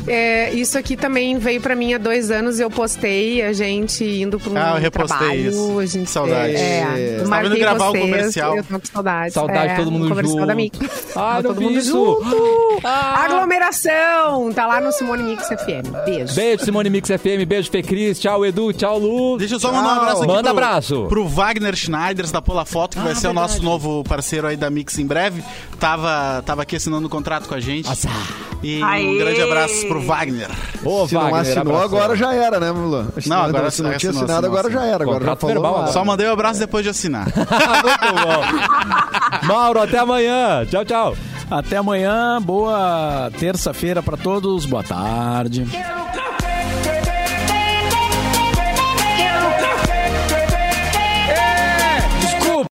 É, 0.07 0.53
isso 0.53 0.77
aqui 0.77 0.97
também 0.97 1.39
veio 1.39 1.61
pra 1.61 1.75
mim 1.77 1.95
há 1.95 1.99
dois 1.99 2.31
anos. 2.31 2.59
Eu 2.59 2.71
postei 2.71 3.43
a 3.43 3.53
gente 3.53 4.05
indo 4.05 4.39
pra 4.41 4.51
um 4.53 4.57
Ah, 4.57 4.73
eu 4.77 4.81
repostei 4.81 5.19
trabalho. 5.19 5.49
isso. 5.51 5.79
A 5.79 5.87
gente, 5.87 6.11
Saudade. 6.11 6.55
É, 6.57 7.15
Tava 7.19 7.29
marquei 7.29 7.51
indo 7.51 7.59
gravar 7.59 7.89
o 7.89 7.91
vocês, 7.93 8.05
comercial. 8.05 8.57
Eu 8.57 8.65
tô 8.65 8.81
com 8.81 8.87
saudade. 8.87 9.35
Saudade 9.35 9.67
de 9.69 9.73
É, 9.75 9.77
todo 9.77 9.91
mundo 9.91 10.07
o 10.07 10.09
comercial 10.09 10.37
junto. 10.39 10.47
da 10.47 10.55
Mix. 10.55 10.79
Ah, 11.17 11.37
Tá 11.43 11.43
todo 11.43 11.61
mundo 11.63 11.79
isso. 11.79 11.91
junto. 11.93 12.81
Aglomeração. 12.85 14.53
Tá 14.53 14.67
lá 14.67 14.81
no 14.81 14.93
Simone 14.93 15.23
Mix 15.23 15.47
FM. 15.49 16.05
Beijo. 16.05 16.35
Beijo, 16.35 16.65
Simone 16.65 16.91
Mix 16.91 17.09
FM. 17.09 17.45
Beijo, 17.47 17.71
Fê 17.71 17.83
Cris. 17.83 18.19
Tchau, 18.21 18.45
Edu. 18.45 18.73
Tchau, 18.73 18.99
Lu. 18.99 19.39
Deixa 19.39 19.55
eu 19.55 19.61
só 19.61 19.73
mandar 19.73 19.89
um 19.95 20.01
abraço 20.03 20.19
aqui 20.23 20.27
Manda 20.33 20.43
pro, 20.55 20.65
abraço. 20.65 21.07
pro 21.09 21.27
Wagner 21.27 21.75
Schneiders 21.77 22.31
da 22.31 22.43
Pola 22.43 22.65
Foto, 22.65 22.97
que 22.99 23.03
vai 23.05 23.15
ser 23.15 23.29
o 23.29 23.33
nosso 23.33 23.63
novo 23.63 24.03
parceiro 24.05 24.47
aí 24.47 24.57
da 24.57 24.69
Mix 24.71 24.99
em 24.99 25.07
breve. 25.07 25.43
Tava, 25.79 26.43
tava 26.45 26.63
aqui 26.63 26.77
assinando 26.77 27.07
um 27.07 27.11
contrato 27.11 27.49
com 27.49 27.55
a 27.55 27.61
gente. 27.61 27.89
E 28.63 28.81
um 28.81 28.85
Aê! 28.85 29.19
grande 29.19 29.43
abraço 29.43 29.89
pro 29.93 30.07
Wagner. 30.07 30.49
Ô, 30.85 31.07
Se 31.07 31.15
não 31.15 31.23
Wagner, 31.23 31.41
assinou, 31.41 31.61
abração. 31.77 31.85
agora 31.85 32.17
já 32.17 32.35
era, 32.35 32.59
né, 32.61 32.73
Mulan? 32.73 33.07
Não, 33.27 33.43
agora 33.43 33.71
se 33.71 33.83
não 33.83 33.91
assinou, 33.91 33.99
tinha 33.99 34.11
assinou, 34.11 34.25
assinado, 34.25 34.47
agora 34.47 34.69
assinou. 34.69 34.83
já 34.85 34.89
era. 34.89 35.05
Agora 35.05 35.25
já 35.25 35.37
falou. 35.37 35.55
verbal, 35.55 35.87
Só 35.89 36.05
mandei 36.05 36.27
o 36.27 36.33
abraço 36.33 36.61
depois 36.61 36.83
de 36.85 36.91
assinar. 36.91 37.27
Muito 37.35 38.27
bom. 38.27 39.47
Mauro, 39.47 39.83
até 39.83 39.99
amanhã. 39.99 40.65
Tchau, 40.67 40.85
tchau. 40.85 41.17
Até 41.51 41.77
amanhã, 41.77 42.41
boa 42.41 43.31
terça-feira 43.39 44.03
pra 44.03 44.17
todos, 44.17 44.65
boa 44.65 44.83
tarde. 44.83 45.67
Quero 45.71 46.32